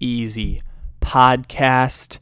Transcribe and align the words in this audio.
Easy 0.00 0.60
podcast. 1.00 2.18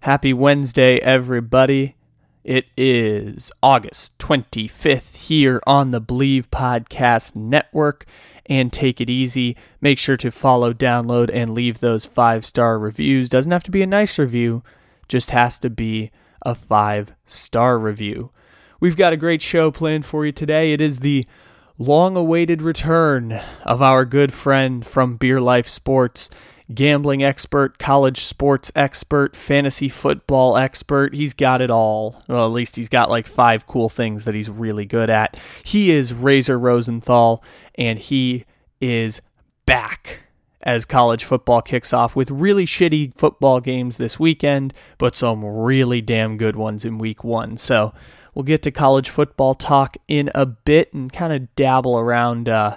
Happy 0.00 0.32
Wednesday, 0.32 0.98
everybody. 0.98 1.96
It 2.44 2.66
is 2.76 3.50
August 3.62 4.16
25th 4.18 5.16
here 5.16 5.62
on 5.66 5.90
the 5.90 6.00
Believe 6.00 6.50
Podcast 6.50 7.34
Network. 7.36 8.04
And 8.46 8.72
take 8.72 9.00
it 9.00 9.08
easy. 9.08 9.56
Make 9.80 9.98
sure 9.98 10.16
to 10.16 10.30
follow, 10.30 10.72
download, 10.72 11.30
and 11.32 11.54
leave 11.54 11.80
those 11.80 12.04
five 12.04 12.44
star 12.44 12.78
reviews. 12.78 13.28
Doesn't 13.28 13.52
have 13.52 13.62
to 13.64 13.70
be 13.70 13.82
a 13.82 13.86
nice 13.86 14.18
review, 14.18 14.62
just 15.08 15.30
has 15.30 15.58
to 15.60 15.70
be 15.70 16.10
a 16.42 16.54
five 16.54 17.14
star 17.26 17.78
review. 17.78 18.30
We've 18.80 18.96
got 18.96 19.12
a 19.12 19.18
great 19.18 19.40
show 19.42 19.70
planned 19.70 20.04
for 20.04 20.26
you 20.26 20.32
today. 20.32 20.72
It 20.72 20.80
is 20.80 21.00
the 21.00 21.26
long 21.78 22.16
awaited 22.16 22.60
return 22.60 23.40
of 23.64 23.80
our 23.80 24.04
good 24.04 24.34
friend 24.34 24.86
from 24.86 25.16
Beer 25.16 25.40
Life 25.40 25.68
Sports 25.68 26.28
gambling 26.74 27.22
expert, 27.22 27.78
college 27.78 28.24
sports 28.24 28.70
expert, 28.74 29.34
fantasy 29.34 29.88
football 29.88 30.56
expert. 30.56 31.14
He's 31.14 31.34
got 31.34 31.60
it 31.60 31.70
all. 31.70 32.22
Well, 32.28 32.46
at 32.46 32.52
least 32.52 32.76
he's 32.76 32.88
got 32.88 33.10
like 33.10 33.26
five 33.26 33.66
cool 33.66 33.88
things 33.88 34.24
that 34.24 34.34
he's 34.34 34.50
really 34.50 34.86
good 34.86 35.10
at. 35.10 35.38
He 35.64 35.90
is 35.90 36.14
Razor 36.14 36.58
Rosenthal, 36.58 37.42
and 37.76 37.98
he 37.98 38.44
is 38.80 39.20
back 39.66 40.24
as 40.62 40.84
college 40.84 41.24
football 41.24 41.62
kicks 41.62 41.92
off 41.92 42.14
with 42.14 42.30
really 42.30 42.66
shitty 42.66 43.16
football 43.16 43.60
games 43.60 43.96
this 43.96 44.20
weekend, 44.20 44.74
but 44.98 45.16
some 45.16 45.44
really 45.44 46.00
damn 46.00 46.36
good 46.36 46.56
ones 46.56 46.84
in 46.84 46.98
week 46.98 47.24
one. 47.24 47.56
So 47.56 47.94
we'll 48.34 48.42
get 48.42 48.62
to 48.62 48.70
college 48.70 49.08
football 49.08 49.54
talk 49.54 49.96
in 50.06 50.30
a 50.34 50.44
bit 50.44 50.92
and 50.92 51.12
kind 51.12 51.32
of 51.32 51.54
dabble 51.56 51.98
around. 51.98 52.48
Uh, 52.48 52.76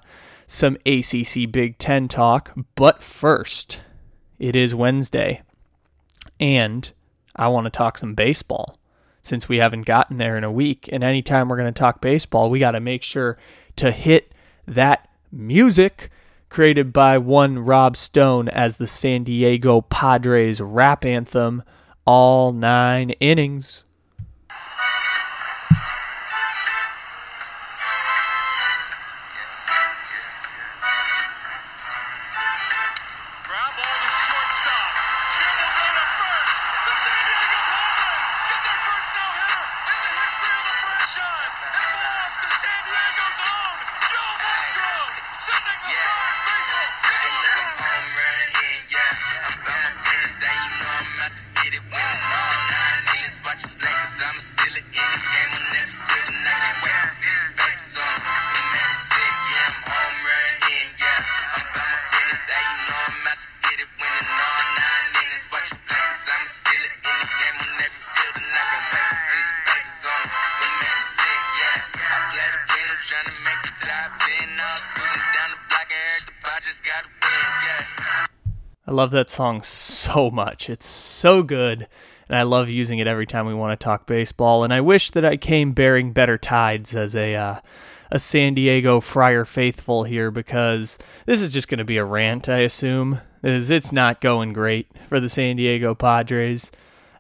some 0.54 0.78
ACC 0.86 1.52
Big 1.52 1.78
Ten 1.78 2.08
talk. 2.08 2.52
But 2.76 3.02
first, 3.02 3.82
it 4.38 4.56
is 4.56 4.76
Wednesday, 4.76 5.42
and 6.40 6.92
I 7.36 7.48
want 7.48 7.66
to 7.66 7.72
talk 7.72 7.98
some 7.98 8.14
baseball 8.14 8.78
since 9.22 9.50
we 9.50 9.58
haven't 9.58 9.86
gotten 9.86 10.18
there 10.18 10.38
in 10.38 10.44
a 10.44 10.52
week. 10.52 10.90
And 10.92 11.04
anytime 11.04 11.50
we're 11.50 11.58
going 11.58 11.74
to 11.74 11.80
talk 11.80 12.02
baseball, 12.02 12.50
we 12.50 12.60
got 12.60 12.72
to 12.72 12.80
make 12.80 13.04
sure 13.04 13.38
to 13.78 13.92
hit 13.92 14.34
that 14.68 15.10
music 15.32 16.12
created 16.50 16.94
by 16.94 17.18
one 17.18 17.58
Rob 17.58 17.98
Stone 17.98 18.48
as 18.50 18.78
the 18.78 18.86
San 18.86 19.24
Diego 19.24 19.82
Padres 19.82 20.62
rap 20.62 21.04
anthem, 21.04 21.64
all 22.06 22.52
nine 22.52 23.10
innings. 23.20 23.86
That 79.14 79.30
song 79.30 79.64
so 79.64 80.30
much. 80.30 80.70
It's 80.70 80.88
so 80.88 81.42
good. 81.42 81.88
And 82.28 82.38
I 82.38 82.44
love 82.44 82.70
using 82.70 83.00
it 83.00 83.08
every 83.08 83.26
time 83.26 83.46
we 83.46 83.54
want 83.54 83.80
to 83.80 83.84
talk 83.84 84.06
baseball. 84.06 84.64
And 84.64 84.74
I 84.74 84.82
wish 84.82 85.12
that 85.12 85.26
I 85.26 85.38
came 85.38 85.74
bearing 85.74 86.14
better 86.14 86.38
tides 86.38 86.96
as 86.96 87.16
a 87.16 87.36
uh, 87.36 87.60
a 88.12 88.20
San 88.20 88.54
Diego 88.54 89.00
Friar 89.00 89.44
faithful 89.44 90.04
here 90.04 90.30
because 90.30 91.00
this 91.26 91.42
is 91.42 91.52
just 91.52 91.68
going 91.68 91.80
to 91.80 91.84
be 91.84 91.98
a 91.98 92.06
rant, 92.06 92.48
I 92.48 92.60
assume. 92.60 93.20
It's 93.42 93.70
it's 93.70 93.92
not 93.92 94.22
going 94.22 94.54
great 94.54 94.92
for 95.08 95.20
the 95.20 95.30
San 95.30 95.56
Diego 95.56 95.96
Padres. 95.96 96.72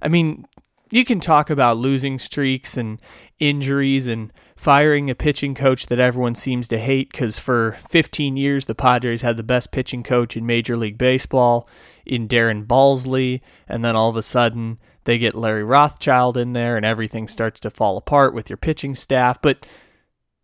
I 0.01 0.07
mean, 0.07 0.45
you 0.91 1.03
can 1.03 1.19
talk 1.19 1.49
about 1.49 1.77
losing 1.77 2.19
streaks 2.19 2.77
and 2.77 3.01
injuries 3.39 4.07
and 4.07 4.31
firing 4.55 5.09
a 5.09 5.15
pitching 5.15 5.55
coach 5.55 5.87
that 5.87 5.99
everyone 5.99 6.35
seems 6.35 6.67
to 6.67 6.77
hate 6.77 7.11
because 7.11 7.39
for 7.39 7.73
15 7.89 8.37
years 8.37 8.65
the 8.65 8.75
Padres 8.75 9.21
had 9.21 9.37
the 9.37 9.43
best 9.43 9.71
pitching 9.71 10.03
coach 10.03 10.37
in 10.37 10.45
Major 10.45 10.77
League 10.77 10.97
Baseball 10.97 11.67
in 12.05 12.27
Darren 12.27 12.65
Balsley, 12.65 13.41
and 13.67 13.83
then 13.83 13.95
all 13.95 14.09
of 14.09 14.15
a 14.15 14.21
sudden 14.21 14.79
they 15.05 15.17
get 15.17 15.35
Larry 15.35 15.63
Rothschild 15.63 16.37
in 16.37 16.53
there 16.53 16.77
and 16.77 16.85
everything 16.85 17.27
starts 17.27 17.59
to 17.61 17.69
fall 17.69 17.97
apart 17.97 18.33
with 18.33 18.49
your 18.49 18.57
pitching 18.57 18.95
staff. 18.95 19.41
But 19.41 19.65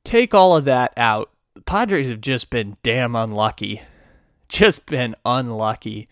take 0.04 0.34
all 0.34 0.56
of 0.56 0.66
that 0.66 0.94
out. 0.98 1.32
The 1.54 1.62
Padres 1.62 2.10
have 2.10 2.22
just 2.22 2.50
been 2.50 2.78
damn 2.84 3.16
unlucky. 3.16 3.82
Just 4.48 4.86
been 4.86 5.16
unlucky. 5.26 6.08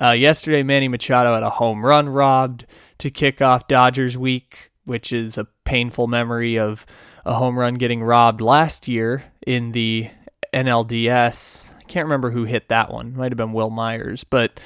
Uh, 0.00 0.10
yesterday, 0.10 0.62
Manny 0.62 0.88
Machado 0.88 1.34
had 1.34 1.42
a 1.42 1.50
home 1.50 1.84
run 1.84 2.08
robbed 2.08 2.66
to 2.98 3.10
kick 3.10 3.42
off 3.42 3.66
Dodgers 3.66 4.16
week, 4.16 4.70
which 4.84 5.12
is 5.12 5.36
a 5.36 5.48
painful 5.64 6.06
memory 6.06 6.58
of 6.58 6.86
a 7.28 7.34
home 7.34 7.58
run 7.58 7.74
getting 7.74 8.02
robbed 8.02 8.40
last 8.40 8.88
year 8.88 9.22
in 9.46 9.72
the 9.72 10.08
NLDS. 10.54 11.68
I 11.78 11.82
can't 11.82 12.06
remember 12.06 12.30
who 12.30 12.44
hit 12.44 12.68
that 12.68 12.90
one. 12.90 13.14
Might 13.14 13.30
have 13.30 13.36
been 13.36 13.52
Wil 13.52 13.68
Myers, 13.68 14.24
but 14.24 14.58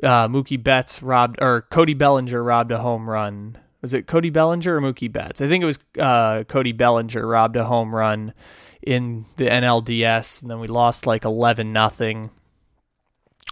uh, 0.00 0.28
Mookie 0.28 0.62
Betts 0.62 1.02
robbed, 1.02 1.42
or 1.42 1.62
Cody 1.62 1.92
Bellinger 1.92 2.40
robbed 2.42 2.70
a 2.70 2.78
home 2.78 3.10
run. 3.10 3.58
Was 3.82 3.92
it 3.92 4.06
Cody 4.06 4.30
Bellinger 4.30 4.76
or 4.76 4.80
Mookie 4.80 5.12
Betts? 5.12 5.40
I 5.40 5.48
think 5.48 5.62
it 5.62 5.66
was 5.66 5.78
uh, 5.98 6.44
Cody 6.44 6.70
Bellinger 6.70 7.26
robbed 7.26 7.56
a 7.56 7.64
home 7.64 7.92
run 7.92 8.32
in 8.80 9.24
the 9.36 9.46
NLDS, 9.46 10.40
and 10.40 10.48
then 10.48 10.60
we 10.60 10.68
lost 10.68 11.08
like 11.08 11.24
eleven 11.24 11.72
nothing. 11.72 12.30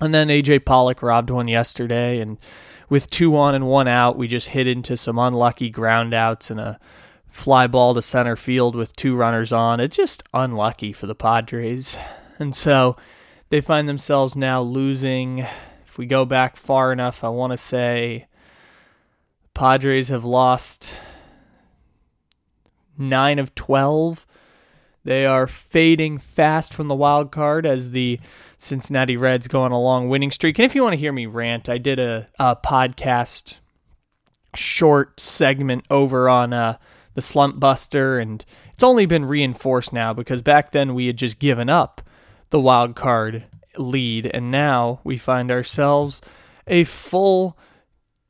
And 0.00 0.14
then 0.14 0.28
AJ 0.28 0.64
Pollock 0.64 1.02
robbed 1.02 1.30
one 1.30 1.48
yesterday, 1.48 2.20
and 2.20 2.38
with 2.88 3.10
two 3.10 3.36
on 3.36 3.56
and 3.56 3.66
one 3.66 3.88
out, 3.88 4.16
we 4.16 4.28
just 4.28 4.50
hit 4.50 4.68
into 4.68 4.97
some 4.97 5.18
unlucky 5.18 5.68
ground 5.68 6.15
outs 6.15 6.48
and 6.48 6.60
a 6.60 6.78
fly 7.32 7.66
ball 7.66 7.94
to 7.94 8.02
center 8.02 8.36
field 8.36 8.76
with 8.76 8.94
two 8.94 9.16
runners 9.16 9.52
on. 9.52 9.80
It's 9.80 9.96
just 9.96 10.22
unlucky 10.32 10.92
for 10.92 11.06
the 11.06 11.16
Padres. 11.16 11.98
And 12.38 12.56
so 12.56 12.96
they 13.50 13.60
find 13.60 13.88
themselves 13.88 14.34
now 14.34 14.62
losing. 14.62 15.46
If 15.86 15.96
we 15.96 16.06
go 16.06 16.24
back 16.24 16.56
far 16.56 16.90
enough, 16.90 17.22
I 17.22 17.28
want 17.28 17.52
to 17.52 17.56
say 17.56 18.26
Padres 19.54 20.08
have 20.08 20.24
lost 20.24 20.96
nine 22.98 23.38
of 23.38 23.54
12. 23.54 24.26
They 25.04 25.24
are 25.24 25.46
fading 25.46 26.18
fast 26.18 26.74
from 26.74 26.88
the 26.88 26.96
wild 26.96 27.30
card 27.30 27.64
as 27.64 27.90
the 27.90 28.18
Cincinnati 28.56 29.16
Reds 29.16 29.46
go 29.46 29.62
on 29.62 29.70
a 29.70 29.80
long 29.80 30.08
winning 30.08 30.32
streak. 30.32 30.58
And 30.58 30.66
if 30.66 30.74
you 30.74 30.82
want 30.82 30.94
to 30.94 31.00
hear 31.00 31.12
me 31.12 31.26
rant, 31.26 31.68
I 31.68 31.78
did 31.78 32.00
a, 32.00 32.28
a 32.40 32.56
podcast 32.56 33.60
short 34.56 35.20
segment 35.20 35.84
over 35.90 36.28
on 36.28 36.52
uh, 36.52 36.78
the 37.14 37.22
Slump 37.22 37.60
Buster, 37.60 38.18
and 38.18 38.44
it's 38.72 38.82
only 38.82 39.06
been 39.06 39.24
reinforced 39.24 39.92
now 39.92 40.12
because 40.12 40.42
back 40.42 40.72
then 40.72 40.94
we 40.94 41.06
had 41.06 41.16
just 41.16 41.38
given 41.38 41.68
up 41.68 42.00
the 42.50 42.60
wild 42.60 42.94
card 42.97 43.44
lead, 43.76 44.26
and 44.26 44.50
now 44.50 45.00
we 45.04 45.16
find 45.16 45.50
ourselves 45.50 46.20
a 46.66 46.84
full 46.84 47.59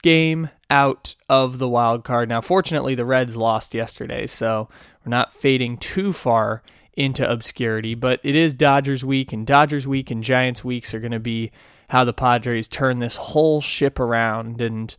game 0.02 0.49
out 0.70 1.14
of 1.29 1.58
the 1.58 1.69
wild 1.69 2.05
card. 2.05 2.29
Now, 2.29 2.40
fortunately, 2.40 2.94
the 2.94 3.05
Reds 3.05 3.37
lost 3.37 3.75
yesterday, 3.75 4.26
so 4.26 4.69
we're 5.05 5.11
not 5.11 5.32
fading 5.32 5.76
too 5.78 6.12
far 6.12 6.62
into 6.94 7.28
obscurity, 7.28 7.94
but 7.94 8.20
it 8.23 8.35
is 8.35 8.55
Dodgers 8.55 9.05
week, 9.05 9.32
and 9.32 9.46
Dodgers 9.46 9.87
week 9.87 10.11
and 10.11 10.23
Giants 10.23 10.64
weeks 10.64 10.93
are 10.93 11.00
going 11.00 11.12
to 11.12 11.20
be 11.20 11.50
how 11.88 12.05
the 12.05 12.12
Padres 12.12 12.69
turn 12.69 12.99
this 12.99 13.17
whole 13.17 13.61
ship 13.61 13.99
around 13.99 14.61
and 14.61 14.96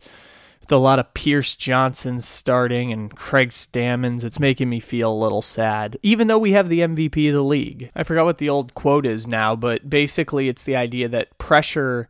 with 0.64 0.72
a 0.72 0.76
lot 0.78 0.98
of 0.98 1.12
Pierce 1.12 1.56
Johnson 1.56 2.22
starting 2.22 2.90
and 2.90 3.14
Craig 3.14 3.50
Stammens, 3.50 4.24
it's 4.24 4.40
making 4.40 4.70
me 4.70 4.80
feel 4.80 5.12
a 5.12 5.22
little 5.22 5.42
sad, 5.42 5.98
even 6.02 6.26
though 6.26 6.38
we 6.38 6.52
have 6.52 6.70
the 6.70 6.80
MVP 6.80 7.28
of 7.28 7.34
the 7.34 7.42
league. 7.42 7.90
I 7.94 8.02
forgot 8.02 8.24
what 8.24 8.38
the 8.38 8.48
old 8.48 8.72
quote 8.72 9.04
is 9.04 9.26
now, 9.26 9.54
but 9.54 9.90
basically 9.90 10.48
it's 10.48 10.62
the 10.62 10.76
idea 10.76 11.06
that 11.08 11.36
pressure 11.36 12.08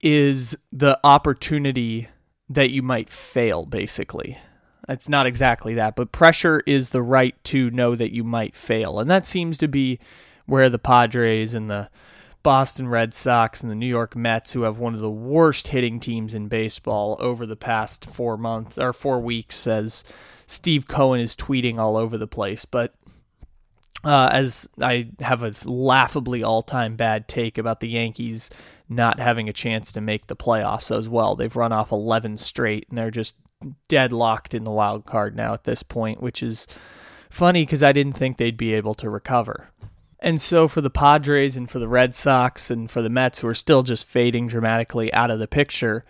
is 0.00 0.56
the 0.72 0.98
opportunity 1.04 2.08
that 2.48 2.70
you 2.70 2.80
might 2.80 3.10
fail, 3.10 3.66
basically. 3.66 4.38
It's 4.88 5.08
not 5.08 5.26
exactly 5.26 5.74
that, 5.74 5.96
but 5.96 6.12
pressure 6.12 6.62
is 6.66 6.88
the 6.90 7.02
right 7.02 7.34
to 7.44 7.70
know 7.72 7.94
that 7.94 8.14
you 8.14 8.24
might 8.24 8.56
fail. 8.56 9.00
And 9.00 9.10
that 9.10 9.26
seems 9.26 9.58
to 9.58 9.68
be 9.68 9.98
where 10.46 10.70
the 10.70 10.78
Padres 10.78 11.52
and 11.52 11.68
the 11.68 11.90
Boston 12.46 12.86
Red 12.86 13.12
Sox 13.12 13.60
and 13.60 13.68
the 13.68 13.74
New 13.74 13.88
York 13.88 14.14
Mets, 14.14 14.52
who 14.52 14.62
have 14.62 14.78
one 14.78 14.94
of 14.94 15.00
the 15.00 15.10
worst 15.10 15.66
hitting 15.66 15.98
teams 15.98 16.32
in 16.32 16.46
baseball 16.46 17.16
over 17.18 17.44
the 17.44 17.56
past 17.56 18.04
four 18.04 18.36
months 18.36 18.78
or 18.78 18.92
four 18.92 19.18
weeks, 19.18 19.66
as 19.66 20.04
Steve 20.46 20.86
Cohen 20.86 21.18
is 21.18 21.34
tweeting 21.34 21.78
all 21.78 21.96
over 21.96 22.16
the 22.16 22.28
place. 22.28 22.64
But 22.64 22.94
uh, 24.04 24.28
as 24.30 24.68
I 24.80 25.10
have 25.18 25.42
a 25.42 25.54
laughably 25.68 26.44
all 26.44 26.62
time 26.62 26.94
bad 26.94 27.26
take 27.26 27.58
about 27.58 27.80
the 27.80 27.88
Yankees 27.88 28.48
not 28.88 29.18
having 29.18 29.48
a 29.48 29.52
chance 29.52 29.90
to 29.90 30.00
make 30.00 30.28
the 30.28 30.36
playoffs 30.36 30.96
as 30.96 31.08
well. 31.08 31.34
They've 31.34 31.56
run 31.56 31.72
off 31.72 31.90
11 31.90 32.36
straight 32.36 32.86
and 32.88 32.96
they're 32.96 33.10
just 33.10 33.34
deadlocked 33.88 34.54
in 34.54 34.62
the 34.62 34.70
wild 34.70 35.04
card 35.04 35.34
now 35.34 35.52
at 35.52 35.64
this 35.64 35.82
point, 35.82 36.22
which 36.22 36.44
is 36.44 36.68
funny 37.28 37.64
because 37.64 37.82
I 37.82 37.90
didn't 37.90 38.16
think 38.16 38.36
they'd 38.36 38.56
be 38.56 38.72
able 38.74 38.94
to 38.94 39.10
recover. 39.10 39.70
And 40.18 40.40
so 40.40 40.66
for 40.66 40.80
the 40.80 40.90
Padres 40.90 41.56
and 41.56 41.70
for 41.70 41.78
the 41.78 41.88
Red 41.88 42.14
Sox 42.14 42.70
and 42.70 42.90
for 42.90 43.02
the 43.02 43.10
Mets, 43.10 43.40
who 43.40 43.48
are 43.48 43.54
still 43.54 43.82
just 43.82 44.06
fading 44.06 44.46
dramatically 44.46 45.12
out 45.12 45.30
of 45.30 45.38
the 45.38 45.46
picture, 45.46 46.04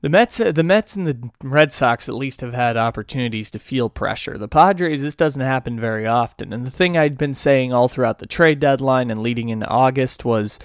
the 0.00 0.08
Mets, 0.08 0.36
the 0.38 0.62
Mets 0.62 0.94
and 0.94 1.06
the 1.06 1.30
Red 1.42 1.72
Sox 1.72 2.08
at 2.08 2.14
least 2.14 2.40
have 2.40 2.54
had 2.54 2.76
opportunities 2.76 3.50
to 3.50 3.58
feel 3.58 3.88
pressure. 3.88 4.38
The 4.38 4.48
Padres, 4.48 5.02
this 5.02 5.14
doesn't 5.14 5.40
happen 5.40 5.80
very 5.80 6.06
often. 6.06 6.52
And 6.52 6.66
the 6.66 6.70
thing 6.70 6.96
I'd 6.96 7.18
been 7.18 7.34
saying 7.34 7.72
all 7.72 7.88
throughout 7.88 8.18
the 8.18 8.26
trade 8.26 8.60
deadline 8.60 9.10
and 9.10 9.22
leading 9.22 9.48
into 9.48 9.68
August 9.68 10.24
was 10.24 10.58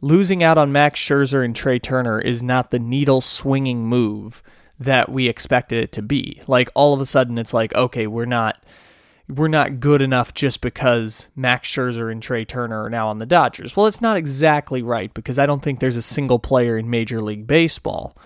losing 0.00 0.42
out 0.42 0.58
on 0.58 0.72
Max 0.72 1.00
Scherzer 1.00 1.44
and 1.44 1.54
Trea 1.54 1.78
Turner 1.78 2.20
is 2.20 2.42
not 2.42 2.70
the 2.70 2.78
needle 2.78 3.20
swinging 3.20 3.86
move 3.86 4.42
that 4.78 5.10
we 5.10 5.28
expected 5.28 5.82
it 5.82 5.92
to 5.92 6.02
be. 6.02 6.40
Like 6.46 6.70
all 6.74 6.94
of 6.94 7.00
a 7.00 7.06
sudden, 7.06 7.38
it's 7.38 7.54
like, 7.54 7.74
okay, 7.74 8.06
we're 8.06 8.24
not 8.24 8.62
we're 9.36 9.48
not 9.48 9.80
good 9.80 10.02
enough 10.02 10.34
just 10.34 10.60
because 10.60 11.28
Max 11.34 11.68
Scherzer 11.68 12.10
and 12.10 12.22
Trea 12.22 12.44
Turner 12.44 12.84
are 12.84 12.90
now 12.90 13.08
on 13.08 13.18
the 13.18 13.26
Dodgers. 13.26 13.76
Well, 13.76 13.86
it's 13.86 14.00
not 14.00 14.16
exactly 14.16 14.82
right 14.82 15.12
because 15.14 15.38
I 15.38 15.46
don't 15.46 15.62
think 15.62 15.80
there's 15.80 15.96
a 15.96 16.02
single 16.02 16.38
player 16.38 16.76
in 16.76 16.90
Major 16.90 17.20
League 17.20 17.46
Baseball 17.46 18.16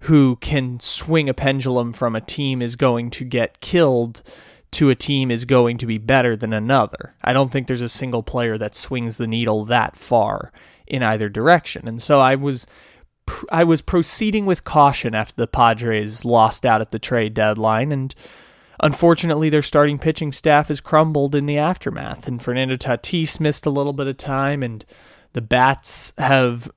who 0.00 0.36
can 0.36 0.80
swing 0.80 1.28
a 1.28 1.34
pendulum 1.34 1.92
from 1.92 2.16
a 2.16 2.20
team 2.20 2.60
is 2.60 2.76
going 2.76 3.10
to 3.10 3.24
get 3.24 3.60
killed 3.60 4.22
to 4.72 4.90
a 4.90 4.94
team 4.94 5.30
is 5.30 5.44
going 5.44 5.78
to 5.78 5.86
be 5.86 5.98
better 5.98 6.34
than 6.34 6.52
another. 6.52 7.14
I 7.22 7.32
don't 7.32 7.52
think 7.52 7.66
there's 7.66 7.82
a 7.82 7.88
single 7.88 8.22
player 8.22 8.58
that 8.58 8.74
swings 8.74 9.16
the 9.16 9.26
needle 9.26 9.64
that 9.66 9.96
far 9.96 10.50
in 10.86 11.02
either 11.02 11.28
direction. 11.28 11.86
And 11.86 12.02
so 12.02 12.20
I 12.20 12.34
was 12.34 12.66
I 13.50 13.62
was 13.62 13.82
proceeding 13.82 14.46
with 14.46 14.64
caution 14.64 15.14
after 15.14 15.36
the 15.36 15.46
Padres 15.46 16.24
lost 16.24 16.66
out 16.66 16.80
at 16.80 16.90
the 16.90 16.98
trade 16.98 17.34
deadline 17.34 17.92
and 17.92 18.14
Unfortunately, 18.82 19.48
their 19.48 19.62
starting 19.62 19.98
pitching 19.98 20.32
staff 20.32 20.68
has 20.68 20.80
crumbled 20.80 21.34
in 21.34 21.46
the 21.46 21.58
aftermath, 21.58 22.26
and 22.26 22.42
Fernando 22.42 22.76
Tatis 22.76 23.38
missed 23.38 23.64
a 23.64 23.70
little 23.70 23.92
bit 23.92 24.08
of 24.08 24.16
time, 24.16 24.62
and 24.62 24.84
the 25.34 25.40
bats 25.40 26.12
have 26.18 26.70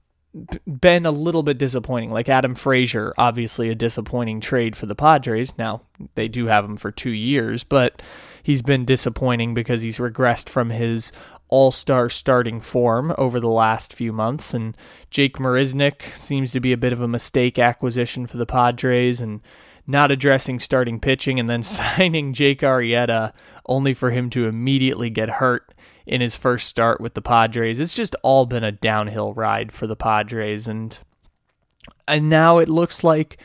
been 0.80 1.06
a 1.06 1.12
little 1.12 1.44
bit 1.44 1.58
disappointing. 1.58 2.10
Like 2.12 2.30
Adam 2.30 2.56
Frazier, 2.56 3.14
obviously 3.18 3.70
a 3.70 3.76
disappointing 3.76 4.42
trade 4.42 4.76
for 4.76 4.86
the 4.86 4.96
Padres. 4.96 5.58
Now, 5.58 5.84
they 6.16 6.28
do 6.28 6.48
have 6.48 6.66
him 6.66 6.76
for 6.78 6.92
two 6.92 7.12
years, 7.12 7.64
but 7.64 8.02
he's 8.44 8.62
been 8.62 8.86
disappointing 8.86 9.54
because 9.54 9.82
he's 9.82 9.98
regressed 9.98 10.50
from 10.50 10.72
his 10.72 11.12
all 11.48 11.72
star 11.72 12.10
starting 12.10 12.60
form 12.60 13.14
over 13.18 13.40
the 13.40 13.48
last 13.48 13.94
few 13.94 14.12
months. 14.12 14.54
And 14.54 14.76
Jake 15.10 15.38
Marisnick 15.38 16.16
seems 16.16 16.52
to 16.52 16.60
be 16.60 16.74
a 16.74 16.78
bit 16.78 16.94
of 16.94 17.02
a 17.02 17.08
mistake 17.08 17.58
acquisition 17.58 18.28
for 18.28 18.38
the 18.38 18.46
Padres. 18.46 19.22
And 19.22 19.42
not 19.88 20.12
addressing 20.12 20.60
starting 20.60 21.00
pitching 21.00 21.40
and 21.40 21.50
then 21.50 21.64
signing 21.64 22.34
Jake 22.34 22.62
Arrieta 22.62 23.34
only 23.66 23.94
for 23.94 24.12
him 24.12 24.30
to 24.32 24.48
immediately 24.48 25.10
get 25.10 25.30
hurt 25.30 25.74
in 26.06 26.22
his 26.22 26.36
first 26.36 26.68
start 26.68 27.02
with 27.02 27.16
the 27.16 27.22
Padres. 27.22 27.80
It's 27.80 27.96
just 27.96 28.16
all 28.22 28.46
been 28.46 28.64
a 28.64 28.72
downhill 28.72 29.34
ride 29.34 29.72
for 29.72 29.88
the 29.88 29.96
Padres 29.96 30.68
and 30.68 30.98
and 32.08 32.30
now 32.30 32.60
it 32.60 32.70
looks 32.70 33.04
like 33.04 33.38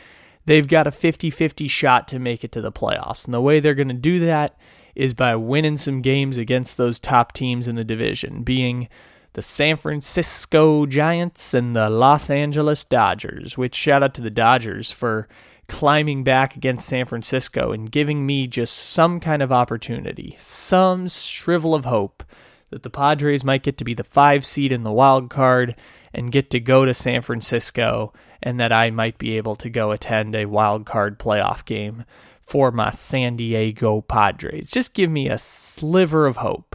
they've 0.44 0.68
got 0.68 0.86
a 0.86 0.90
50-50 0.90 1.68
shot 1.68 2.08
to 2.08 2.18
make 2.18 2.44
it 2.44 2.52
to 2.52 2.60
the 2.60 2.72
playoffs. 2.72 3.24
And 3.24 3.32
the 3.34 3.40
way 3.40 3.60
they're 3.60 3.74
going 3.74 3.88
to 3.88 3.94
do 3.94 4.18
that 4.20 4.58
is 4.94 5.14
by 5.14 5.36
winning 5.36 5.76
some 5.76 6.02
games 6.02 6.36
against 6.36 6.76
those 6.76 6.98
top 7.00 7.32
teams 7.32 7.68
in 7.68 7.74
the 7.74 7.84
division, 7.84 8.42
being 8.42 8.88
the 9.34 9.42
San 9.42 9.76
Francisco 9.76 10.86
Giants 10.86 11.54
and 11.54 11.76
the 11.76 11.88
Los 11.88 12.28
Angeles 12.28 12.84
Dodgers, 12.84 13.56
which 13.56 13.74
shout 13.74 14.02
out 14.02 14.14
to 14.14 14.20
the 14.20 14.30
Dodgers 14.30 14.90
for 14.90 15.28
climbing 15.70 16.24
back 16.24 16.56
against 16.56 16.88
San 16.88 17.06
Francisco 17.06 17.70
and 17.70 17.92
giving 17.92 18.26
me 18.26 18.48
just 18.48 18.74
some 18.76 19.20
kind 19.20 19.40
of 19.40 19.52
opportunity, 19.52 20.36
some 20.36 21.08
shrivel 21.08 21.76
of 21.76 21.84
hope 21.84 22.24
that 22.70 22.82
the 22.82 22.90
Padres 22.90 23.44
might 23.44 23.62
get 23.62 23.78
to 23.78 23.84
be 23.84 23.94
the 23.94 24.02
five 24.02 24.44
seed 24.44 24.72
in 24.72 24.82
the 24.82 24.90
wild 24.90 25.30
card 25.30 25.76
and 26.12 26.32
get 26.32 26.50
to 26.50 26.58
go 26.58 26.84
to 26.84 26.92
San 26.92 27.22
Francisco 27.22 28.12
and 28.42 28.58
that 28.58 28.72
I 28.72 28.90
might 28.90 29.16
be 29.16 29.36
able 29.36 29.54
to 29.56 29.70
go 29.70 29.92
attend 29.92 30.34
a 30.34 30.46
wild 30.46 30.86
card 30.86 31.20
playoff 31.20 31.64
game 31.64 32.04
for 32.42 32.72
my 32.72 32.90
San 32.90 33.36
Diego 33.36 34.00
Padres. 34.00 34.72
Just 34.72 34.92
give 34.92 35.08
me 35.08 35.28
a 35.28 35.38
sliver 35.38 36.26
of 36.26 36.38
hope. 36.38 36.74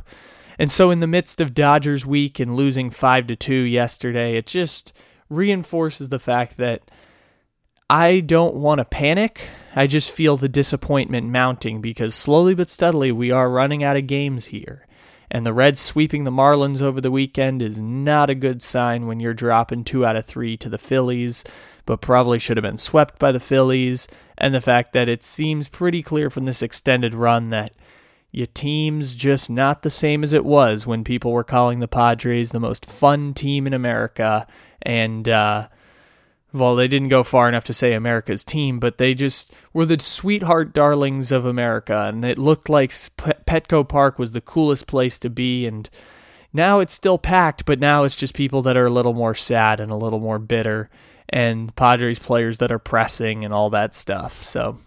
And 0.58 0.72
so 0.72 0.90
in 0.90 1.02
the 1.02 1.08
midst 1.08 1.42
of 1.42 1.54
Dodgers 1.54 2.06
week 2.06 2.40
and 2.40 2.56
losing 2.56 2.90
5 2.90 3.28
to 3.28 3.36
2 3.36 3.54
yesterday, 3.54 4.38
it 4.38 4.48
just 4.48 4.94
reinforces 5.30 6.08
the 6.08 6.20
fact 6.20 6.56
that 6.58 6.90
I 7.90 8.22
don't 8.22 8.56
want 8.56 8.80
to 8.80 8.86
panic. 8.86 9.48
I 9.76 9.86
just 9.86 10.12
feel 10.12 10.38
the 10.38 10.50
disappointment 10.50 11.28
mounting 11.28 11.82
because 11.82 12.16
slowly 12.16 12.56
but 12.56 12.70
steadily 12.70 13.12
we 13.12 13.30
are 13.30 13.50
running 13.50 13.84
out 13.84 13.96
of 13.96 14.08
games 14.08 14.46
here. 14.46 14.88
And 15.30 15.46
the 15.46 15.54
Reds 15.54 15.82
sweeping 15.82 16.24
the 16.24 16.32
Marlins 16.32 16.82
over 16.82 17.00
the 17.00 17.12
weekend 17.12 17.62
is 17.62 17.78
not 17.78 18.30
a 18.32 18.36
good 18.36 18.64
sign 18.64 19.06
when 19.06 19.20
you're 19.20 19.36
dropping 19.36 19.84
two 19.84 20.04
out 20.04 20.16
of 20.16 20.26
three 20.26 20.58
to 20.58 20.70
the 20.70 20.80
Phillies, 20.80 21.44
but 21.86 22.02
probably 22.02 22.40
should 22.40 22.58
have 22.58 22.64
been 22.64 22.78
swept 22.78 23.20
by 23.20 23.32
the 23.32 23.40
Phillies. 23.40 24.08
And 24.36 24.54
the 24.54 24.62
fact 24.62 24.94
that 24.94 25.10
it 25.10 25.22
seems 25.22 25.68
pretty 25.68 26.02
clear 26.02 26.32
from 26.32 26.46
this 26.46 26.64
extended 26.64 27.14
run 27.14 27.52
that 27.52 27.76
your 28.32 28.48
team's 28.48 29.16
just 29.16 29.50
not 29.50 29.84
the 29.84 29.90
same 29.92 30.24
as 30.24 30.34
it 30.34 30.46
was 30.46 30.88
when 30.88 31.04
people 31.04 31.32
were 31.32 31.44
calling 31.44 31.80
the 31.80 31.88
Padres 31.88 32.50
the 32.50 32.60
most 32.60 32.86
fun 32.86 33.36
team 33.36 33.68
in 33.68 33.74
America. 33.74 34.48
And, 34.82 35.30
uh, 35.30 35.68
well, 36.56 36.76
they 36.76 36.88
didn't 36.88 37.10
go 37.10 37.22
far 37.22 37.50
enough 37.50 37.66
to 37.66 37.74
say 37.74 37.94
America's 37.94 38.46
team, 38.46 38.80
but 38.80 38.98
they 38.98 39.14
just 39.14 39.52
were 39.74 39.86
the 39.86 40.00
sweetheart 40.00 40.74
darlings 40.74 41.30
of 41.32 41.46
America, 41.46 42.06
and 42.08 42.24
it 42.24 42.38
looked 42.38 42.70
like 42.70 42.92
Petco 42.92 43.88
Park 43.88 44.18
was 44.18 44.32
the 44.32 44.40
coolest 44.40 44.88
place 44.88 45.20
to 45.20 45.30
be. 45.30 45.68
And 45.68 45.90
now 46.54 46.80
it's 46.80 46.94
still 46.94 47.18
packed, 47.18 47.66
but 47.66 47.80
now 47.80 48.06
it's 48.06 48.16
just 48.16 48.34
people 48.34 48.62
that 48.62 48.78
are 48.78 48.86
a 48.86 48.92
little 48.92 49.14
more 49.14 49.36
sad 49.36 49.82
and 49.82 49.92
a 49.92 49.98
little 49.98 50.22
more 50.22 50.40
bitter, 50.40 50.90
and 51.28 51.76
Padres 51.76 52.20
players 52.20 52.60
that 52.60 52.72
are 52.72 52.80
pressing 52.80 53.44
and 53.44 53.54
all 53.54 53.70
that 53.72 53.94
stuff. 53.94 54.42
So, 54.42 54.78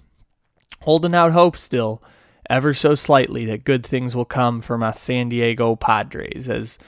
holding 0.80 1.14
out 1.14 1.32
hope 1.32 1.58
still, 1.58 2.02
ever 2.48 2.72
so 2.72 2.94
slightly, 2.94 3.44
that 3.44 3.64
good 3.64 3.84
things 3.84 4.16
will 4.16 4.24
come 4.24 4.60
from 4.60 4.82
us 4.82 5.02
San 5.02 5.28
Diego 5.28 5.76
Padres 5.76 6.48
as 6.48 6.78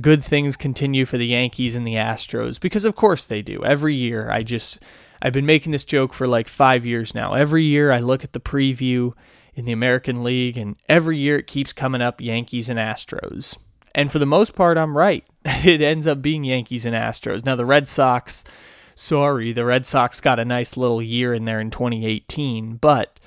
good 0.00 0.22
things 0.22 0.56
continue 0.56 1.06
for 1.06 1.18
the 1.18 1.26
Yankees 1.26 1.74
and 1.74 1.86
the 1.86 1.94
Astros 1.94 2.60
because 2.60 2.84
of 2.84 2.94
course 2.94 3.24
they 3.24 3.42
do. 3.42 3.64
Every 3.64 3.94
year 3.94 4.30
I 4.30 4.42
just 4.42 4.82
I've 5.22 5.32
been 5.32 5.46
making 5.46 5.72
this 5.72 5.84
joke 5.84 6.12
for 6.12 6.28
like 6.28 6.48
5 6.48 6.84
years 6.84 7.14
now. 7.14 7.34
Every 7.34 7.64
year 7.64 7.90
I 7.90 7.98
look 7.98 8.22
at 8.22 8.32
the 8.32 8.40
preview 8.40 9.12
in 9.54 9.64
the 9.64 9.72
American 9.72 10.22
League 10.22 10.58
and 10.58 10.76
every 10.88 11.18
year 11.18 11.38
it 11.38 11.46
keeps 11.46 11.72
coming 11.72 12.02
up 12.02 12.20
Yankees 12.20 12.68
and 12.68 12.78
Astros. 12.78 13.56
And 13.94 14.12
for 14.12 14.18
the 14.18 14.26
most 14.26 14.54
part 14.54 14.78
I'm 14.78 14.96
right. 14.96 15.24
It 15.64 15.80
ends 15.80 16.06
up 16.06 16.20
being 16.20 16.44
Yankees 16.44 16.84
and 16.84 16.94
Astros. 16.94 17.44
Now 17.44 17.56
the 17.56 17.64
Red 17.64 17.88
Sox 17.88 18.44
sorry, 18.96 19.52
the 19.52 19.64
Red 19.64 19.86
Sox 19.86 20.20
got 20.20 20.40
a 20.40 20.44
nice 20.44 20.76
little 20.76 21.00
year 21.00 21.32
in 21.32 21.44
there 21.44 21.60
in 21.60 21.70
2018, 21.70 22.76
but 22.76 23.20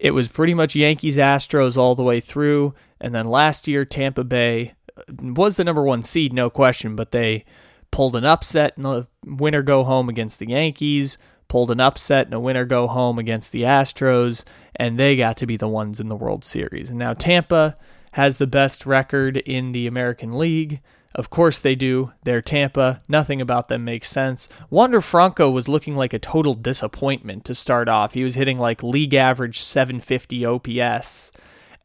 it 0.00 0.10
was 0.10 0.28
pretty 0.28 0.54
much 0.54 0.74
Yankees 0.74 1.18
Astros 1.18 1.76
all 1.76 1.94
the 1.94 2.02
way 2.02 2.18
through. 2.18 2.74
And 3.00 3.14
then 3.14 3.26
last 3.26 3.68
year, 3.68 3.84
Tampa 3.84 4.24
Bay 4.24 4.74
was 5.08 5.56
the 5.56 5.64
number 5.64 5.82
one 5.82 6.02
seed, 6.02 6.32
no 6.32 6.50
question, 6.50 6.96
but 6.96 7.12
they 7.12 7.44
pulled 7.90 8.16
an 8.16 8.24
upset 8.24 8.74
in 8.76 8.82
the 8.82 9.06
winner 9.24 9.62
go 9.62 9.84
home 9.84 10.08
against 10.08 10.38
the 10.38 10.48
Yankees, 10.48 11.18
pulled 11.48 11.70
an 11.70 11.80
upset 11.80 12.26
in 12.26 12.32
a 12.32 12.40
winner 12.40 12.64
go 12.64 12.86
home 12.86 13.18
against 13.18 13.52
the 13.52 13.62
Astros, 13.62 14.44
and 14.74 14.98
they 14.98 15.16
got 15.16 15.36
to 15.38 15.46
be 15.46 15.56
the 15.56 15.68
ones 15.68 16.00
in 16.00 16.08
the 16.08 16.16
World 16.16 16.44
Series. 16.44 16.90
And 16.90 16.98
now 16.98 17.12
Tampa 17.12 17.76
has 18.12 18.38
the 18.38 18.46
best 18.46 18.86
record 18.86 19.36
in 19.36 19.72
the 19.72 19.86
American 19.86 20.32
League. 20.32 20.80
Of 21.14 21.30
course 21.30 21.60
they 21.60 21.74
do. 21.74 22.12
They're 22.24 22.42
Tampa. 22.42 23.00
Nothing 23.08 23.40
about 23.40 23.68
them 23.68 23.84
makes 23.84 24.10
sense. 24.10 24.48
Wander 24.68 25.00
Franco 25.00 25.50
was 25.50 25.68
looking 25.68 25.94
like 25.94 26.12
a 26.12 26.18
total 26.18 26.52
disappointment 26.52 27.46
to 27.46 27.54
start 27.54 27.88
off. 27.88 28.12
He 28.12 28.22
was 28.22 28.34
hitting 28.34 28.58
like 28.58 28.82
league 28.82 29.14
average 29.14 29.62
750 29.62 30.44
OPS, 30.44 31.32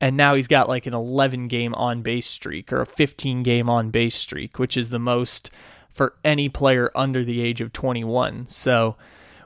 and 0.01 0.17
now 0.17 0.33
he's 0.33 0.47
got 0.47 0.67
like 0.67 0.87
an 0.87 0.95
11 0.95 1.47
game 1.47 1.75
on 1.75 2.01
base 2.01 2.25
streak 2.25 2.73
or 2.73 2.81
a 2.81 2.87
15 2.87 3.43
game 3.43 3.69
on 3.69 3.91
base 3.91 4.15
streak, 4.15 4.57
which 4.57 4.75
is 4.75 4.89
the 4.89 4.99
most 4.99 5.51
for 5.89 6.15
any 6.25 6.49
player 6.49 6.91
under 6.95 7.23
the 7.23 7.39
age 7.39 7.61
of 7.61 7.71
21. 7.71 8.47
So 8.47 8.95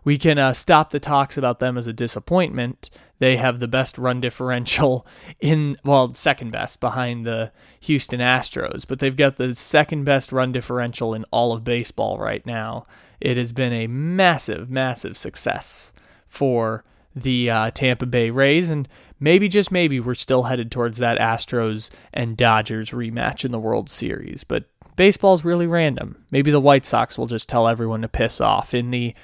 we 0.06 0.18
can 0.18 0.38
uh, 0.38 0.54
stop 0.54 0.92
the 0.92 1.00
talks 1.00 1.38
about 1.38 1.60
them 1.60 1.78
as 1.78 1.88
a 1.88 1.94
disappointment. 1.94 2.90
They 3.20 3.36
have 3.36 3.60
the 3.60 3.68
best 3.68 3.98
run 3.98 4.22
differential 4.22 5.06
in, 5.42 5.76
well, 5.84 6.14
second 6.14 6.52
best 6.52 6.80
behind 6.80 7.26
the 7.26 7.52
Houston 7.82 8.22
Astros, 8.22 8.88
but 8.88 9.00
they've 9.00 9.16
got 9.16 9.36
the 9.36 9.56
second 9.56 10.06
best 10.06 10.32
run 10.32 10.54
differential 10.54 11.14
in 11.14 11.26
all 11.32 11.52
of 11.52 11.66
baseball 11.66 12.18
right 12.18 12.46
now. 12.46 12.86
It 13.20 13.36
has 13.36 13.52
been 13.52 13.74
a 13.74 13.88
massive, 13.88 14.70
massive 14.70 15.18
success 15.18 15.92
for 16.30 16.86
the 17.16 17.50
uh, 17.50 17.72
Tampa 17.72 18.06
Bay 18.06 18.30
Rays, 18.30 18.70
and 18.70 18.88
maybe, 19.20 19.48
just 19.48 19.72
maybe, 19.72 20.00
we're 20.00 20.16
still 20.16 20.44
headed 20.44 20.72
towards 20.72 20.98
that 20.98 21.20
Astros 21.20 21.90
and 22.14 22.38
Dodgers 22.38 22.92
rematch 22.92 23.46
in 23.46 23.52
the 23.52 23.60
World 23.60 23.90
Series. 23.90 24.44
But 24.44 24.66
baseball's 24.96 25.46
really 25.46 25.68
random. 25.68 26.24
Maybe 26.32 26.52
the 26.52 26.60
White 26.60 26.86
Sox 26.86 27.18
will 27.18 27.28
just 27.28 27.50
tell 27.50 27.68
everyone 27.68 28.02
to 28.02 28.08
piss 28.08 28.42
off 28.42 28.74
in 28.74 28.92
the 28.92 29.16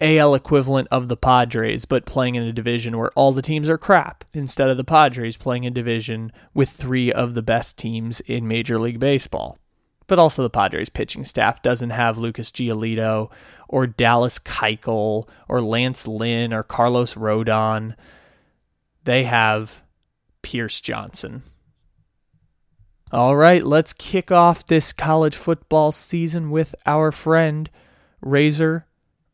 AL 0.00 0.34
equivalent 0.34 0.88
of 0.90 1.06
the 1.06 1.16
Padres, 1.16 1.84
but 1.84 2.06
playing 2.06 2.34
in 2.34 2.42
a 2.42 2.52
division 2.52 2.98
where 2.98 3.12
all 3.12 3.32
the 3.32 3.40
teams 3.40 3.70
are 3.70 3.78
crap, 3.78 4.24
instead 4.32 4.68
of 4.68 4.76
the 4.76 4.84
Padres 4.84 5.36
playing 5.36 5.64
a 5.64 5.70
division 5.70 6.32
with 6.52 6.70
three 6.70 7.12
of 7.12 7.34
the 7.34 7.42
best 7.42 7.76
teams 7.76 8.20
in 8.22 8.48
Major 8.48 8.80
League 8.80 8.98
Baseball. 8.98 9.58
But 10.08 10.18
also, 10.18 10.42
the 10.42 10.50
Padres 10.50 10.88
pitching 10.88 11.24
staff 11.24 11.62
doesn't 11.62 11.90
have 11.90 12.18
Lucas 12.18 12.50
Giolito 12.50 13.30
or 13.68 13.86
Dallas 13.86 14.38
Keuchel 14.40 15.28
or 15.48 15.62
Lance 15.62 16.08
Lynn 16.08 16.52
or 16.52 16.64
Carlos 16.64 17.14
Rodon. 17.14 17.94
They 19.04 19.24
have 19.24 19.82
Pierce 20.42 20.80
Johnson. 20.80 21.42
All 23.10 23.36
right, 23.36 23.62
let's 23.62 23.92
kick 23.92 24.30
off 24.30 24.66
this 24.66 24.92
college 24.92 25.36
football 25.36 25.92
season 25.92 26.50
with 26.50 26.74
our 26.86 27.12
friend 27.12 27.68
Razor 28.20 28.86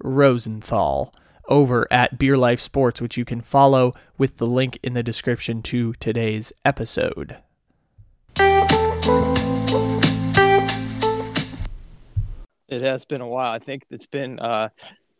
Rosenthal 0.03 1.15
over 1.49 1.87
at 1.91 2.19
Beer 2.19 2.37
Life 2.37 2.61
Sports, 2.61 3.01
which 3.01 3.17
you 3.17 3.25
can 3.25 3.41
follow 3.41 3.95
with 4.17 4.39
the 4.39 4.47
link 4.47 4.79
in 4.83 4.95
the 4.95 5.03
description 5.03 5.63
to 5.63 5.93
today's 5.95 6.53
episode. 6.65 7.37
It 12.69 12.83
has 12.83 13.05
been 13.05 13.21
a 13.21 13.29
while. 13.29 13.53
I 13.53 13.59
think 13.59 13.85
it's 13.91 14.07
been 14.07 14.39
uh, 14.39 14.71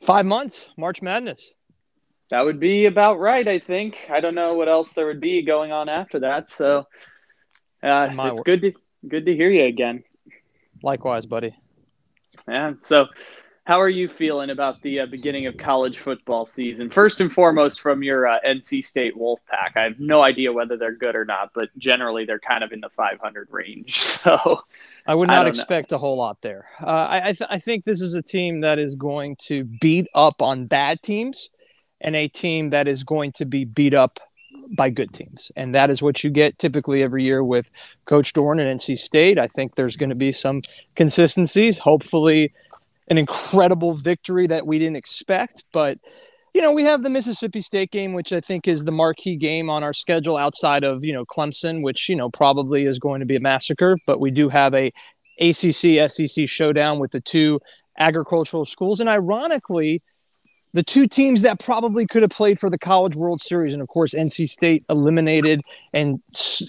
five 0.01 0.27
months, 0.27 0.69
March 0.77 1.01
Madness. 1.01 1.55
That 2.31 2.45
would 2.45 2.61
be 2.61 2.87
about 2.87 3.19
right, 3.19 3.47
I 3.47 3.59
think. 3.59 4.07
I 4.11 4.21
don't 4.21 4.35
know 4.35 4.55
what 4.55 4.69
else 4.69 4.93
there 4.93 5.07
would 5.07 5.21
be 5.21 5.43
going 5.43 5.73
on 5.73 5.89
after 5.89 6.21
that. 6.21 6.51
So 6.51 6.87
uh, 7.83 8.11
My 8.15 8.31
it's 8.31 8.41
good 8.43 8.63
to 8.63 8.73
good 9.07 9.27
to 9.27 9.35
hear 9.35 9.51
you 9.51 9.65
again. 9.65 10.05
Likewise, 10.83 11.27
buddy. 11.27 11.55
Yeah. 12.47 12.75
So, 12.83 13.07
how 13.65 13.81
are 13.81 13.89
you 13.89 14.09
feeling 14.09 14.51
about 14.51 14.81
the 14.83 15.01
uh, 15.01 15.07
beginning 15.07 15.47
of 15.47 15.57
college 15.59 15.99
football 15.99 16.47
season? 16.47 16.89
First 16.91 17.21
and 17.21 17.33
foremost, 17.33 17.81
from 17.81 18.03
your 18.03 18.27
uh, 18.27 18.39
NC 18.47 18.85
State 18.85 19.15
Wolfpack, 19.15 19.77
I 19.77 19.83
have 19.83 20.01
no 20.01 20.23
idea 20.23 20.53
whether 20.53 20.77
they're 20.77 20.95
good 20.95 21.15
or 21.15 21.25
not, 21.25 21.51
but 21.55 21.69
generally 21.77 22.25
they're 22.25 22.39
kind 22.39 22.65
of 22.65 22.73
in 22.73 22.81
the 22.81 22.89
500 22.91 23.49
range. 23.51 23.97
So, 24.19 24.63
I 25.07 25.15
would 25.15 25.29
not 25.29 25.45
know. 25.45 25.49
expect 25.49 25.93
a 25.93 25.99
whole 25.99 26.17
lot 26.17 26.43
there. 26.43 26.67
Uh, 26.83 26.87
I 26.87 27.29
I, 27.29 27.33
th- 27.33 27.49
I 27.49 27.59
think 27.59 27.85
this 27.85 28.01
is 28.01 28.15
a 28.15 28.21
team 28.21 28.61
that 28.61 28.79
is 28.79 28.95
going 28.95 29.37
to 29.47 29.65
beat 29.81 30.07
up 30.15 30.43
on 30.43 30.67
bad 30.67 31.03
teams, 31.03 31.49
and 32.01 32.17
a 32.17 32.29
team 32.29 32.71
that 32.71 32.89
is 32.89 33.03
going 33.03 33.33
to 33.33 33.45
be 33.45 33.65
beat 33.65 33.95
up 33.95 34.21
by 34.77 34.91
good 34.91 35.13
teams, 35.13 35.51
and 35.57 35.75
that 35.75 35.91
is 35.91 36.03
what 36.03 36.23
you 36.23 36.31
get 36.31 36.59
typically 36.59 37.03
every 37.03 37.25
year 37.25 37.43
with 37.43 37.67
Coach 38.05 38.35
Doeren 38.35 38.61
at 38.61 38.67
NC 38.67 38.99
State. 38.99 39.39
I 39.39 39.47
think 39.47 39.75
there's 39.75 39.97
going 39.97 40.11
to 40.11 40.15
be 40.15 40.33
some 40.33 40.63
consistencies. 40.95 41.79
Hopefully, 41.79 42.53
an 43.09 43.19
incredible 43.19 43.95
victory 43.95 44.47
that 44.47 44.67
we 44.67 44.79
didn't 44.79 44.97
expect, 44.97 45.65
but. 45.73 45.99
You 46.55 46.63
know, 46.63 46.73
we 46.73 46.83
have 46.85 47.03
the 47.03 47.11
Mississippi 47.11 47.61
State 47.61 47.93
game, 47.93 48.15
which 48.15 48.33
I 48.33 48.41
think 48.41 48.67
is 48.67 48.83
the 48.83 48.91
marquee 48.91 49.37
game 49.37 49.69
on 49.71 49.85
our 49.85 49.93
schedule 49.93 50.37
outside 50.37 50.83
of, 50.83 51.05
you 51.05 51.13
know, 51.13 51.25
Clemson, 51.25 51.83
which, 51.83 52.09
you 52.09 52.17
know, 52.17 52.31
probably 52.31 52.85
is 52.85 52.99
going 52.99 53.21
to 53.21 53.27
be 53.27 53.37
a 53.37 53.41
massacre. 53.41 53.97
But 54.07 54.19
we 54.19 54.31
do 54.33 54.49
have 54.49 54.75
a 54.75 54.91
ACC 55.41 56.11
SEC 56.11 56.49
showdown 56.49 56.99
with 56.99 57.13
the 57.13 57.21
two 57.21 57.61
agricultural 57.99 58.65
schools. 58.65 58.99
And 58.99 59.09
ironically, 59.09 60.03
the 60.75 60.83
two 60.83 61.07
teams 61.07 61.43
that 61.43 61.59
probably 61.59 62.07
could 62.07 62.23
have 62.23 62.31
played 62.31 62.61
for 62.61 62.69
the 62.69 62.79
College 62.79 63.17
World 63.17 63.41
Series, 63.41 63.73
and 63.73 63.81
of 63.81 63.89
course, 63.89 64.13
NC 64.13 64.49
State 64.49 64.85
eliminated 64.91 65.63
and 65.95 66.21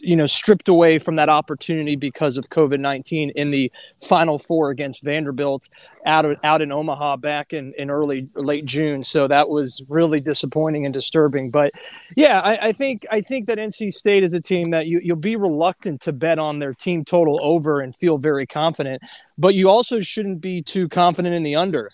you 0.02 0.16
know 0.16 0.26
stripped 0.26 0.70
away 0.70 1.00
from 1.00 1.18
that 1.18 1.30
opportunity 1.30 1.96
because 1.96 2.38
of 2.38 2.50
COVID 2.50 2.80
nineteen 2.80 3.32
in 3.32 3.52
the 3.52 3.72
Final 4.02 4.40
Four 4.40 4.70
against 4.70 5.04
Vanderbilt 5.04 5.68
out 6.06 6.26
of, 6.26 6.38
out 6.44 6.62
in 6.62 6.72
Omaha 6.72 7.18
back 7.18 7.52
in, 7.52 7.74
in 7.78 7.90
early 7.90 8.30
late 8.36 8.66
June. 8.66 9.04
So 9.04 9.28
that 9.28 9.50
was 9.50 9.82
really 9.90 10.22
disappointing 10.22 10.86
and 10.86 10.94
disturbing. 10.94 11.52
But 11.52 11.74
yeah, 12.16 12.42
I, 12.44 12.70
I 12.70 12.72
think 12.72 13.06
I 13.12 13.22
think 13.22 13.48
that 13.48 13.58
NC 13.58 13.94
State 13.94 14.24
is 14.24 14.34
a 14.34 14.42
team 14.42 14.72
that 14.72 14.88
you 14.88 15.02
you'll 15.04 15.18
be 15.18 15.36
reluctant 15.36 16.02
to 16.02 16.14
bet 16.14 16.40
on 16.40 16.60
their 16.60 16.74
team 16.74 17.04
total 17.04 17.40
over 17.44 17.82
and 17.82 17.94
feel 17.96 18.18
very 18.18 18.48
confident, 18.48 19.02
but 19.38 19.56
you 19.56 19.70
also 19.70 20.00
shouldn't 20.00 20.40
be 20.40 20.62
too 20.62 20.88
confident 20.88 21.36
in 21.36 21.44
the 21.44 21.56
under 21.56 21.92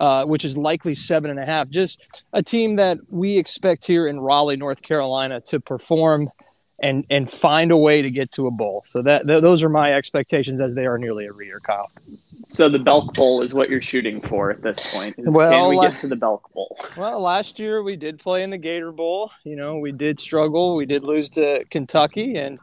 uh, 0.00 0.24
which 0.24 0.44
is 0.44 0.56
likely 0.56 0.94
seven 0.94 1.30
and 1.30 1.38
a 1.38 1.44
half. 1.44 1.68
Just 1.68 2.00
a 2.32 2.42
team 2.42 2.76
that 2.76 2.98
we 3.08 3.36
expect 3.36 3.86
here 3.86 4.08
in 4.08 4.18
Raleigh, 4.18 4.56
North 4.56 4.82
Carolina, 4.82 5.40
to 5.42 5.60
perform 5.60 6.30
and 6.82 7.04
and 7.10 7.30
find 7.30 7.70
a 7.70 7.76
way 7.76 8.00
to 8.00 8.10
get 8.10 8.32
to 8.32 8.46
a 8.46 8.50
bowl. 8.50 8.82
So 8.86 9.02
that 9.02 9.26
th- 9.26 9.42
those 9.42 9.62
are 9.62 9.68
my 9.68 9.92
expectations 9.92 10.60
as 10.60 10.74
they 10.74 10.86
are 10.86 10.98
nearly 10.98 11.26
every 11.28 11.46
year, 11.46 11.60
Kyle. 11.60 11.90
so 12.44 12.70
the 12.70 12.78
Belk 12.78 13.12
Bowl 13.12 13.42
is 13.42 13.52
what 13.52 13.68
you're 13.68 13.82
shooting 13.82 14.22
for 14.22 14.50
at 14.50 14.62
this 14.62 14.94
point. 14.94 15.14
Well, 15.18 15.50
can 15.50 15.68
we 15.68 15.86
get 15.86 16.00
to 16.00 16.08
the 16.08 16.16
Belk 16.16 16.50
Bowl? 16.54 16.78
Well, 16.96 17.20
last 17.20 17.58
year 17.58 17.82
we 17.82 17.96
did 17.96 18.18
play 18.18 18.42
in 18.42 18.48
the 18.48 18.58
Gator 18.58 18.92
Bowl. 18.92 19.30
You 19.44 19.56
know, 19.56 19.76
we 19.76 19.92
did 19.92 20.18
struggle. 20.18 20.76
We 20.76 20.86
did 20.86 21.04
lose 21.04 21.28
to 21.30 21.64
Kentucky, 21.70 22.36
and 22.36 22.58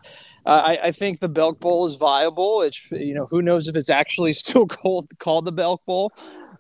uh, 0.48 0.62
I, 0.66 0.88
I 0.88 0.92
think 0.92 1.20
the 1.20 1.28
Belk 1.28 1.60
Bowl 1.60 1.88
is 1.88 1.96
viable. 1.96 2.64
It's 2.64 2.90
you 2.90 3.14
know 3.14 3.28
who 3.28 3.44
knows 3.44 3.68
if 3.68 3.76
it's 3.76 3.90
actually 3.90 4.34
still 4.44 4.66
called 4.66 5.08
called 5.20 5.46
the 5.46 5.52
Belk 5.52 5.86
Bowl. 5.86 6.12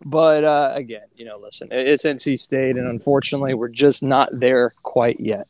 But 0.05 0.43
uh, 0.43 0.71
again, 0.75 1.07
you 1.15 1.25
know, 1.25 1.37
listen, 1.37 1.69
it's 1.71 2.03
NC 2.03 2.39
State, 2.39 2.77
and 2.77 2.87
unfortunately, 2.87 3.53
we're 3.53 3.69
just 3.69 4.03
not 4.03 4.29
there 4.31 4.73
quite 4.83 5.19
yet. 5.19 5.47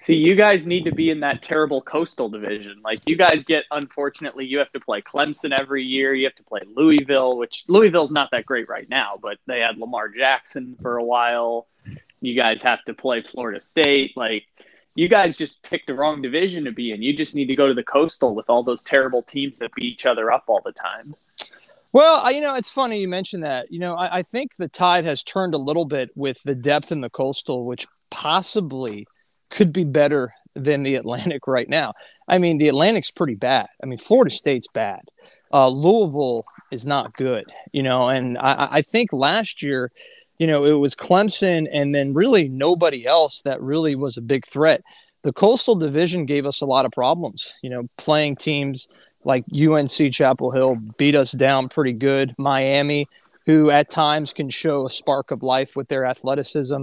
See, 0.00 0.14
you 0.14 0.34
guys 0.34 0.64
need 0.64 0.84
to 0.84 0.94
be 0.94 1.10
in 1.10 1.20
that 1.20 1.42
terrible 1.42 1.82
coastal 1.82 2.30
division. 2.30 2.80
Like 2.82 2.98
you 3.06 3.16
guys 3.16 3.44
get 3.44 3.64
unfortunately 3.70 4.46
you 4.46 4.58
have 4.58 4.72
to 4.72 4.80
play 4.80 5.02
Clemson 5.02 5.52
every 5.52 5.84
year. 5.84 6.14
You 6.14 6.24
have 6.24 6.34
to 6.36 6.42
play 6.42 6.62
Louisville, 6.74 7.36
which 7.36 7.64
Louisville's 7.68 8.10
not 8.10 8.30
that 8.32 8.46
great 8.46 8.66
right 8.66 8.88
now, 8.88 9.18
but 9.20 9.36
they 9.46 9.60
had 9.60 9.76
Lamar 9.76 10.08
Jackson 10.08 10.74
for 10.80 10.96
a 10.96 11.04
while. 11.04 11.66
You 12.22 12.34
guys 12.34 12.62
have 12.62 12.82
to 12.84 12.94
play 12.94 13.20
Florida 13.20 13.60
State. 13.60 14.16
Like 14.16 14.46
you 14.94 15.06
guys 15.06 15.36
just 15.36 15.62
picked 15.62 15.86
the 15.86 15.94
wrong 15.94 16.22
division 16.22 16.64
to 16.64 16.72
be 16.72 16.92
in. 16.92 17.02
You 17.02 17.14
just 17.14 17.34
need 17.34 17.46
to 17.46 17.54
go 17.54 17.68
to 17.68 17.74
the 17.74 17.84
coastal 17.84 18.34
with 18.34 18.48
all 18.48 18.62
those 18.62 18.82
terrible 18.82 19.22
teams 19.22 19.58
that 19.58 19.74
beat 19.74 19.84
each 19.84 20.06
other 20.06 20.32
up 20.32 20.44
all 20.46 20.62
the 20.64 20.72
time. 20.72 21.14
Well, 21.92 22.30
you 22.32 22.40
know, 22.40 22.54
it's 22.54 22.70
funny 22.70 23.00
you 23.00 23.08
mentioned 23.08 23.42
that. 23.42 23.66
You 23.70 23.80
know, 23.80 23.94
I, 23.94 24.18
I 24.18 24.22
think 24.22 24.52
the 24.56 24.68
tide 24.68 25.04
has 25.04 25.22
turned 25.22 25.54
a 25.54 25.58
little 25.58 25.84
bit 25.84 26.10
with 26.14 26.42
the 26.44 26.54
depth 26.54 26.92
in 26.92 27.00
the 27.00 27.10
coastal, 27.10 27.66
which 27.66 27.86
possibly 28.10 29.06
could 29.50 29.72
be 29.72 29.84
better 29.84 30.32
than 30.54 30.82
the 30.82 30.94
Atlantic 30.96 31.46
right 31.46 31.68
now. 31.68 31.94
I 32.28 32.38
mean, 32.38 32.58
the 32.58 32.68
Atlantic's 32.68 33.10
pretty 33.10 33.34
bad. 33.34 33.66
I 33.82 33.86
mean, 33.86 33.98
Florida 33.98 34.30
State's 34.30 34.68
bad. 34.72 35.00
Uh, 35.52 35.68
Louisville 35.68 36.44
is 36.70 36.86
not 36.86 37.16
good, 37.16 37.44
you 37.72 37.82
know, 37.82 38.08
and 38.08 38.38
I, 38.38 38.68
I 38.70 38.82
think 38.82 39.12
last 39.12 39.62
year, 39.62 39.90
you 40.38 40.46
know, 40.46 40.64
it 40.64 40.74
was 40.74 40.94
Clemson 40.94 41.66
and 41.72 41.92
then 41.92 42.14
really 42.14 42.48
nobody 42.48 43.04
else 43.04 43.42
that 43.44 43.60
really 43.60 43.96
was 43.96 44.16
a 44.16 44.22
big 44.22 44.46
threat. 44.46 44.80
The 45.22 45.32
Coastal 45.32 45.74
Division 45.74 46.24
gave 46.24 46.46
us 46.46 46.60
a 46.60 46.66
lot 46.66 46.86
of 46.86 46.92
problems, 46.92 47.52
you 47.62 47.68
know, 47.68 47.88
playing 47.98 48.36
teams 48.36 48.86
like 49.24 49.44
UNC 49.54 50.12
Chapel 50.12 50.50
Hill 50.50 50.76
beat 50.96 51.14
us 51.14 51.32
down 51.32 51.68
pretty 51.68 51.92
good. 51.92 52.34
Miami, 52.38 53.08
who 53.46 53.70
at 53.70 53.90
times 53.90 54.32
can 54.32 54.50
show 54.50 54.86
a 54.86 54.90
spark 54.90 55.30
of 55.30 55.42
life 55.42 55.76
with 55.76 55.88
their 55.88 56.06
athleticism. 56.06 56.82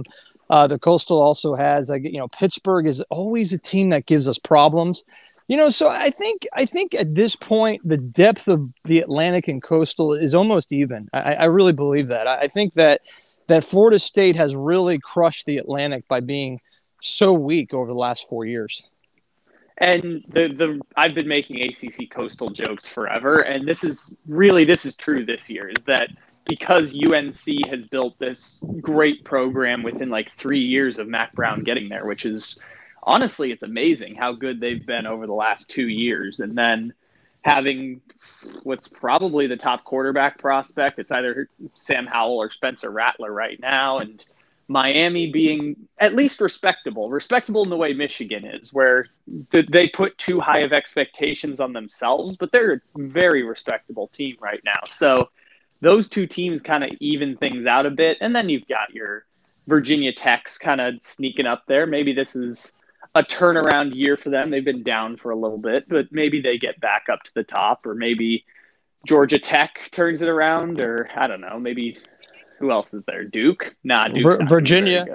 Uh, 0.50 0.66
the 0.66 0.78
Coastal 0.78 1.20
also 1.20 1.54
has, 1.54 1.88
like, 1.88 2.04
you 2.04 2.18
know, 2.18 2.28
Pittsburgh 2.28 2.86
is 2.86 3.00
always 3.10 3.52
a 3.52 3.58
team 3.58 3.90
that 3.90 4.06
gives 4.06 4.26
us 4.26 4.38
problems. 4.38 5.04
You 5.46 5.56
know, 5.56 5.70
so 5.70 5.88
I 5.88 6.10
think 6.10 6.46
I 6.52 6.66
think 6.66 6.94
at 6.94 7.14
this 7.14 7.34
point 7.34 7.80
the 7.82 7.96
depth 7.96 8.48
of 8.48 8.68
the 8.84 8.98
Atlantic 8.98 9.48
and 9.48 9.62
Coastal 9.62 10.12
is 10.12 10.34
almost 10.34 10.72
even. 10.72 11.08
I, 11.14 11.34
I 11.34 11.44
really 11.46 11.72
believe 11.72 12.08
that. 12.08 12.26
I, 12.26 12.40
I 12.40 12.48
think 12.48 12.74
that 12.74 13.00
that 13.46 13.64
Florida 13.64 13.98
State 13.98 14.36
has 14.36 14.54
really 14.54 14.98
crushed 14.98 15.46
the 15.46 15.56
Atlantic 15.56 16.06
by 16.06 16.20
being 16.20 16.60
so 17.00 17.32
weak 17.32 17.72
over 17.72 17.86
the 17.86 17.98
last 17.98 18.28
four 18.28 18.44
years. 18.44 18.82
And 19.78 20.24
the 20.28 20.48
the 20.48 20.80
I've 20.96 21.14
been 21.14 21.28
making 21.28 21.62
ACC 21.62 22.10
coastal 22.10 22.50
jokes 22.50 22.88
forever, 22.88 23.40
and 23.40 23.66
this 23.66 23.84
is 23.84 24.16
really 24.26 24.64
this 24.64 24.84
is 24.84 24.94
true 24.94 25.24
this 25.24 25.48
year. 25.48 25.68
Is 25.68 25.82
that 25.84 26.10
because 26.46 26.94
UNC 26.94 27.68
has 27.70 27.84
built 27.86 28.18
this 28.18 28.64
great 28.80 29.22
program 29.24 29.82
within 29.82 30.10
like 30.10 30.32
three 30.32 30.60
years 30.60 30.98
of 30.98 31.06
Mack 31.06 31.32
Brown 31.34 31.62
getting 31.62 31.88
there, 31.88 32.06
which 32.06 32.26
is 32.26 32.60
honestly 33.04 33.52
it's 33.52 33.62
amazing 33.62 34.16
how 34.16 34.32
good 34.32 34.60
they've 34.60 34.84
been 34.84 35.06
over 35.06 35.26
the 35.26 35.32
last 35.32 35.70
two 35.70 35.86
years, 35.86 36.40
and 36.40 36.58
then 36.58 36.92
having 37.42 38.00
what's 38.64 38.88
probably 38.88 39.46
the 39.46 39.56
top 39.56 39.84
quarterback 39.84 40.38
prospect. 40.38 40.98
It's 40.98 41.12
either 41.12 41.48
Sam 41.74 42.06
Howell 42.06 42.38
or 42.38 42.50
Spencer 42.50 42.90
Rattler 42.90 43.32
right 43.32 43.60
now, 43.60 43.98
and 43.98 44.24
Miami 44.68 45.32
being 45.32 45.76
at 45.98 46.14
least 46.14 46.40
respectable, 46.42 47.08
respectable 47.08 47.62
in 47.62 47.70
the 47.70 47.76
way 47.76 47.94
Michigan 47.94 48.44
is, 48.44 48.72
where 48.72 49.06
they 49.50 49.88
put 49.88 50.16
too 50.18 50.40
high 50.40 50.60
of 50.60 50.74
expectations 50.74 51.58
on 51.58 51.72
themselves, 51.72 52.36
but 52.36 52.52
they're 52.52 52.74
a 52.74 52.80
very 52.96 53.42
respectable 53.42 54.08
team 54.08 54.36
right 54.40 54.60
now. 54.64 54.80
So 54.86 55.30
those 55.80 56.06
two 56.06 56.26
teams 56.26 56.60
kind 56.60 56.84
of 56.84 56.90
even 57.00 57.36
things 57.38 57.66
out 57.66 57.86
a 57.86 57.90
bit. 57.90 58.18
And 58.20 58.36
then 58.36 58.50
you've 58.50 58.68
got 58.68 58.92
your 58.92 59.24
Virginia 59.66 60.12
Techs 60.12 60.58
kind 60.58 60.80
of 60.80 61.02
sneaking 61.02 61.46
up 61.46 61.64
there. 61.66 61.86
Maybe 61.86 62.12
this 62.12 62.36
is 62.36 62.74
a 63.14 63.22
turnaround 63.22 63.94
year 63.94 64.18
for 64.18 64.28
them. 64.28 64.50
They've 64.50 64.64
been 64.64 64.82
down 64.82 65.16
for 65.16 65.30
a 65.30 65.36
little 65.36 65.58
bit, 65.58 65.88
but 65.88 66.12
maybe 66.12 66.42
they 66.42 66.58
get 66.58 66.78
back 66.78 67.06
up 67.10 67.22
to 67.22 67.34
the 67.34 67.44
top, 67.44 67.86
or 67.86 67.94
maybe 67.94 68.44
Georgia 69.06 69.38
Tech 69.38 69.88
turns 69.92 70.20
it 70.20 70.28
around, 70.28 70.80
or 70.80 71.08
I 71.16 71.26
don't 71.26 71.40
know, 71.40 71.58
maybe 71.58 71.98
who 72.58 72.70
else 72.70 72.94
is 72.94 73.04
there? 73.06 73.24
Duke? 73.24 73.74
Nah, 73.84 74.08
Duke's 74.08 74.38
Virginia. 74.48 75.06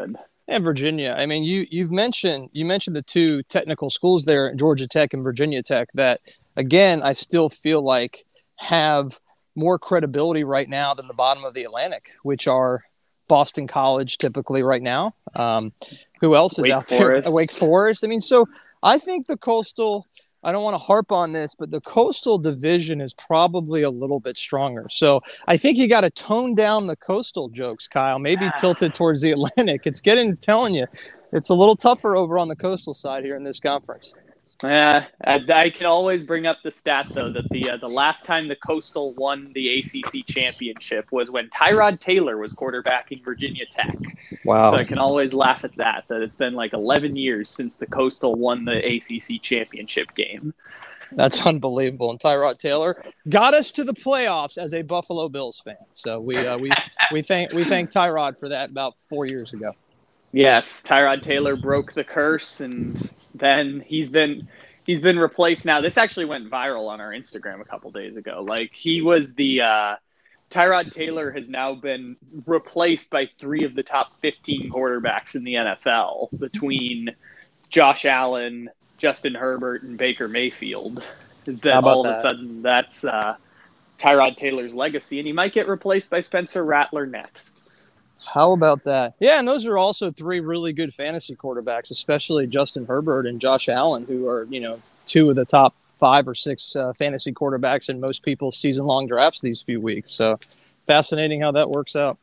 And 0.48 0.64
Virginia. 0.64 1.16
I 1.18 1.26
mean, 1.26 1.44
you 1.44 1.66
you've 1.70 1.92
mentioned 1.92 2.50
you 2.52 2.66
mentioned 2.66 2.96
the 2.96 3.02
two 3.02 3.44
technical 3.44 3.90
schools 3.90 4.26
there, 4.26 4.54
Georgia 4.56 4.88
Tech 4.88 5.14
and 5.14 5.24
Virginia 5.24 5.64
Tech, 5.64 5.88
that 5.94 6.20
again 6.58 7.02
I 7.02 7.14
still 7.14 7.50
feel 7.50 7.82
like 7.82 8.26
have 8.58 9.20
more 9.56 9.80
credibility 9.80 10.44
right 10.44 10.68
now 10.68 10.94
than 10.94 11.08
the 11.08 11.14
bottom 11.14 11.46
of 11.46 11.54
the 11.54 11.64
Atlantic, 11.64 12.10
which 12.24 12.48
are 12.48 12.84
Boston 13.30 13.68
College 13.68 14.18
typically 14.18 14.64
right 14.64 14.82
now. 14.82 15.16
Um, 15.34 15.72
who 16.20 16.36
else 16.36 16.54
is 16.54 16.64
Wake 16.64 16.72
out 16.72 16.90
Forest. 16.90 17.28
there? 17.28 17.36
Wake 17.36 17.52
Forest. 17.52 18.04
I 18.04 18.08
mean, 18.08 18.22
so 18.22 18.46
I 18.82 18.98
think 18.98 19.28
the 19.28 19.38
coastal. 19.38 20.08
I 20.44 20.52
don't 20.52 20.64
want 20.64 20.74
to 20.74 20.80
harp 20.80 21.12
on 21.12 21.32
this, 21.32 21.56
but 21.58 21.72
the 21.72 21.82
coastal 21.82 22.38
division 22.38 23.00
is 23.00 23.14
probably 23.14 23.84
a 23.84 23.90
little 23.90 24.20
bit 24.20 24.38
stronger. 24.38 24.88
So 24.90 25.22
I 25.48 25.58
think 25.58 25.78
you 25.78 25.88
got 25.88 26.02
to 26.02 26.10
tone 26.10 26.54
down 26.54 26.88
the 26.88 26.96
coastal 26.96 27.50
jokes, 27.50 27.88
Kyle. 27.88 28.20
Maybe 28.20 28.46
ah. 28.46 28.60
tilted 28.60 28.94
towards 28.94 29.22
the 29.22 29.32
Atlantic. 29.32 29.82
It's 29.86 30.02
getting 30.02 30.36
telling 30.38 30.76
you, 30.76 30.88
it's 31.32 31.50
a 31.50 31.54
little 31.54 31.76
tougher 31.76 32.16
over 32.16 32.38
on 32.38 32.48
the 32.48 32.56
coastal 32.56 32.94
side 32.94 33.24
here 33.24 33.36
in 33.36 33.44
this 33.44 33.60
conference. 33.60 34.14
Yeah, 34.62 35.06
I, 35.24 35.42
I 35.54 35.70
can 35.70 35.86
always 35.86 36.24
bring 36.24 36.46
up 36.46 36.58
the 36.64 36.72
stat 36.72 37.08
though 37.10 37.32
that 37.32 37.50
the 37.50 37.72
uh, 37.72 37.78
the 37.78 37.88
last 37.88 38.24
time 38.24 38.48
the 38.48 38.56
Coastal 38.56 39.14
won 39.14 39.52
the 39.54 39.80
ACC 39.80 40.26
championship 40.26 41.12
was 41.12 41.30
when 41.32 41.50
Tyrod 41.50 42.00
Taylor 42.00 42.38
was 42.38 42.54
quarterbacking 42.54 43.24
Virginia 43.24 43.66
Tech. 43.66 43.98
Wow. 44.46 44.72
So 44.72 44.78
I 44.78 44.84
can 44.84 44.98
always 44.98 45.34
laugh 45.34 45.64
at 45.64 45.76
that. 45.78 46.06
That 46.08 46.22
it's 46.22 46.36
been 46.36 46.54
like 46.54 46.74
11 46.74 47.16
years 47.16 47.50
since 47.50 47.76
the 47.76 47.88
Coastal 47.88 48.36
won 48.36 48.64
the 48.66 48.78
ACC 48.78 49.42
championship 49.42 50.14
game. 50.16 50.54
That's 51.16 51.46
unbelievable. 51.46 52.12
And 52.12 52.20
Tyrod 52.20 52.58
Taylor 52.58 53.02
got 53.30 53.54
us 53.54 53.72
to 53.74 53.84
the 53.84 53.94
playoffs 53.94 54.58
as 54.58 54.74
a 54.74 54.82
Buffalo 54.82 55.30
Bills 55.30 55.62
fan. 55.64 55.76
So 55.92 56.20
we 56.20 56.38
uh, 56.38 56.58
we 56.58 56.72
we 57.12 57.22
thank 57.22 57.52
we 57.52 57.64
thank 57.64 57.92
Tyrod 57.92 58.40
for 58.40 58.50
that 58.50 58.70
about 58.70 58.96
four 59.10 59.26
years 59.26 59.54
ago. 59.54 59.74
Yes, 60.32 60.82
Tyrod 60.82 61.22
Taylor 61.22 61.56
broke 61.56 61.94
the 61.94 62.04
curse, 62.04 62.60
and 62.60 63.10
then 63.34 63.82
he's 63.82 64.10
been 64.10 64.48
he's 64.86 65.02
been 65.02 65.18
replaced 65.20 65.66
now. 65.66 65.82
This 65.82 65.98
actually 65.98 66.26
went 66.26 66.50
viral 66.50 66.88
on 66.88 67.02
our 67.02 67.12
Instagram 67.12 67.62
a 67.62 67.66
couple 67.66 67.92
days 67.92 68.16
ago. 68.16 68.44
Like 68.48 68.72
he 68.74 69.02
was 69.02 69.34
the 69.34 69.62
uh, 69.62 69.96
Tyrod 70.52 70.92
Taylor 70.92 71.32
has 71.32 71.50
now 71.50 71.74
been 71.74 72.16
replaced 72.46 73.10
by 73.10 73.28
three 73.40 73.64
of 73.64 73.74
the 73.74 73.84
top 73.84 74.20
15 74.22 74.72
quarterbacks 74.72 75.34
in 75.34 75.44
the 75.44 75.56
NFL 75.56 76.40
between 76.40 77.16
Josh 77.70 78.06
Allen, 78.06 78.70
Justin 79.00 79.34
Herbert, 79.34 79.82
and 79.82 79.98
Baker 79.98 80.28
Mayfield. 80.28 81.04
Is 81.48 81.62
that 81.62 81.84
all 81.84 82.06
of 82.06 82.16
a 82.16 82.22
sudden 82.22 82.62
that's 82.62 83.04
uh, 83.04 83.36
Tyrod 84.00 84.38
Taylor's 84.38 84.76
legacy, 84.76 85.18
and 85.18 85.26
he 85.26 85.34
might 85.34 85.54
get 85.54 85.68
replaced 85.68 86.10
by 86.10 86.20
Spencer 86.20 86.64
Rattler 86.64 87.08
next. 87.08 87.63
How 88.26 88.52
about 88.52 88.84
that? 88.84 89.16
Yeah, 89.20 89.40
and 89.40 89.48
those 89.48 89.66
are 89.66 89.78
also 89.78 90.12
three 90.12 90.40
really 90.40 90.74
good 90.74 90.94
fantasy 90.94 91.36
quarterbacks, 91.36 91.92
especially 91.92 92.48
Justin 92.48 92.86
Herbert 92.86 93.26
and 93.26 93.40
Josh 93.40 93.70
Allen, 93.70 94.06
who 94.06 94.28
are 94.28 94.46
you 94.50 94.60
know 94.60 94.82
two 95.06 95.30
of 95.30 95.36
the 95.36 95.46
top 95.46 95.76
five 96.00 96.28
or 96.28 96.36
six 96.36 96.76
uh, 96.76 96.94
fantasy 96.94 97.32
quarterbacks 97.32 97.90
in 97.90 98.00
most 98.00 98.24
people's 98.24 98.58
season-long 98.58 99.08
drafts 99.08 99.40
these 99.42 99.62
few 99.62 99.80
weeks. 99.80 100.12
So 100.12 100.40
fascinating 100.86 101.42
how 101.42 101.52
that 101.52 101.70
works 101.70 101.96
out. 101.96 102.18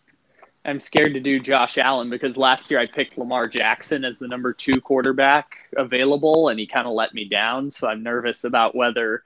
I'm 0.64 0.80
scared 0.80 1.14
to 1.14 1.20
do 1.20 1.40
Josh 1.40 1.78
Allen 1.78 2.10
because 2.10 2.36
last 2.36 2.70
year 2.70 2.78
I 2.80 2.86
picked 2.86 3.16
Lamar 3.16 3.48
Jackson 3.48 4.04
as 4.04 4.18
the 4.18 4.28
number 4.28 4.52
two 4.52 4.80
quarterback 4.80 5.52
available, 5.76 6.48
and 6.48 6.60
he 6.60 6.66
kind 6.66 6.86
of 6.86 6.92
let 6.92 7.14
me 7.14 7.24
down. 7.24 7.70
So 7.70 7.88
I'm 7.88 8.02
nervous 8.02 8.44
about 8.44 8.76
whether 8.76 9.24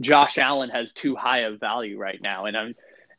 Josh 0.00 0.36
Allen 0.36 0.68
has 0.70 0.92
too 0.92 1.16
high 1.16 1.40
of 1.40 1.58
value 1.58 1.98
right 1.98 2.20
now. 2.20 2.44
And 2.44 2.56
I'm 2.56 2.74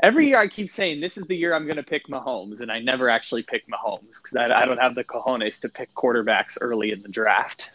every 0.05 0.27
year 0.27 0.37
I 0.37 0.47
keep 0.47 0.69
saying 0.69 1.01
this 1.01 1.17
is 1.17 1.25
the 1.25 1.35
year 1.35 1.55
I'm 1.55 1.65
going 1.65 1.77
to 1.77 1.83
pick 1.83 2.07
Mahomes, 2.07 2.61
and 2.61 2.71
I 2.71 2.79
never 2.79 3.09
actually 3.09 3.41
pick 3.41 3.63
Mahomes 3.67 4.21
because 4.21 4.35
I, 4.35 4.61
I 4.61 4.65
don't 4.65 4.77
have 4.79 4.93
the 4.93 5.03
cojones 5.03 5.59
to 5.61 5.69
pick 5.69 5.93
quarterbacks 5.93 6.57
early 6.61 6.91
in 6.91 7.01
the 7.01 7.09
draft. 7.09 7.71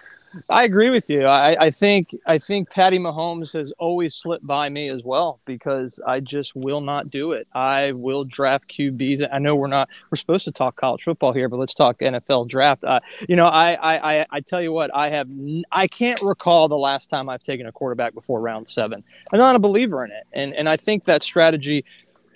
I 0.48 0.62
agree 0.62 0.90
with 0.90 1.10
you. 1.10 1.26
I, 1.26 1.56
I 1.64 1.70
think 1.72 2.14
I 2.24 2.38
think 2.38 2.70
Patty 2.70 3.00
Mahomes 3.00 3.52
has 3.52 3.72
always 3.80 4.14
slipped 4.14 4.46
by 4.46 4.68
me 4.68 4.88
as 4.88 5.02
well 5.02 5.40
because 5.44 5.98
I 6.06 6.20
just 6.20 6.54
will 6.54 6.80
not 6.80 7.10
do 7.10 7.32
it. 7.32 7.48
I 7.52 7.90
will 7.92 8.24
draft 8.24 8.70
QBs. 8.70 9.28
I 9.32 9.40
know 9.40 9.56
we're 9.56 9.66
not 9.66 9.88
we're 10.08 10.16
supposed 10.16 10.44
to 10.44 10.52
talk 10.52 10.76
college 10.76 11.02
football 11.02 11.32
here, 11.32 11.48
but 11.48 11.56
let's 11.56 11.74
talk 11.74 11.98
NFL 11.98 12.48
draft. 12.48 12.84
Uh, 12.84 13.00
you 13.28 13.34
know, 13.34 13.46
I, 13.46 13.72
I 13.74 14.18
I 14.20 14.26
I 14.30 14.40
tell 14.40 14.62
you 14.62 14.70
what, 14.70 14.92
I 14.94 15.08
have 15.08 15.28
I 15.72 15.88
can't 15.88 16.22
recall 16.22 16.68
the 16.68 16.78
last 16.78 17.10
time 17.10 17.28
I've 17.28 17.42
taken 17.42 17.66
a 17.66 17.72
quarterback 17.72 18.14
before 18.14 18.40
round 18.40 18.68
seven. 18.68 19.02
I'm 19.32 19.38
not 19.40 19.56
a 19.56 19.60
believer 19.60 20.04
in 20.04 20.12
it, 20.12 20.28
and 20.32 20.54
and 20.54 20.68
I 20.68 20.76
think 20.76 21.06
that 21.06 21.24
strategy 21.24 21.84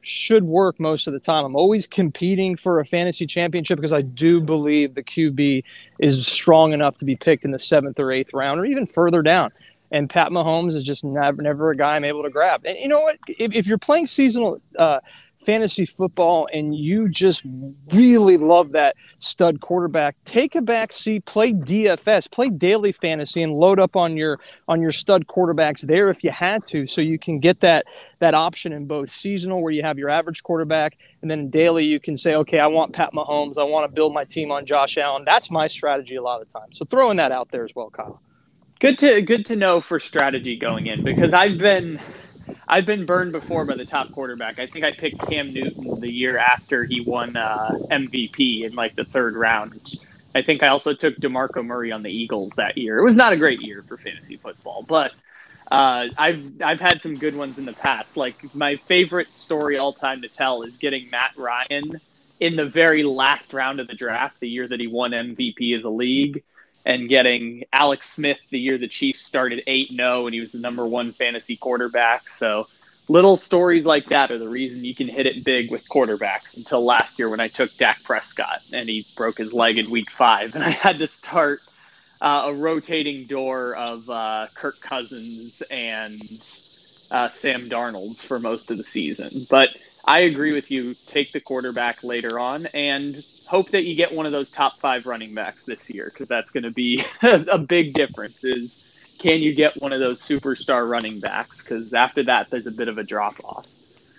should 0.04 0.44
work 0.44 0.78
most 0.78 1.06
of 1.06 1.12
the 1.12 1.18
time. 1.18 1.44
I'm 1.44 1.56
always 1.56 1.86
competing 1.86 2.56
for 2.56 2.78
a 2.78 2.84
fantasy 2.84 3.26
championship 3.26 3.76
because 3.76 3.92
I 3.92 4.02
do 4.02 4.40
believe 4.40 4.94
the 4.94 5.02
QB 5.02 5.64
is 5.98 6.26
strong 6.26 6.72
enough 6.72 6.98
to 6.98 7.04
be 7.04 7.16
picked 7.16 7.44
in 7.44 7.50
the 7.50 7.58
seventh 7.58 7.98
or 7.98 8.12
eighth 8.12 8.32
round 8.34 8.60
or 8.60 8.66
even 8.66 8.86
further 8.86 9.22
down. 9.22 9.50
And 9.90 10.10
Pat 10.10 10.30
Mahomes 10.30 10.74
is 10.74 10.82
just 10.82 11.04
never, 11.04 11.40
never 11.40 11.70
a 11.70 11.76
guy 11.76 11.96
I'm 11.96 12.04
able 12.04 12.22
to 12.22 12.30
grab. 12.30 12.62
And 12.64 12.76
you 12.78 12.88
know 12.88 13.00
what? 13.00 13.18
If, 13.28 13.52
if 13.54 13.66
you're 13.66 13.78
playing 13.78 14.06
seasonal 14.06 14.60
uh, 14.78 15.00
fantasy 15.44 15.84
football 15.86 16.48
and 16.52 16.74
you 16.74 17.08
just 17.08 17.42
really 17.92 18.36
love 18.36 18.72
that 18.72 18.96
stud 19.18 19.60
quarterback, 19.60 20.16
take 20.24 20.54
a 20.54 20.62
back 20.62 20.92
seat, 20.92 21.24
play 21.24 21.52
DFS, 21.52 22.30
play 22.30 22.48
daily 22.48 22.92
fantasy, 22.92 23.42
and 23.42 23.52
load 23.52 23.78
up 23.78 23.96
on 23.96 24.16
your 24.16 24.40
on 24.68 24.80
your 24.80 24.92
stud 24.92 25.26
quarterbacks 25.26 25.82
there 25.82 26.10
if 26.10 26.24
you 26.24 26.30
had 26.30 26.66
to, 26.68 26.86
so 26.86 27.00
you 27.00 27.18
can 27.18 27.38
get 27.38 27.60
that 27.60 27.86
that 28.18 28.34
option 28.34 28.72
in 28.72 28.86
both 28.86 29.10
seasonal 29.10 29.62
where 29.62 29.72
you 29.72 29.82
have 29.82 29.98
your 29.98 30.08
average 30.08 30.42
quarterback, 30.42 30.96
and 31.22 31.30
then 31.30 31.50
daily 31.50 31.84
you 31.84 32.00
can 32.00 32.16
say, 32.16 32.34
okay, 32.34 32.58
I 32.58 32.66
want 32.66 32.92
Pat 32.92 33.12
Mahomes, 33.12 33.58
I 33.58 33.64
want 33.64 33.88
to 33.88 33.94
build 33.94 34.14
my 34.14 34.24
team 34.24 34.50
on 34.50 34.66
Josh 34.66 34.96
Allen. 34.96 35.24
That's 35.24 35.50
my 35.50 35.66
strategy 35.66 36.16
a 36.16 36.22
lot 36.22 36.40
of 36.40 36.52
times. 36.52 36.78
So 36.78 36.84
throwing 36.84 37.18
that 37.18 37.32
out 37.32 37.50
there 37.50 37.64
as 37.64 37.74
well, 37.74 37.90
Kyle. 37.90 38.20
Good 38.80 38.98
to 38.98 39.22
good 39.22 39.46
to 39.46 39.56
know 39.56 39.80
for 39.80 40.00
strategy 40.00 40.56
going 40.56 40.86
in 40.86 41.04
because 41.04 41.32
I've 41.32 41.58
been 41.58 42.00
I've 42.68 42.86
been 42.86 43.06
burned 43.06 43.32
before 43.32 43.64
by 43.64 43.76
the 43.76 43.84
top 43.84 44.12
quarterback. 44.12 44.58
I 44.58 44.66
think 44.66 44.84
I 44.84 44.92
picked 44.92 45.18
Cam 45.28 45.52
Newton 45.52 46.00
the 46.00 46.10
year 46.10 46.38
after 46.38 46.84
he 46.84 47.00
won 47.00 47.36
uh, 47.36 47.72
MVP 47.90 48.64
in 48.64 48.74
like 48.74 48.96
the 48.96 49.04
third 49.04 49.36
round. 49.36 49.80
I 50.34 50.42
think 50.42 50.62
I 50.62 50.68
also 50.68 50.94
took 50.94 51.16
DeMarco 51.16 51.64
Murray 51.64 51.92
on 51.92 52.02
the 52.02 52.10
Eagles 52.10 52.52
that 52.56 52.76
year. 52.76 52.98
It 52.98 53.04
was 53.04 53.14
not 53.14 53.32
a 53.32 53.36
great 53.36 53.60
year 53.60 53.84
for 53.86 53.96
fantasy 53.96 54.36
football, 54.36 54.84
but 54.86 55.12
uh, 55.70 56.08
I've 56.16 56.60
I've 56.62 56.80
had 56.80 57.00
some 57.02 57.14
good 57.14 57.36
ones 57.36 57.58
in 57.58 57.64
the 57.64 57.72
past. 57.72 58.16
Like 58.16 58.36
my 58.54 58.76
favorite 58.76 59.28
story 59.36 59.78
all 59.78 59.92
time 59.92 60.22
to 60.22 60.28
tell 60.28 60.62
is 60.62 60.76
getting 60.76 61.08
Matt 61.10 61.32
Ryan 61.36 62.00
in 62.40 62.56
the 62.56 62.66
very 62.66 63.04
last 63.04 63.52
round 63.52 63.80
of 63.80 63.86
the 63.86 63.94
draft, 63.94 64.40
the 64.40 64.48
year 64.48 64.66
that 64.66 64.80
he 64.80 64.88
won 64.88 65.12
MVP 65.12 65.76
as 65.78 65.84
a 65.84 65.88
league 65.88 66.42
and 66.84 67.08
getting 67.08 67.64
Alex 67.72 68.10
Smith 68.10 68.40
the 68.50 68.58
year 68.58 68.78
the 68.78 68.88
Chiefs 68.88 69.22
started 69.22 69.62
8 69.66 69.90
0 69.96 70.26
and 70.26 70.34
he 70.34 70.40
was 70.40 70.52
the 70.52 70.58
number 70.58 70.86
one 70.86 71.12
fantasy 71.14 71.56
quarterback. 71.56 72.28
So, 72.28 72.68
little 73.08 73.36
stories 73.36 73.86
like 73.86 74.08
that 74.08 74.30
are 74.30 74.38
the 74.38 74.48
reason 74.48 74.84
you 74.84 74.94
can 74.94 75.08
hit 75.08 75.26
it 75.26 75.44
big 75.44 75.70
with 75.70 75.88
quarterbacks 75.88 76.56
until 76.56 76.84
last 76.84 77.18
year 77.18 77.28
when 77.28 77.40
I 77.40 77.48
took 77.48 77.76
Dak 77.76 78.02
Prescott 78.04 78.60
and 78.72 78.88
he 78.88 79.08
broke 79.16 79.38
his 79.38 79.52
leg 79.52 79.78
in 79.78 79.90
week 79.90 80.10
five. 80.10 80.54
And 80.54 80.64
I 80.64 80.70
had 80.70 80.98
to 81.00 81.08
start 81.08 81.62
uh, 82.20 82.44
a 82.46 82.54
rotating 82.54 83.26
door 83.26 83.74
of 83.76 84.08
uh, 84.08 84.46
Kirk 84.54 84.80
Cousins 84.80 85.62
and 85.70 86.42
uh, 87.10 87.28
Sam 87.28 87.68
Darnold 87.68 88.18
for 88.18 88.38
most 88.40 88.70
of 88.70 88.78
the 88.78 88.84
season. 88.84 89.46
But 89.48 89.70
I 90.06 90.20
agree 90.20 90.52
with 90.52 90.70
you. 90.70 90.96
Take 91.06 91.32
the 91.32 91.40
quarterback 91.40 92.02
later 92.02 92.38
on 92.38 92.66
and 92.66 93.22
hope 93.46 93.68
that 93.70 93.84
you 93.84 93.94
get 93.94 94.12
one 94.12 94.26
of 94.26 94.32
those 94.32 94.50
top 94.50 94.74
five 94.78 95.06
running 95.06 95.34
backs 95.34 95.64
this 95.64 95.90
year 95.90 96.10
because 96.12 96.28
that's 96.28 96.50
going 96.50 96.64
to 96.64 96.70
be 96.70 97.04
a 97.22 97.58
big 97.58 97.94
difference. 97.94 98.42
Is 98.44 99.16
can 99.18 99.40
you 99.40 99.54
get 99.54 99.80
one 99.80 99.92
of 99.92 100.00
those 100.00 100.20
superstar 100.20 100.88
running 100.88 101.20
backs? 101.20 101.62
Because 101.62 101.94
after 101.94 102.22
that, 102.24 102.50
there's 102.50 102.66
a 102.66 102.72
bit 102.72 102.88
of 102.88 102.98
a 102.98 103.04
drop 103.04 103.42
off. 103.44 103.66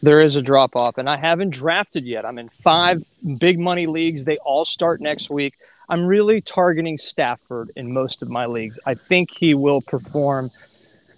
There 0.01 0.21
is 0.21 0.35
a 0.35 0.41
drop 0.41 0.75
off, 0.75 0.97
and 0.97 1.09
I 1.09 1.17
haven't 1.17 1.49
drafted 1.51 2.05
yet. 2.05 2.25
I'm 2.25 2.38
in 2.38 2.49
five 2.49 3.03
big 3.38 3.57
money 3.57 3.88
leagues. 3.88 4.23
They 4.23 4.38
all 4.38 4.65
start 4.65 5.01
next 5.01 5.29
week. 5.29 5.55
I'm 5.89 6.05
really 6.05 6.41
targeting 6.41 6.97
Stafford 6.97 7.71
in 7.75 7.93
most 7.93 8.21
of 8.21 8.29
my 8.29 8.45
leagues. 8.45 8.79
I 8.85 8.93
think 8.93 9.31
he 9.31 9.53
will 9.53 9.81
perform 9.81 10.51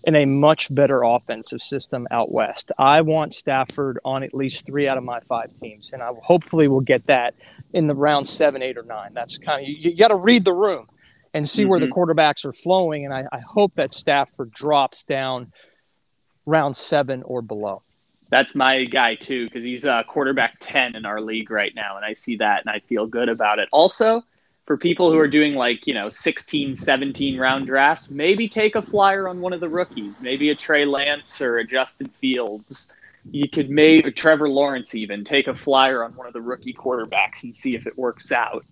in 0.04 0.15
a 0.15 0.26
much 0.26 0.74
better 0.74 1.04
offensive 1.04 1.62
system 1.62 2.08
out 2.12 2.32
west. 2.32 2.72
I 2.78 3.02
want 3.02 3.34
Stafford 3.34 4.00
on 4.06 4.24
at 4.24 4.34
least 4.34 4.65
three 4.65 4.88
out 4.88 4.98
of 4.98 5.04
my 5.04 5.20
five 5.20 5.52
teams, 5.60 5.89
and 5.91 6.02
I 6.02 6.12
hopefully 6.24 6.67
will 6.67 6.82
get 6.82 7.06
that 7.06 7.36
in 7.73 7.88
the 7.88 7.95
round 7.95 8.27
seven, 8.27 8.62
eight, 8.62 8.77
or 8.77 8.84
nine. 8.84 9.12
That's 9.13 9.38
kind 9.38 9.62
of 9.62 9.67
you, 9.67 9.91
you 9.91 9.97
got 9.97 10.10
to 10.10 10.15
read 10.15 10.45
the 10.45 10.53
room 10.53 10.88
and 11.34 11.47
see 11.47 11.65
where 11.65 11.80
the 11.80 11.88
quarterbacks 11.88 12.45
are 12.45 12.53
flowing, 12.53 13.06
and 13.06 13.13
I, 13.13 13.25
I 13.32 13.39
hope 13.39 13.75
that 13.75 13.93
Stafford 13.93 14.51
drops 14.51 15.03
down 15.03 15.51
round 16.45 16.75
seven 16.75 17.21
or 17.23 17.41
below. 17.41 17.84
That's 18.30 18.56
my 18.56 18.86
guy 18.86 19.15
too, 19.15 19.45
because 19.45 19.63
he's 19.63 19.86
uh, 19.86 20.03
quarterback 20.03 20.56
10 20.60 20.95
in 20.95 21.06
our 21.06 21.21
league 21.21 21.51
right 21.51 21.73
now. 21.75 21.95
And 21.95 22.06
I 22.06 22.13
see 22.13 22.38
that 22.38 22.62
and 22.62 22.69
I 22.69 22.80
feel 22.80 23.06
good 23.06 23.30
about 23.30 23.60
it. 23.60 23.69
Also, 23.71 24.23
for 24.65 24.75
people 24.75 25.12
who 25.12 25.17
are 25.17 25.30
doing 25.30 25.56
like, 25.56 25.88
you 25.88 25.93
know, 25.93 26.10
16, 26.10 26.75
17 26.75 27.38
round 27.38 27.67
drafts, 27.67 28.10
maybe 28.10 28.49
take 28.49 28.75
a 28.75 28.82
flyer 28.82 29.30
on 29.30 29.39
one 29.39 29.53
of 29.53 29.62
the 29.62 29.69
rookies, 29.69 30.21
maybe 30.21 30.49
a 30.49 30.56
Trey 30.56 30.86
Lance 30.86 31.39
or 31.41 31.60
a 31.60 31.63
Justin 31.65 32.08
Fields. 32.08 32.93
You 33.32 33.50
could 33.50 33.70
maybe 33.70 34.12
Trevor 34.12 34.50
Lawrence 34.50 34.96
even 34.96 35.24
take 35.24 35.48
a 35.48 35.56
flyer 35.56 36.04
on 36.04 36.13
one 36.13 36.28
of 36.28 36.34
the 36.34 36.42
rookie 36.42 36.74
quarterbacks 36.74 37.44
and 37.44 37.56
see 37.56 37.76
if 37.76 37.86
it 37.86 37.98
works 37.98 38.32
out. 38.32 38.63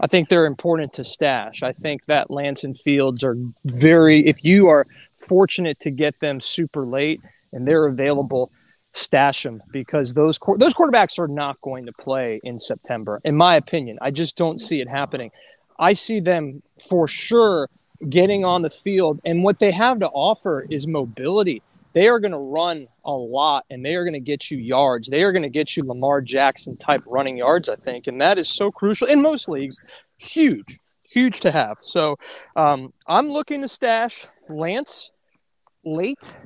I 0.00 0.06
think 0.06 0.28
they're 0.28 0.46
important 0.46 0.92
to 0.94 1.04
stash. 1.04 1.62
I 1.62 1.72
think 1.72 2.04
that 2.06 2.30
Lance 2.30 2.64
and 2.64 2.78
Fields 2.78 3.22
are 3.22 3.36
very, 3.64 4.26
if 4.26 4.44
you 4.44 4.68
are 4.68 4.86
fortunate 5.18 5.78
to 5.80 5.90
get 5.90 6.18
them 6.20 6.40
super 6.40 6.84
late 6.84 7.20
and 7.52 7.66
they're 7.66 7.86
available, 7.86 8.50
stash 8.94 9.42
them 9.42 9.62
because 9.72 10.12
those 10.12 10.38
those 10.58 10.74
quarterbacks 10.74 11.18
are 11.18 11.28
not 11.28 11.60
going 11.62 11.86
to 11.86 11.92
play 11.92 12.40
in 12.44 12.60
September, 12.60 13.20
in 13.24 13.36
my 13.36 13.56
opinion. 13.56 13.98
I 14.02 14.10
just 14.10 14.36
don't 14.36 14.60
see 14.60 14.80
it 14.80 14.88
happening. 14.88 15.30
I 15.78 15.94
see 15.94 16.20
them 16.20 16.62
for 16.88 17.08
sure 17.08 17.70
getting 18.08 18.44
on 18.44 18.62
the 18.62 18.70
field, 18.70 19.20
and 19.24 19.44
what 19.44 19.58
they 19.60 19.70
have 19.70 20.00
to 20.00 20.08
offer 20.08 20.66
is 20.68 20.86
mobility. 20.86 21.62
They 21.92 22.08
are 22.08 22.20
going 22.20 22.32
to 22.32 22.38
run 22.38 22.88
a 23.04 23.12
lot, 23.12 23.64
and 23.70 23.84
they 23.84 23.96
are 23.96 24.04
going 24.04 24.14
to 24.14 24.20
get 24.20 24.50
you 24.50 24.58
yards. 24.58 25.08
They 25.08 25.22
are 25.22 25.32
going 25.32 25.42
to 25.42 25.48
get 25.48 25.76
you 25.76 25.84
Lamar 25.84 26.20
Jackson 26.20 26.76
type 26.76 27.02
running 27.06 27.36
yards, 27.36 27.68
I 27.68 27.76
think, 27.76 28.06
and 28.06 28.20
that 28.20 28.38
is 28.38 28.48
so 28.48 28.70
crucial 28.70 29.08
in 29.08 29.20
most 29.20 29.48
leagues. 29.48 29.78
Huge, 30.18 30.78
huge 31.02 31.40
to 31.40 31.50
have. 31.50 31.78
So 31.80 32.16
um, 32.56 32.92
I'm 33.06 33.28
looking 33.28 33.62
to 33.62 33.68
stash 33.68 34.26
Lance 34.48 35.10
late 35.84 36.36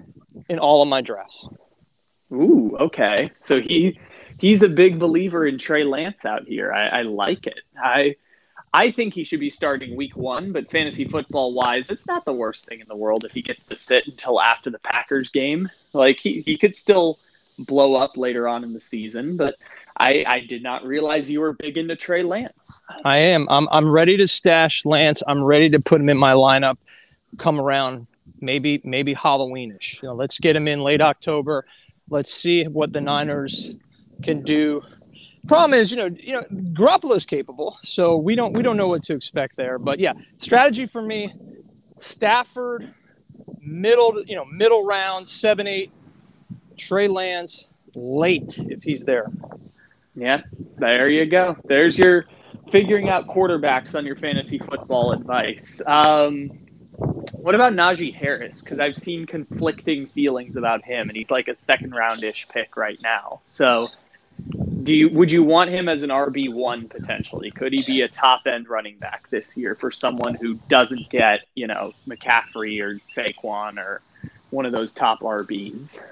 in 0.48 0.58
all 0.58 0.82
of 0.82 0.88
my 0.88 1.00
drafts. 1.00 1.48
Ooh, 2.32 2.76
okay. 2.80 3.30
So 3.40 3.60
he 3.60 3.98
he's 4.38 4.62
a 4.62 4.68
big 4.68 4.98
believer 4.98 5.46
in 5.46 5.58
Trey 5.58 5.84
Lance 5.84 6.24
out 6.24 6.42
here. 6.46 6.72
I, 6.72 7.00
I 7.00 7.02
like 7.02 7.46
it. 7.46 7.60
I 7.80 8.16
I 8.76 8.90
think 8.90 9.14
he 9.14 9.24
should 9.24 9.40
be 9.40 9.48
starting 9.48 9.96
week 9.96 10.18
one, 10.18 10.52
but 10.52 10.70
fantasy 10.70 11.06
football 11.06 11.54
wise, 11.54 11.88
it's 11.88 12.06
not 12.06 12.26
the 12.26 12.34
worst 12.34 12.66
thing 12.66 12.80
in 12.80 12.86
the 12.86 12.94
world 12.94 13.24
if 13.24 13.32
he 13.32 13.40
gets 13.40 13.64
to 13.64 13.74
sit 13.74 14.06
until 14.06 14.38
after 14.38 14.68
the 14.68 14.78
Packers 14.80 15.30
game. 15.30 15.70
Like 15.94 16.18
he, 16.18 16.42
he 16.42 16.58
could 16.58 16.76
still 16.76 17.18
blow 17.58 17.94
up 17.94 18.18
later 18.18 18.46
on 18.46 18.64
in 18.64 18.74
the 18.74 18.80
season, 18.82 19.38
but 19.38 19.54
I, 19.96 20.24
I 20.26 20.40
did 20.40 20.62
not 20.62 20.84
realize 20.84 21.30
you 21.30 21.40
were 21.40 21.54
big 21.54 21.78
into 21.78 21.96
Trey 21.96 22.22
Lance. 22.22 22.82
I 23.02 23.16
am. 23.16 23.46
I'm 23.48 23.66
I'm 23.72 23.88
ready 23.88 24.18
to 24.18 24.28
stash 24.28 24.84
Lance. 24.84 25.22
I'm 25.26 25.42
ready 25.42 25.70
to 25.70 25.78
put 25.78 25.98
him 25.98 26.10
in 26.10 26.18
my 26.18 26.34
lineup. 26.34 26.76
Come 27.38 27.58
around 27.58 28.06
maybe 28.42 28.82
maybe 28.84 29.14
Halloweenish. 29.14 30.02
You 30.02 30.08
know, 30.10 30.14
let's 30.14 30.38
get 30.38 30.54
him 30.54 30.68
in 30.68 30.82
late 30.82 31.00
October. 31.00 31.64
Let's 32.10 32.30
see 32.30 32.64
what 32.64 32.92
the 32.92 33.00
Niners 33.00 33.74
can 34.22 34.42
do. 34.42 34.82
Problem 35.46 35.78
is, 35.78 35.90
you 35.90 35.96
know, 35.96 36.06
you 36.06 36.32
know, 36.32 36.42
Garoppolo's 36.72 37.26
capable, 37.26 37.78
so 37.82 38.16
we 38.16 38.34
don't 38.34 38.52
we 38.52 38.62
don't 38.62 38.76
know 38.76 38.88
what 38.88 39.02
to 39.04 39.14
expect 39.14 39.56
there. 39.56 39.78
But 39.78 40.00
yeah, 40.00 40.14
strategy 40.38 40.86
for 40.86 41.02
me: 41.02 41.32
Stafford, 42.00 42.92
middle, 43.60 44.22
you 44.24 44.34
know, 44.36 44.44
middle 44.44 44.84
round, 44.84 45.28
seven, 45.28 45.66
eight. 45.66 45.92
Trey 46.76 47.08
Lance, 47.08 47.70
late 47.94 48.58
if 48.58 48.82
he's 48.82 49.04
there. 49.04 49.30
Yeah, 50.14 50.42
there 50.76 51.08
you 51.08 51.26
go. 51.26 51.56
There's 51.64 51.98
your 51.98 52.26
figuring 52.70 53.08
out 53.08 53.26
quarterbacks 53.26 53.96
on 53.96 54.04
your 54.04 54.16
fantasy 54.16 54.58
football 54.58 55.12
advice. 55.12 55.80
Um, 55.86 56.36
what 57.42 57.54
about 57.54 57.74
Najee 57.74 58.14
Harris? 58.14 58.62
Because 58.62 58.78
I've 58.80 58.96
seen 58.96 59.26
conflicting 59.26 60.06
feelings 60.06 60.56
about 60.56 60.84
him, 60.84 61.08
and 61.08 61.16
he's 61.16 61.30
like 61.30 61.48
a 61.48 61.56
second 61.56 61.92
roundish 61.92 62.48
pick 62.48 62.76
right 62.76 63.00
now. 63.02 63.40
So, 63.46 63.88
do 64.86 64.94
you 64.94 65.08
would 65.10 65.30
you 65.30 65.42
want 65.42 65.70
him 65.70 65.88
as 65.88 66.02
an 66.02 66.10
RB 66.10 66.52
one 66.52 66.88
potentially? 66.88 67.50
Could 67.50 67.72
he 67.72 67.82
be 67.82 68.02
a 68.02 68.08
top 68.08 68.46
end 68.46 68.68
running 68.68 68.96
back 68.98 69.28
this 69.30 69.56
year 69.56 69.74
for 69.74 69.90
someone 69.90 70.36
who 70.40 70.54
doesn't 70.68 71.10
get 71.10 71.44
you 71.54 71.66
know 71.66 71.92
McCaffrey 72.08 72.80
or 72.80 72.94
Saquon 73.00 73.78
or 73.78 74.00
one 74.50 74.64
of 74.64 74.72
those 74.72 74.92
top 74.92 75.20
RBs? 75.20 76.02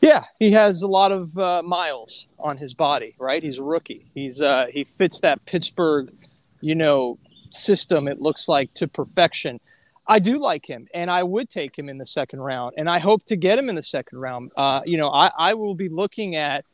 Yeah, 0.00 0.24
he 0.38 0.52
has 0.52 0.82
a 0.82 0.88
lot 0.88 1.12
of 1.12 1.36
uh, 1.38 1.62
miles 1.62 2.26
on 2.42 2.58
his 2.58 2.74
body, 2.74 3.14
right? 3.18 3.42
He's 3.42 3.58
a 3.58 3.62
rookie. 3.62 4.04
He's 4.14 4.40
uh, 4.40 4.66
he 4.72 4.84
fits 4.84 5.20
that 5.20 5.44
Pittsburgh, 5.46 6.12
you 6.60 6.74
know, 6.74 7.18
system. 7.50 8.08
It 8.08 8.20
looks 8.20 8.48
like 8.48 8.74
to 8.74 8.88
perfection. 8.88 9.60
I 10.08 10.18
do 10.18 10.38
like 10.38 10.68
him, 10.68 10.88
and 10.92 11.10
I 11.10 11.22
would 11.22 11.50
take 11.50 11.78
him 11.78 11.88
in 11.88 11.98
the 11.98 12.06
second 12.06 12.40
round, 12.40 12.74
and 12.76 12.88
I 12.88 12.98
hope 12.98 13.24
to 13.26 13.36
get 13.36 13.58
him 13.58 13.68
in 13.68 13.76
the 13.76 13.82
second 13.82 14.18
round. 14.18 14.50
Uh, 14.56 14.80
you 14.86 14.96
know, 14.96 15.10
I, 15.10 15.30
I 15.38 15.54
will 15.54 15.74
be 15.74 15.88
looking 15.88 16.34
at 16.34 16.64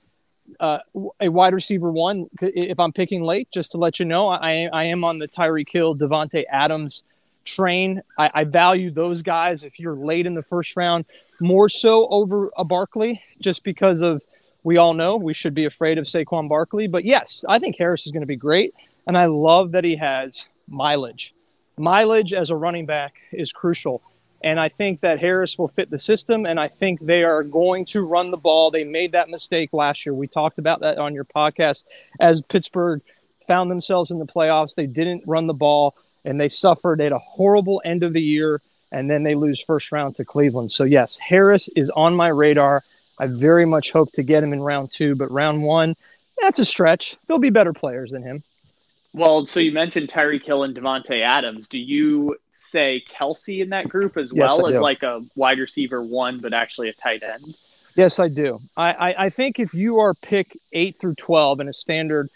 uh, 0.60 0.78
a 1.20 1.28
wide 1.28 1.54
receiver 1.54 1.90
one 1.90 2.28
if 2.40 2.78
I'm 2.78 2.92
picking 2.92 3.22
late. 3.22 3.48
Just 3.52 3.72
to 3.72 3.78
let 3.78 3.98
you 3.98 4.04
know, 4.04 4.28
I 4.28 4.68
I 4.72 4.84
am 4.84 5.04
on 5.04 5.18
the 5.18 5.28
Tyreek 5.28 5.70
Hill, 5.70 5.96
Davante 5.96 6.44
Adams 6.50 7.02
train. 7.44 8.02
I, 8.18 8.30
I 8.34 8.44
value 8.44 8.90
those 8.90 9.22
guys 9.22 9.64
if 9.64 9.78
you're 9.78 9.96
late 9.96 10.26
in 10.26 10.34
the 10.34 10.42
first 10.42 10.76
round 10.76 11.04
more 11.40 11.68
so 11.68 12.08
over 12.08 12.50
a 12.56 12.64
Barkley, 12.64 13.22
just 13.40 13.64
because 13.64 14.02
of 14.02 14.22
we 14.62 14.78
all 14.78 14.94
know 14.94 15.16
we 15.16 15.34
should 15.34 15.54
be 15.54 15.66
afraid 15.66 15.98
of 15.98 16.06
Saquon 16.06 16.48
Barkley. 16.48 16.86
But 16.86 17.04
yes, 17.04 17.44
I 17.48 17.58
think 17.58 17.76
Harris 17.76 18.06
is 18.06 18.12
going 18.12 18.22
to 18.22 18.26
be 18.26 18.36
great, 18.36 18.74
and 19.06 19.16
I 19.16 19.26
love 19.26 19.72
that 19.72 19.84
he 19.84 19.96
has 19.96 20.46
mileage. 20.68 21.34
Mileage 21.76 22.32
as 22.32 22.50
a 22.50 22.56
running 22.56 22.86
back 22.86 23.14
is 23.32 23.52
crucial. 23.52 24.02
And 24.44 24.60
I 24.60 24.68
think 24.68 25.00
that 25.00 25.18
Harris 25.18 25.58
will 25.58 25.68
fit 25.68 25.90
the 25.90 25.98
system, 25.98 26.46
and 26.46 26.60
I 26.60 26.68
think 26.68 27.00
they 27.00 27.24
are 27.24 27.42
going 27.42 27.86
to 27.86 28.02
run 28.02 28.30
the 28.30 28.36
ball. 28.36 28.70
They 28.70 28.84
made 28.84 29.10
that 29.12 29.28
mistake 29.28 29.70
last 29.72 30.06
year. 30.06 30.14
We 30.14 30.28
talked 30.28 30.58
about 30.58 30.80
that 30.80 30.98
on 30.98 31.14
your 31.14 31.24
podcast. 31.24 31.82
As 32.20 32.42
Pittsburgh 32.42 33.00
found 33.46 33.70
themselves 33.70 34.12
in 34.12 34.18
the 34.20 34.26
playoffs, 34.26 34.76
they 34.76 34.86
didn't 34.86 35.24
run 35.26 35.48
the 35.48 35.54
ball, 35.54 35.96
and 36.24 36.38
they 36.38 36.48
suffered 36.48 37.00
at 37.00 37.10
a 37.10 37.18
horrible 37.18 37.82
end 37.84 38.04
of 38.04 38.12
the 38.12 38.22
year 38.22 38.60
and 38.94 39.10
then 39.10 39.24
they 39.24 39.34
lose 39.34 39.60
first 39.60 39.90
round 39.90 40.14
to 40.14 40.24
Cleveland. 40.24 40.70
So 40.70 40.84
yes, 40.84 41.16
Harris 41.18 41.68
is 41.74 41.90
on 41.90 42.14
my 42.14 42.28
radar. 42.28 42.82
I 43.18 43.26
very 43.26 43.64
much 43.64 43.90
hope 43.90 44.12
to 44.12 44.22
get 44.22 44.44
him 44.44 44.52
in 44.52 44.62
round 44.62 44.92
two, 44.92 45.16
but 45.16 45.30
round 45.32 45.64
one, 45.64 45.96
that's 46.40 46.60
a 46.60 46.64
stretch. 46.64 47.16
There'll 47.26 47.40
be 47.40 47.50
better 47.50 47.72
players 47.72 48.12
than 48.12 48.22
him. 48.22 48.44
Well, 49.14 49.46
so 49.46 49.60
you 49.60 49.70
mentioned 49.70 50.08
Tyreek 50.08 50.44
Hill 50.44 50.64
and 50.64 50.74
Davante 50.74 51.20
Adams. 51.22 51.68
Do 51.68 51.78
you 51.78 52.36
say 52.50 53.04
Kelce 53.08 53.62
in 53.62 53.68
that 53.70 53.88
group 53.88 54.16
as 54.16 54.32
Yes, 54.34 54.58
well 54.58 54.66
as 54.66 54.80
like 54.80 55.04
a 55.04 55.22
wide 55.36 55.58
receiver 55.58 56.02
one, 56.02 56.40
but 56.40 56.52
actually 56.52 56.88
a 56.88 56.92
tight 56.92 57.22
end? 57.22 57.54
Yes, 57.94 58.18
I 58.18 58.26
do. 58.26 58.58
I, 58.76 58.92
I, 58.92 59.24
I 59.26 59.30
think 59.30 59.60
if 59.60 59.72
you 59.72 60.00
are 60.00 60.14
pick 60.14 60.58
eight 60.72 60.96
through 60.96 61.14
12 61.14 61.60
in 61.60 61.68
a 61.68 61.72
standard, 61.72 62.28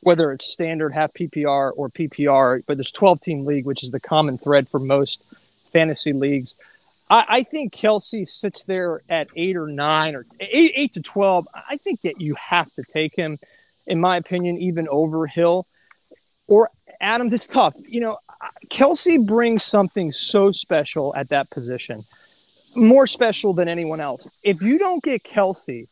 whether 0.00 0.30
it's 0.30 0.52
standard 0.52 0.92
half 0.92 1.14
PPR 1.14 1.72
or 1.74 1.88
PPR, 1.88 2.62
but 2.66 2.76
there's 2.76 2.92
12 2.92 3.22
team 3.22 3.46
league, 3.46 3.64
which 3.64 3.82
is 3.82 3.90
the 3.90 3.98
common 3.98 4.36
thread 4.36 4.68
for 4.68 4.78
most 4.78 5.22
fantasy 5.72 6.12
leagues. 6.12 6.54
I, 7.08 7.24
I 7.28 7.42
think 7.44 7.74
Kelce 7.74 8.26
sits 8.26 8.62
there 8.64 9.00
at 9.08 9.28
eight 9.36 9.56
or 9.56 9.68
nine 9.68 10.14
or 10.14 10.26
eight, 10.40 10.72
eight 10.74 10.92
to 10.92 11.00
12. 11.00 11.48
I 11.54 11.78
think 11.78 12.02
that 12.02 12.20
you 12.20 12.34
have 12.34 12.70
to 12.74 12.82
take 12.92 13.16
him, 13.16 13.38
in 13.86 13.98
my 13.98 14.18
opinion, 14.18 14.58
even 14.58 14.86
over 14.88 15.26
Hill 15.26 15.66
or 16.46 16.70
Adams. 17.00 17.32
It's 17.32 17.46
tough. 17.46 17.74
You 17.86 18.00
know, 18.00 18.18
Kelce 18.68 19.24
brings 19.24 19.64
something 19.64 20.12
so 20.12 20.52
special 20.52 21.14
at 21.16 21.28
that 21.30 21.50
position 21.50 22.04
more 22.76 23.06
special 23.06 23.52
than 23.52 23.68
anyone 23.68 24.00
else. 24.00 24.26
If 24.42 24.62
you 24.62 24.78
don't 24.78 25.02
get 25.02 25.24
Kelce, 25.24 25.88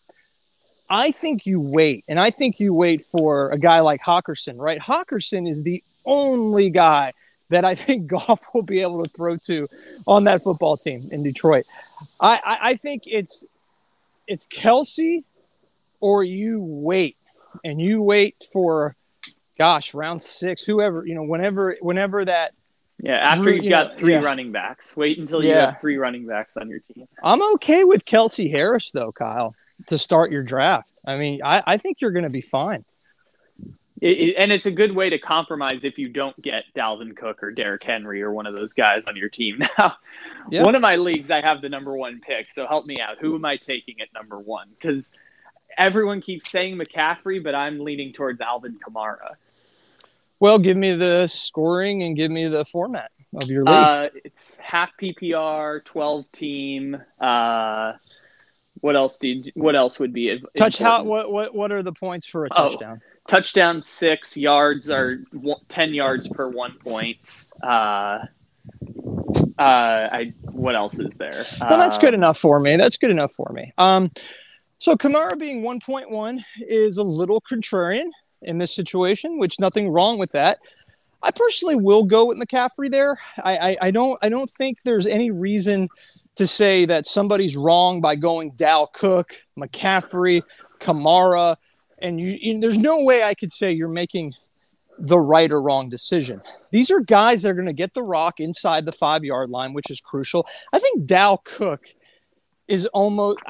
I 0.88 1.10
think 1.10 1.46
you 1.46 1.60
wait, 1.60 2.04
and 2.08 2.20
I 2.20 2.30
think 2.30 2.60
you 2.60 2.74
wait 2.74 3.06
for 3.06 3.50
a 3.50 3.58
guy 3.58 3.80
like 3.80 4.02
Hockenson, 4.02 4.58
right? 4.58 4.80
Hockenson 4.80 5.50
is 5.50 5.62
the 5.62 5.82
only 6.04 6.70
guy 6.70 7.12
that 7.48 7.64
I 7.64 7.74
think 7.74 8.06
Goff 8.10 8.40
will 8.52 8.62
be 8.62 8.80
able 8.80 9.02
to 9.02 9.10
throw 9.10 9.36
to 9.46 9.66
on 10.06 10.24
that 10.24 10.42
football 10.42 10.76
team 10.76 11.08
in 11.10 11.22
Detroit. 11.22 11.64
I, 12.20 12.40
I, 12.44 12.58
I 12.70 12.76
think 12.76 13.04
it's 13.06 13.44
it's 14.26 14.46
Kelce, 14.46 15.24
or 16.00 16.22
you 16.22 16.60
wait, 16.60 17.16
and 17.64 17.80
you 17.80 18.02
wait 18.02 18.36
for, 18.52 18.94
gosh, 19.58 19.94
round 19.94 20.22
six, 20.22 20.64
whoever 20.64 21.06
you 21.06 21.14
know, 21.14 21.22
whenever 21.22 21.76
whenever 21.80 22.24
that 22.24 22.52
Yeah, 23.02 23.14
after 23.16 23.50
you've 23.52 23.64
you 23.64 23.70
got 23.70 23.92
know, 23.92 23.98
three 23.98 24.12
yeah. 24.14 24.20
running 24.22 24.52
backs. 24.52 24.96
Wait 24.96 25.18
until 25.18 25.42
you 25.42 25.50
Yeah. 25.50 25.70
have 25.72 25.80
three 25.80 25.96
running 25.96 26.26
backs 26.26 26.56
on 26.56 26.68
your 26.68 26.80
team. 26.80 27.06
I'm 27.22 27.42
okay 27.54 27.84
with 27.84 28.04
Kelce 28.04 28.50
Harris 28.50 28.90
though, 28.92 29.12
Kyle, 29.12 29.54
to 29.88 29.98
start 29.98 30.30
your 30.32 30.42
draft. 30.42 30.90
I 31.06 31.16
mean, 31.16 31.40
I, 31.44 31.62
I 31.66 31.76
think 31.78 32.00
you're 32.00 32.12
going 32.12 32.24
to 32.24 32.30
be 32.30 32.40
fine. 32.40 32.84
It, 34.00 34.18
it- 34.18 34.34
and 34.38 34.50
it's 34.52 34.66
a 34.66 34.70
good 34.70 34.94
way 34.94 35.08
to 35.10 35.18
compromise 35.18 35.84
if 35.84 35.98
you 35.98 36.08
don't 36.08 36.40
get 36.42 36.64
Dalvin 36.76 37.16
Cook 37.16 37.42
or 37.42 37.50
Derrick 37.52 37.82
Henry 37.84 38.22
or 38.22 38.32
one 38.32 38.46
of 38.46 38.54
those 38.54 38.72
guys 38.72 39.04
on 39.06 39.16
your 39.16 39.28
team. 39.28 39.60
Now, 39.78 39.96
Yeah. 40.50 40.62
one 40.62 40.74
of 40.74 40.82
my 40.82 40.96
leagues, 40.96 41.30
I 41.30 41.40
have 41.40 41.60
the 41.62 41.68
number 41.68 41.96
one 41.96 42.20
pick. 42.20 42.50
So 42.50 42.66
help 42.66 42.86
me 42.86 43.00
out. 43.00 43.18
Who 43.18 43.34
am 43.34 43.44
I 43.44 43.56
taking 43.56 44.00
at 44.00 44.08
number 44.14 44.38
one? 44.38 44.68
Because 44.78 45.12
everyone 45.78 46.20
keeps 46.20 46.50
saying 46.50 46.76
McCaffrey, 46.76 47.42
but 47.42 47.54
I'm 47.54 47.78
leaning 47.80 48.12
towards 48.12 48.40
Alvin 48.40 48.78
Kamara. 48.84 49.34
Well, 50.40 50.58
give 50.58 50.76
me 50.76 50.94
the 50.94 51.26
scoring 51.26 52.02
and 52.02 52.16
give 52.16 52.30
me 52.30 52.48
the 52.48 52.64
format 52.64 53.10
of 53.34 53.48
your 53.48 53.64
league. 53.64 53.74
Uh, 53.74 54.08
it's 54.24 54.56
half 54.58 54.90
PPR, 55.00 55.84
12 55.84 56.32
team. 56.32 57.00
Uh, 57.20 57.92
what 58.80 58.96
else 58.96 59.16
did? 59.16 59.52
What 59.54 59.76
else 59.76 59.98
would 60.00 60.12
be? 60.12 60.30
of 60.30 60.44
Touch 60.56 60.78
how 60.78 61.04
what 61.04 61.32
what 61.32 61.54
what 61.54 61.72
are 61.72 61.82
the 61.82 61.92
points 61.92 62.26
for 62.26 62.44
a 62.44 62.48
Oh. 62.54 62.68
touchdown? 62.70 62.98
touchdown 63.26 63.80
six 63.80 64.36
yards 64.36 64.90
are 64.90 65.16
10 65.68 65.94
yards 65.94 66.28
per 66.28 66.46
one 66.46 66.72
point 66.84 67.46
uh 67.62 68.18
uh 69.58 70.08
i 70.12 70.34
what 70.52 70.74
else 70.74 70.98
is 70.98 71.14
there 71.14 71.46
Well, 71.58 71.78
that's 71.78 71.96
Uh, 71.96 72.00
good 72.02 72.12
enough 72.12 72.36
for 72.36 72.60
me. 72.60 72.76
That's 72.76 72.98
good 72.98 73.10
enough 73.10 73.32
for 73.32 73.50
me. 73.54 73.72
Um, 73.78 74.10
so 74.78 74.94
Kamara 74.96 75.38
being 75.38 75.62
1.1 75.62 76.44
is 76.68 76.98
a 76.98 77.02
little 77.02 77.40
contrarian 77.40 78.10
in 78.44 78.58
this 78.58 78.74
situation, 78.74 79.38
which 79.38 79.58
nothing 79.58 79.88
wrong 79.90 80.18
with 80.18 80.32
that. 80.32 80.58
I 81.22 81.30
personally 81.30 81.76
will 81.76 82.04
go 82.04 82.26
with 82.26 82.38
McCaffrey 82.38 82.90
there. 82.90 83.18
I, 83.42 83.56
I, 83.56 83.76
I 83.82 83.90
don't 83.90 84.18
I 84.22 84.28
don't 84.28 84.50
think 84.50 84.78
there's 84.84 85.06
any 85.06 85.30
reason 85.30 85.88
to 86.36 86.46
say 86.46 86.84
that 86.86 87.06
somebody's 87.06 87.56
wrong 87.56 88.00
by 88.00 88.14
going 88.14 88.50
Dal 88.50 88.88
Cook, 88.88 89.34
McCaffrey, 89.58 90.42
Kamara, 90.80 91.56
and 91.98 92.20
you, 92.20 92.36
you 92.40 92.60
there's 92.60 92.78
no 92.78 93.02
way 93.02 93.22
I 93.22 93.34
could 93.34 93.52
say 93.52 93.72
you're 93.72 93.88
making 93.88 94.34
the 94.98 95.18
right 95.18 95.50
or 95.50 95.60
wrong 95.60 95.88
decision. 95.88 96.40
These 96.70 96.90
are 96.90 97.00
guys 97.00 97.42
that 97.42 97.50
are 97.50 97.54
going 97.54 97.66
to 97.66 97.72
get 97.72 97.94
the 97.94 98.02
rock 98.02 98.40
inside 98.40 98.84
the 98.84 98.92
five 98.92 99.24
yard 99.24 99.50
line, 99.50 99.72
which 99.72 99.90
is 99.90 100.00
crucial. 100.00 100.46
I 100.72 100.78
think 100.78 101.06
Dal 101.06 101.38
Cook 101.38 101.86
is 102.68 102.86
almost, 102.86 103.40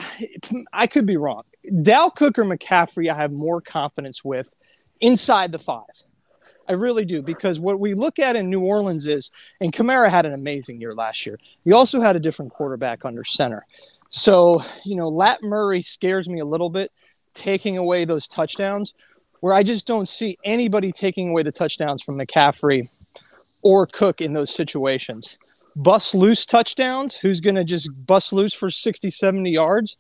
I 0.73 0.87
could 0.87 1.07
be 1.07 1.17
wrong. 1.17 1.43
Dal 1.83 2.11
Cook 2.11 2.39
or 2.39 2.45
McCaffrey, 2.45 3.11
I 3.11 3.17
have 3.17 3.33
more 3.33 3.61
confidence 3.61 4.25
with 4.25 4.55
inside 5.01 5.53
the 5.53 5.59
five. 5.59 5.85
I 6.69 6.73
really 6.73 7.05
do 7.05 7.21
because 7.21 7.61
what 7.61 7.79
we 7.79 7.95
look 7.95 8.19
at 8.19 8.37
in 8.37 8.49
New 8.49 8.61
Orleans 8.61 9.07
is, 9.07 9.31
and 9.61 9.73
Kamara 9.73 10.09
had 10.09 10.27
an 10.27 10.33
amazing 10.33 10.81
year 10.81 10.95
last 10.95 11.27
year. 11.27 11.39
You 11.65 11.77
also 11.77 12.01
had 12.01 12.17
a 12.17 12.21
different 12.21 12.53
quarterback 12.53 13.05
under 13.05 13.25
center. 13.25 13.67
So, 14.09 14.63
you 14.85 14.97
know, 14.97 15.09
Lat 15.09 15.43
Murray 15.43 15.83
scares 15.83 16.29
me 16.29 16.41
a 16.41 16.45
little 16.45 16.71
bit, 16.71 16.93
taking 17.35 17.77
away 17.77 18.05
those 18.05 18.29
touchdowns, 18.29 18.95
where 19.41 19.53
I 19.53 19.63
just 19.63 19.87
don't 19.87 20.09
see 20.09 20.39
anybody 20.45 20.93
taking 20.93 21.31
away 21.31 21.43
the 21.43 21.53
touchdowns 21.53 22.03
from 22.03 22.19
McCaffrey 22.19 22.89
or 23.61 23.87
Cook 23.87 24.21
in 24.21 24.33
those 24.33 24.55
situations. 24.55 25.37
Bust 25.77 26.15
loose 26.15 26.47
touchdowns, 26.47 27.17
who's 27.17 27.41
going 27.41 27.57
to 27.57 27.65
just 27.65 27.91
bust 28.07 28.33
loose 28.33 28.55
for 28.55 28.71
60, 28.71 29.11
70 29.11 29.51
yards? 29.51 29.97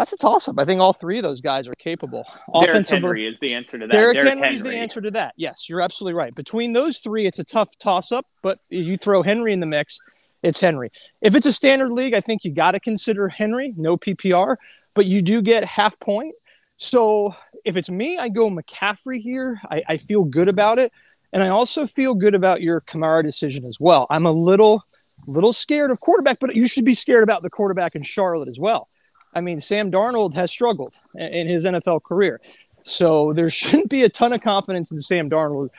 That's 0.00 0.14
a 0.14 0.16
toss 0.16 0.48
up. 0.48 0.58
I 0.58 0.64
think 0.64 0.80
all 0.80 0.94
three 0.94 1.18
of 1.18 1.22
those 1.24 1.42
guys 1.42 1.68
are 1.68 1.74
capable. 1.74 2.24
Derrick 2.54 2.70
Offensively- 2.70 3.00
Henry 3.00 3.26
is 3.26 3.36
the 3.38 3.52
answer 3.52 3.78
to 3.78 3.86
that. 3.86 3.92
Derrick 3.92 4.16
Derrick 4.16 4.38
Henry's 4.38 4.62
the 4.62 4.74
answer 4.74 5.02
to 5.02 5.10
that. 5.10 5.34
Yes, 5.36 5.68
you're 5.68 5.82
absolutely 5.82 6.14
right. 6.14 6.34
Between 6.34 6.72
those 6.72 7.00
three, 7.00 7.26
it's 7.26 7.38
a 7.38 7.44
tough 7.44 7.68
toss 7.78 8.10
up, 8.10 8.24
but 8.40 8.60
you 8.70 8.96
throw 8.96 9.22
Henry 9.22 9.52
in 9.52 9.60
the 9.60 9.66
mix, 9.66 10.00
it's 10.42 10.58
Henry. 10.58 10.90
If 11.20 11.34
it's 11.34 11.44
a 11.44 11.52
standard 11.52 11.92
league, 11.92 12.14
I 12.14 12.20
think 12.22 12.44
you 12.44 12.50
got 12.50 12.70
to 12.70 12.80
consider 12.80 13.28
Henry, 13.28 13.74
no 13.76 13.98
PPR, 13.98 14.56
but 14.94 15.04
you 15.04 15.20
do 15.20 15.42
get 15.42 15.64
half 15.64 16.00
point. 16.00 16.34
So 16.78 17.34
if 17.66 17.76
it's 17.76 17.90
me, 17.90 18.16
I 18.16 18.30
go 18.30 18.48
McCaffrey 18.48 19.20
here. 19.20 19.60
I, 19.70 19.82
I 19.86 19.96
feel 19.98 20.24
good 20.24 20.48
about 20.48 20.78
it. 20.78 20.92
And 21.34 21.42
I 21.42 21.48
also 21.48 21.86
feel 21.86 22.14
good 22.14 22.34
about 22.34 22.62
your 22.62 22.80
Kamara 22.80 23.22
decision 23.22 23.66
as 23.66 23.78
well. 23.78 24.06
I'm 24.08 24.24
a 24.24 24.32
little 24.32 24.82
little 25.26 25.52
scared 25.52 25.90
of 25.90 26.00
quarterback, 26.00 26.38
but 26.40 26.56
you 26.56 26.66
should 26.66 26.86
be 26.86 26.94
scared 26.94 27.22
about 27.22 27.42
the 27.42 27.50
quarterback 27.50 27.94
in 27.94 28.02
Charlotte 28.02 28.48
as 28.48 28.58
well. 28.58 28.88
I 29.34 29.40
mean, 29.40 29.60
Sam 29.60 29.90
Darnold 29.90 30.34
has 30.34 30.50
struggled 30.50 30.94
in- 31.14 31.48
his 31.48 31.64
NFL 31.64 32.02
career. 32.02 32.40
So 32.82 33.32
there 33.32 33.50
shouldn't 33.50 33.90
be 33.90 34.04
a 34.04 34.08
ton 34.08 34.32
of 34.32 34.40
confidence 34.40 34.90
in 34.90 35.00
Sam 35.00 35.30
Darnold. 35.30 35.70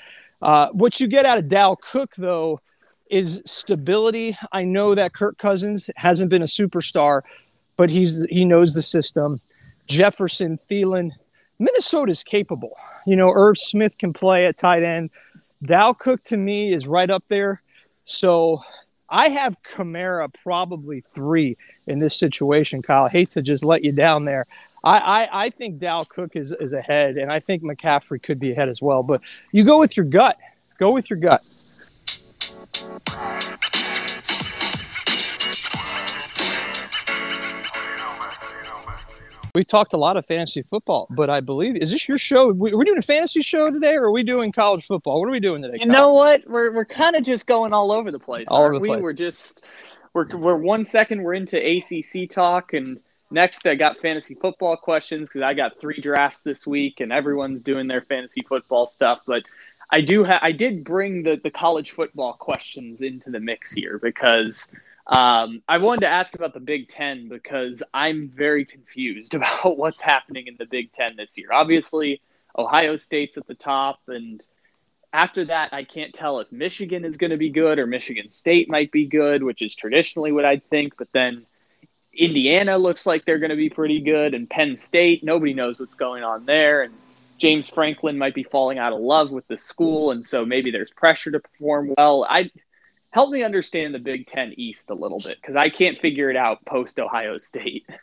Uh, 0.41 0.69
what 0.71 0.99
you 0.99 1.07
get 1.07 1.25
out 1.25 1.37
of 1.37 1.47
Dal 1.47 1.75
Cook, 1.75 2.15
though, 2.17 2.61
is 3.09 3.41
stability. 3.45 4.37
I 4.51 4.63
know 4.63 4.95
that 4.95 5.13
Kirk 5.13 5.37
Cousins 5.37 5.89
hasn't 5.97 6.29
been 6.29 6.41
a 6.41 6.45
superstar, 6.45 7.21
but 7.75 7.89
he's 7.89 8.25
he 8.29 8.45
knows 8.45 8.73
the 8.73 8.81
system. 8.81 9.41
Jefferson, 9.87 10.57
Thielen, 10.69 11.11
Minnesota's 11.59 12.23
capable. 12.23 12.75
You 13.05 13.17
know, 13.17 13.31
Irv 13.31 13.57
Smith 13.57 13.97
can 13.97 14.13
play 14.13 14.45
at 14.45 14.57
tight 14.57 14.83
end. 14.83 15.09
Dal 15.61 15.93
Cook 15.93 16.23
to 16.25 16.37
me 16.37 16.73
is 16.73 16.87
right 16.87 17.09
up 17.09 17.23
there. 17.27 17.61
So 18.05 18.63
I 19.11 19.27
have 19.27 19.57
Kamara 19.61 20.33
probably 20.41 21.01
three 21.01 21.57
in 21.85 21.99
this 21.99 22.15
situation, 22.15 22.81
Kyle. 22.81 23.05
I 23.05 23.09
hate 23.09 23.31
to 23.31 23.41
just 23.41 23.65
let 23.65 23.83
you 23.83 23.91
down 23.91 24.23
there. 24.23 24.47
I, 24.83 24.97
I, 24.97 25.45
I 25.45 25.49
think 25.49 25.79
Dal 25.79 26.05
Cook 26.05 26.35
is, 26.35 26.53
is 26.53 26.71
ahead, 26.71 27.17
and 27.17 27.31
I 27.31 27.41
think 27.41 27.61
McCaffrey 27.61 28.23
could 28.23 28.39
be 28.39 28.51
ahead 28.51 28.69
as 28.69 28.81
well. 28.81 29.03
But 29.03 29.21
you 29.51 29.65
go 29.65 29.79
with 29.79 29.97
your 29.97 30.05
gut. 30.05 30.39
Go 30.79 30.91
with 30.91 31.09
your 31.09 31.19
gut. 31.19 31.43
We 39.53 39.65
talked 39.65 39.93
a 39.93 39.97
lot 39.97 40.15
of 40.15 40.25
fantasy 40.25 40.61
football, 40.61 41.07
but 41.09 41.29
I 41.29 41.41
believe 41.41 41.75
is 41.75 41.91
this 41.91 42.07
your 42.07 42.17
show? 42.17 42.47
We, 42.47 42.73
we're 42.73 42.85
doing 42.85 42.99
a 42.99 43.03
fantasy 43.03 43.41
show 43.41 43.69
today, 43.69 43.95
or 43.95 44.05
are 44.05 44.11
we 44.11 44.23
doing 44.23 44.51
college 44.51 44.85
football? 44.85 45.19
What 45.19 45.27
are 45.27 45.31
we 45.31 45.41
doing 45.41 45.61
today? 45.61 45.77
You 45.81 45.87
Kyle? 45.87 45.91
know 45.91 46.13
what? 46.13 46.47
We're 46.47 46.73
we're 46.73 46.85
kind 46.85 47.17
of 47.17 47.23
just 47.23 47.47
going 47.47 47.73
all 47.73 47.91
over 47.91 48.11
the 48.11 48.19
place. 48.19 48.47
All 48.49 48.63
over 48.63 48.75
the 48.75 48.79
we? 48.79 48.87
place. 48.87 49.01
We're 49.01 49.13
just 49.13 49.63
we're 50.13 50.27
we're 50.37 50.55
one 50.55 50.85
second 50.85 51.21
we're 51.21 51.33
into 51.33 51.57
ACC 51.57 52.29
talk, 52.29 52.73
and 52.73 53.01
next 53.29 53.67
I 53.67 53.75
got 53.75 53.99
fantasy 53.99 54.35
football 54.35 54.77
questions 54.77 55.27
because 55.27 55.41
I 55.41 55.53
got 55.53 55.81
three 55.81 55.99
drafts 55.99 56.41
this 56.41 56.65
week, 56.65 57.01
and 57.01 57.11
everyone's 57.11 57.61
doing 57.61 57.87
their 57.87 58.01
fantasy 58.01 58.43
football 58.43 58.87
stuff. 58.87 59.23
But 59.27 59.43
I 59.89 59.99
do 59.99 60.23
ha- 60.23 60.39
I 60.41 60.53
did 60.53 60.85
bring 60.85 61.23
the 61.23 61.35
the 61.35 61.51
college 61.51 61.91
football 61.91 62.33
questions 62.33 63.01
into 63.01 63.29
the 63.29 63.39
mix 63.39 63.71
here 63.71 63.99
because. 64.01 64.71
Um, 65.07 65.61
I 65.67 65.77
wanted 65.79 66.01
to 66.01 66.07
ask 66.07 66.35
about 66.35 66.53
the 66.53 66.59
Big 66.59 66.87
Ten 66.87 67.27
because 67.27 67.83
I'm 67.93 68.29
very 68.29 68.65
confused 68.65 69.33
about 69.35 69.77
what's 69.77 70.01
happening 70.01 70.47
in 70.47 70.55
the 70.57 70.65
Big 70.65 70.91
Ten 70.91 71.15
this 71.15 71.37
year. 71.37 71.51
Obviously, 71.51 72.21
Ohio 72.57 72.95
State's 72.97 73.37
at 73.37 73.47
the 73.47 73.55
top, 73.55 73.99
and 74.07 74.45
after 75.13 75.45
that, 75.45 75.73
I 75.73 75.83
can't 75.83 76.13
tell 76.13 76.39
if 76.39 76.51
Michigan 76.51 77.03
is 77.03 77.17
going 77.17 77.31
to 77.31 77.37
be 77.37 77.49
good 77.49 77.79
or 77.79 77.87
Michigan 77.87 78.29
State 78.29 78.69
might 78.69 78.91
be 78.91 79.05
good, 79.05 79.43
which 79.43 79.61
is 79.61 79.75
traditionally 79.75 80.31
what 80.31 80.45
I'd 80.45 80.67
think. 80.69 80.93
But 80.97 81.11
then 81.11 81.45
Indiana 82.13 82.77
looks 82.77 83.05
like 83.05 83.25
they're 83.25 83.39
going 83.39 83.49
to 83.49 83.55
be 83.55 83.69
pretty 83.69 84.01
good, 84.01 84.33
and 84.33 84.49
Penn 84.49 84.77
State, 84.77 85.23
nobody 85.23 85.53
knows 85.53 85.79
what's 85.79 85.95
going 85.95 86.23
on 86.23 86.45
there. 86.45 86.83
And 86.83 86.93
James 87.37 87.67
Franklin 87.67 88.17
might 88.17 88.35
be 88.35 88.43
falling 88.43 88.77
out 88.77 88.93
of 88.93 88.99
love 88.99 89.31
with 89.31 89.47
the 89.47 89.57
school, 89.57 90.11
and 90.11 90.23
so 90.23 90.45
maybe 90.45 90.71
there's 90.71 90.91
pressure 90.91 91.31
to 91.31 91.39
perform 91.39 91.93
well. 91.97 92.25
I 92.29 92.51
help 93.11 93.29
me 93.29 93.43
understand 93.43 93.93
the 93.93 93.99
Big 93.99 94.25
Ten 94.25 94.53
East 94.57 94.89
a 94.89 94.95
little 94.95 95.19
bit 95.19 95.37
because 95.39 95.55
I 95.55 95.69
can't 95.69 95.99
figure 95.99 96.29
it 96.29 96.35
out 96.35 96.65
post 96.65 96.99
Ohio 96.99 97.37
State. 97.37 97.85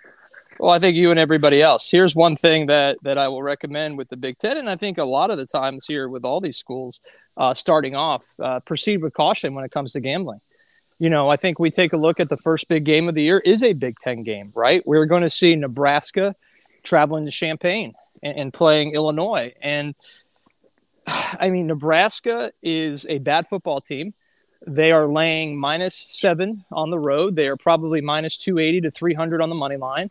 Well, 0.60 0.72
I 0.72 0.80
think 0.80 0.96
you 0.96 1.12
and 1.12 1.20
everybody 1.20 1.62
else. 1.62 1.88
Here's 1.88 2.16
one 2.16 2.34
thing 2.34 2.66
that 2.66 2.98
that 3.02 3.16
I 3.16 3.28
will 3.28 3.44
recommend 3.44 3.96
with 3.96 4.08
the 4.08 4.16
Big 4.16 4.38
Ten, 4.38 4.56
and 4.56 4.68
I 4.68 4.74
think 4.74 4.98
a 4.98 5.04
lot 5.04 5.30
of 5.30 5.38
the 5.38 5.46
times 5.46 5.86
here 5.86 6.08
with 6.08 6.24
all 6.24 6.40
these 6.40 6.56
schools 6.56 7.00
uh, 7.36 7.54
starting 7.54 7.94
off, 7.94 8.24
uh, 8.42 8.58
proceed 8.60 9.00
with 9.00 9.14
caution 9.14 9.54
when 9.54 9.64
it 9.64 9.70
comes 9.70 9.92
to 9.92 10.00
gambling. 10.00 10.40
You 10.98 11.10
know, 11.10 11.28
I 11.28 11.36
think 11.36 11.60
we 11.60 11.70
take 11.70 11.92
a 11.92 11.96
look 11.96 12.18
at 12.18 12.28
the 12.28 12.36
first 12.36 12.68
big 12.68 12.84
game 12.84 13.08
of 13.08 13.14
the 13.14 13.22
year 13.22 13.38
is 13.38 13.62
a 13.62 13.72
Big 13.72 14.00
Ten 14.00 14.24
game, 14.24 14.50
right? 14.56 14.84
We're 14.84 15.06
going 15.06 15.22
to 15.22 15.30
see 15.30 15.54
Nebraska 15.54 16.34
traveling 16.82 17.24
to 17.26 17.30
Champaign 17.30 17.94
and, 18.20 18.36
and 18.36 18.52
playing 18.52 18.94
Illinois, 18.94 19.54
and 19.62 19.94
I 21.06 21.50
mean 21.50 21.68
Nebraska 21.68 22.50
is 22.64 23.06
a 23.08 23.18
bad 23.18 23.46
football 23.46 23.80
team. 23.80 24.12
They 24.66 24.92
are 24.92 25.06
laying 25.06 25.58
minus 25.58 26.02
seven 26.06 26.64
on 26.70 26.90
the 26.90 26.98
road. 26.98 27.36
They 27.36 27.48
are 27.48 27.56
probably 27.56 28.00
minus 28.00 28.36
280 28.38 28.82
to 28.82 28.90
300 28.90 29.40
on 29.40 29.48
the 29.48 29.54
money 29.54 29.76
line. 29.76 30.10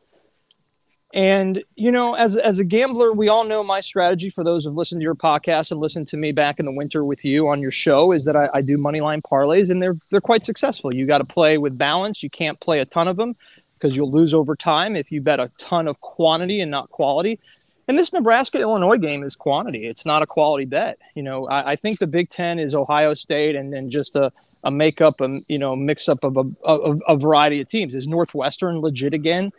And 1.14 1.64
you 1.76 1.92
know, 1.92 2.14
as 2.16 2.36
as 2.36 2.60
a 2.60 2.66
gambler, 2.66 3.14
we 3.14 3.30
all 3.30 3.46
know 3.46 3.64
my 3.64 3.80
strategy. 3.80 4.30
For 4.30 4.44
those 4.44 4.66
who've 4.66 4.76
listened 4.76 5.00
to 5.00 5.04
your 5.04 5.16
podcast 5.16 5.72
and 5.72 5.80
listened 5.80 6.10
to 6.10 6.18
me 6.18 6.34
back 6.34 6.60
in 6.60 6.66
the 6.66 6.72
winter 6.72 7.04
with 7.06 7.24
you 7.24 7.48
on 7.48 7.62
your 7.62 7.72
show, 7.72 8.12
is 8.12 8.26
that 8.26 8.36
I, 8.36 8.50
I 8.56 8.62
do 8.62 8.78
money 8.78 9.00
line 9.00 9.22
parlays, 9.22 9.70
and 9.70 9.82
they're 9.82 9.96
they're 10.12 10.20
quite 10.20 10.44
successful. 10.44 10.94
You 10.94 11.06
got 11.06 11.20
to 11.20 11.26
play 11.26 11.58
with 11.58 11.78
balance. 11.78 12.24
You 12.24 12.30
can't 12.30 12.60
play 12.60 12.80
a 12.80 12.86
ton 12.86 13.08
of 13.08 13.16
them 13.16 13.38
because 13.74 13.96
you'll 13.96 14.12
lose 14.12 14.34
over 14.34 14.56
time 14.56 14.96
if 14.96 15.12
you 15.12 15.22
bet 15.22 15.40
a 15.40 15.50
ton 15.58 15.88
of 15.88 16.02
quantity 16.02 16.60
and 16.60 16.72
not 16.72 16.90
quality. 16.90 17.40
And 17.88 17.98
this 17.98 18.12
Nebraska 18.12 18.60
Illinois 18.60 18.98
game 18.98 19.24
is 19.24 19.36
quantity. 19.36 19.88
It's 19.88 20.06
not 20.06 20.22
a 20.22 20.26
quality 20.26 20.66
bet. 20.66 21.00
You 21.16 21.24
know, 21.24 21.48
I, 21.48 21.72
I 21.72 21.76
think 21.78 22.00
the 22.00 22.08
Big 22.08 22.30
Ten 22.30 22.60
is 22.60 22.76
Ohio 22.76 23.14
State 23.14 23.56
and 23.56 23.72
then 23.72 23.90
just 23.90 24.16
a, 24.16 24.32
a 24.64 24.72
makeup, 24.72 25.22
and 25.22 25.46
you 25.48 25.58
know, 25.58 25.76
mix 25.76 26.10
up 26.10 26.24
of 26.24 26.36
a, 26.36 26.44
of 26.66 27.02
a 27.08 27.16
variety 27.16 27.62
of 27.62 27.70
teams. 27.70 27.96
Is 27.96 28.08
Northwestern 28.08 28.80
legit 28.80 29.14
again? 29.14 29.52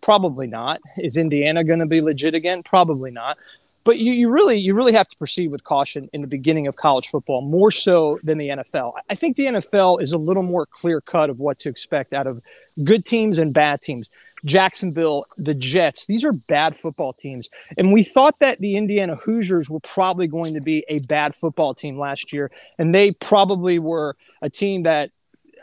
Probably 0.00 0.48
not. 0.48 0.80
Is 0.98 1.16
Indiana 1.16 1.62
going 1.62 1.78
to 1.78 1.86
be 1.86 2.00
legit 2.00 2.34
again? 2.34 2.62
Probably 2.64 3.10
not. 3.12 3.38
But 3.84 3.98
you, 3.98 4.12
you 4.12 4.30
really 4.30 4.58
you 4.58 4.74
really 4.74 4.94
have 4.94 5.06
to 5.06 5.16
proceed 5.16 5.52
with 5.52 5.62
caution 5.62 6.10
in 6.12 6.20
the 6.20 6.26
beginning 6.26 6.66
of 6.66 6.74
college 6.74 7.06
football 7.06 7.40
more 7.40 7.70
so 7.70 8.18
than 8.24 8.36
the 8.36 8.48
NFL. 8.48 8.94
I 9.08 9.14
think 9.14 9.36
the 9.36 9.44
NFL 9.44 10.02
is 10.02 10.10
a 10.10 10.18
little 10.18 10.42
more 10.42 10.66
clear 10.66 11.00
cut 11.00 11.30
of 11.30 11.38
what 11.38 11.60
to 11.60 11.68
expect 11.68 12.12
out 12.12 12.26
of 12.26 12.42
good 12.82 13.06
teams 13.06 13.38
and 13.38 13.54
bad 13.54 13.82
teams. 13.82 14.10
Jacksonville, 14.46 15.26
the 15.36 15.54
Jets, 15.54 16.06
these 16.06 16.24
are 16.24 16.32
bad 16.32 16.76
football 16.76 17.12
teams. 17.12 17.48
And 17.76 17.92
we 17.92 18.02
thought 18.02 18.38
that 18.38 18.60
the 18.60 18.76
Indiana 18.76 19.16
Hoosiers 19.16 19.68
were 19.68 19.80
probably 19.80 20.28
going 20.28 20.54
to 20.54 20.60
be 20.60 20.84
a 20.88 21.00
bad 21.00 21.34
football 21.34 21.74
team 21.74 21.98
last 21.98 22.32
year. 22.32 22.50
And 22.78 22.94
they 22.94 23.12
probably 23.12 23.78
were 23.78 24.16
a 24.40 24.48
team 24.48 24.84
that 24.84 25.10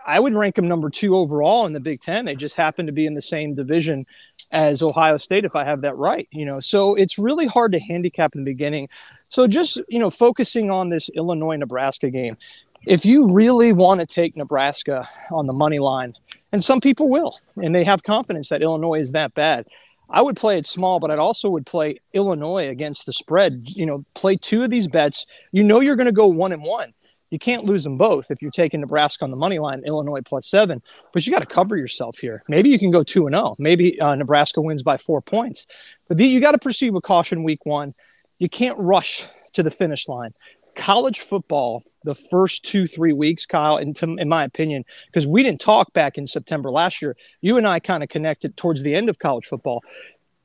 I 0.05 0.19
would 0.19 0.33
rank 0.33 0.55
them 0.55 0.67
number 0.67 0.89
two 0.89 1.15
overall 1.15 1.65
in 1.65 1.71
the 1.71 1.79
Big 1.79 2.01
Ten. 2.01 2.25
They 2.25 2.35
just 2.35 2.55
happen 2.55 2.85
to 2.87 2.91
be 2.91 3.05
in 3.05 3.13
the 3.13 3.21
same 3.21 3.55
division 3.55 4.05
as 4.51 4.83
Ohio 4.83 5.15
State, 5.15 5.45
if 5.45 5.55
I 5.55 5.63
have 5.63 5.81
that 5.81 5.95
right. 5.95 6.27
You 6.31 6.45
know, 6.45 6.59
so 6.59 6.95
it's 6.95 7.17
really 7.17 7.47
hard 7.47 7.71
to 7.71 7.79
handicap 7.79 8.35
in 8.35 8.43
the 8.43 8.51
beginning. 8.51 8.89
So 9.29 9.47
just 9.47 9.79
you 9.87 9.99
know, 9.99 10.09
focusing 10.09 10.69
on 10.69 10.89
this 10.89 11.09
Illinois 11.15 11.55
Nebraska 11.55 12.09
game, 12.09 12.37
if 12.85 13.05
you 13.05 13.29
really 13.29 13.71
want 13.71 14.01
to 14.01 14.05
take 14.05 14.35
Nebraska 14.35 15.07
on 15.31 15.47
the 15.47 15.53
money 15.53 15.79
line, 15.79 16.15
and 16.53 16.63
some 16.63 16.79
people 16.79 17.09
will, 17.09 17.37
and 17.57 17.75
they 17.75 17.83
have 17.83 18.03
confidence 18.03 18.47
that 18.47 18.61
Illinois 18.61 19.01
is 19.01 19.11
that 19.11 19.33
bad. 19.33 19.65
I 20.09 20.21
would 20.21 20.37
play 20.37 20.57
it 20.57 20.67
small, 20.67 21.01
but 21.01 21.11
I'd 21.11 21.19
also 21.19 21.49
would 21.49 21.65
play 21.65 21.99
Illinois 22.13 22.69
against 22.69 23.05
the 23.05 23.13
spread. 23.13 23.63
You 23.65 23.85
know, 23.85 24.05
play 24.13 24.37
two 24.37 24.61
of 24.61 24.69
these 24.69 24.87
bets. 24.87 25.25
You 25.51 25.63
know 25.63 25.81
you're 25.81 25.97
going 25.97 26.05
to 26.05 26.13
go 26.13 26.27
one 26.27 26.53
and 26.53 26.63
one 26.63 26.93
you 27.33 27.39
can't 27.39 27.65
lose 27.65 27.83
them 27.83 27.97
both 27.97 28.29
if 28.29 28.43
you're 28.43 28.51
taking 28.51 28.79
Nebraska 28.79 29.25
on 29.25 29.31
the 29.31 29.35
money 29.35 29.57
line, 29.57 29.81
Illinois 29.87 30.21
plus 30.21 30.45
seven. 30.45 30.83
But 31.11 31.25
you 31.25 31.33
got 31.33 31.41
to 31.41 31.47
cover 31.47 31.75
yourself 31.75 32.19
here. 32.19 32.43
Maybe 32.47 32.69
you 32.69 32.77
can 32.77 32.91
go 32.91 33.01
two 33.03 33.25
and 33.25 33.35
zero. 33.35 33.55
Maybe 33.57 33.99
uh, 33.99 34.13
Nebraska 34.13 34.61
wins 34.61 34.83
by 34.83 34.97
four 34.97 35.19
points. 35.19 35.65
But 36.07 36.17
the, 36.17 36.27
you 36.27 36.39
got 36.39 36.51
to 36.51 36.59
proceed 36.59 36.91
with 36.91 37.03
caution 37.03 37.43
week 37.43 37.65
one. 37.65 37.95
You 38.37 38.49
can't 38.49 38.77
rush 38.77 39.25
to 39.53 39.63
the 39.63 39.71
finish 39.71 40.07
line. 40.07 40.35
College 40.75 41.19
football, 41.19 41.83
the 42.03 42.15
first 42.15 42.65
two 42.65 42.88
three 42.88 43.13
weeks, 43.13 43.45
Kyle, 43.45 43.77
in, 43.77 43.93
to, 43.95 44.15
in 44.15 44.27
my 44.27 44.43
opinion, 44.43 44.86
because 45.07 45.27
we 45.27 45.43
didn't 45.43 45.62
talk 45.62 45.93
back 45.93 46.17
in 46.17 46.27
September 46.27 46.69
last 46.71 47.01
year. 47.01 47.15
You 47.41 47.57
and 47.57 47.67
I 47.67 47.79
kind 47.79 48.03
of 48.03 48.09
connected 48.09 48.57
towards 48.57 48.83
the 48.83 48.95
end 48.95 49.09
of 49.09 49.19
college 49.19 49.45
football 49.45 49.83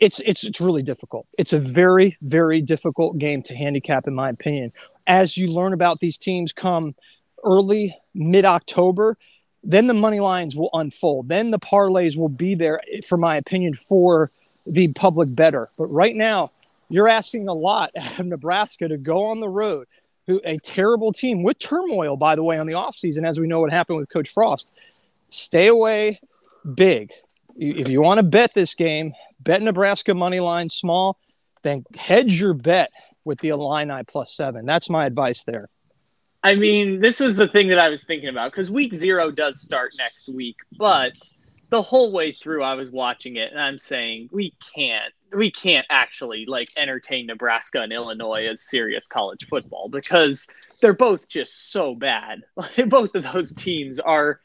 it's 0.00 0.20
it's 0.20 0.44
it's 0.44 0.60
really 0.60 0.82
difficult. 0.84 1.26
It's 1.36 1.52
a 1.52 1.58
very 1.58 2.16
very 2.22 2.62
difficult 2.62 3.18
game 3.18 3.42
to 3.42 3.56
handicap, 3.56 4.06
in 4.06 4.14
my 4.14 4.28
opinion 4.28 4.70
as 5.08 5.36
you 5.36 5.50
learn 5.50 5.72
about 5.72 5.98
these 5.98 6.18
teams 6.18 6.52
come 6.52 6.94
early, 7.42 7.96
mid 8.14 8.44
October, 8.44 9.16
then 9.64 9.86
the 9.88 9.94
money 9.94 10.20
lines 10.20 10.54
will 10.54 10.70
unfold. 10.74 11.28
Then 11.28 11.50
the 11.50 11.58
parlays 11.58 12.16
will 12.16 12.28
be 12.28 12.54
there, 12.54 12.80
for 13.04 13.16
my 13.16 13.36
opinion, 13.36 13.74
for 13.74 14.30
the 14.66 14.88
public 14.88 15.34
bettor. 15.34 15.70
But 15.76 15.86
right 15.86 16.14
now, 16.14 16.52
you're 16.90 17.08
asking 17.08 17.48
a 17.48 17.54
lot 17.54 17.90
of 17.96 18.18
Nebraska 18.26 18.86
to 18.86 18.98
go 18.98 19.24
on 19.24 19.40
the 19.40 19.48
road, 19.48 19.88
who 20.28 20.40
a 20.44 20.58
terrible 20.58 21.12
team 21.12 21.42
with 21.42 21.58
turmoil, 21.58 22.16
by 22.16 22.36
the 22.36 22.44
way, 22.44 22.58
on 22.58 22.68
the 22.68 22.74
offseason, 22.74 23.26
as 23.26 23.40
we 23.40 23.48
know 23.48 23.60
what 23.60 23.72
happened 23.72 23.98
with 23.98 24.10
Coach 24.10 24.28
Frost. 24.28 24.70
Stay 25.30 25.66
away 25.66 26.20
big. 26.74 27.10
If 27.56 27.88
you 27.88 28.00
want 28.00 28.18
to 28.20 28.24
bet 28.24 28.54
this 28.54 28.74
game, 28.74 29.14
bet 29.40 29.62
Nebraska 29.62 30.14
money 30.14 30.38
line 30.38 30.68
small, 30.68 31.18
then 31.62 31.84
hedge 31.96 32.40
your 32.40 32.54
bet 32.54 32.90
with 33.24 33.40
the 33.40 33.48
Illini 33.48 34.04
plus 34.06 34.32
seven. 34.32 34.64
That's 34.64 34.88
my 34.88 35.06
advice 35.06 35.42
there. 35.42 35.68
I 36.44 36.54
mean, 36.54 37.00
this 37.00 37.18
was 37.18 37.34
the 37.34 37.48
thing 37.48 37.68
that 37.68 37.78
I 37.78 37.88
was 37.88 38.04
thinking 38.04 38.28
about 38.28 38.52
because 38.52 38.70
week 38.70 38.94
zero 38.94 39.30
does 39.30 39.60
start 39.60 39.92
next 39.98 40.28
week, 40.28 40.56
but 40.78 41.14
the 41.70 41.82
whole 41.82 42.12
way 42.12 42.32
through 42.32 42.62
I 42.62 42.74
was 42.74 42.90
watching 42.90 43.36
it 43.36 43.50
and 43.52 43.60
I'm 43.60 43.78
saying 43.78 44.30
we 44.32 44.54
can't 44.74 45.12
we 45.34 45.50
can't 45.50 45.86
actually 45.90 46.46
like 46.46 46.68
entertain 46.76 47.26
Nebraska 47.26 47.80
and 47.82 47.92
Illinois 47.92 48.46
as 48.46 48.62
serious 48.62 49.06
college 49.06 49.46
football 49.48 49.88
because 49.88 50.48
they're 50.80 50.94
both 50.94 51.28
just 51.28 51.70
so 51.70 51.94
bad. 51.94 52.42
Like, 52.56 52.88
both 52.88 53.14
of 53.14 53.24
those 53.24 53.52
teams 53.52 54.00
are 54.00 54.40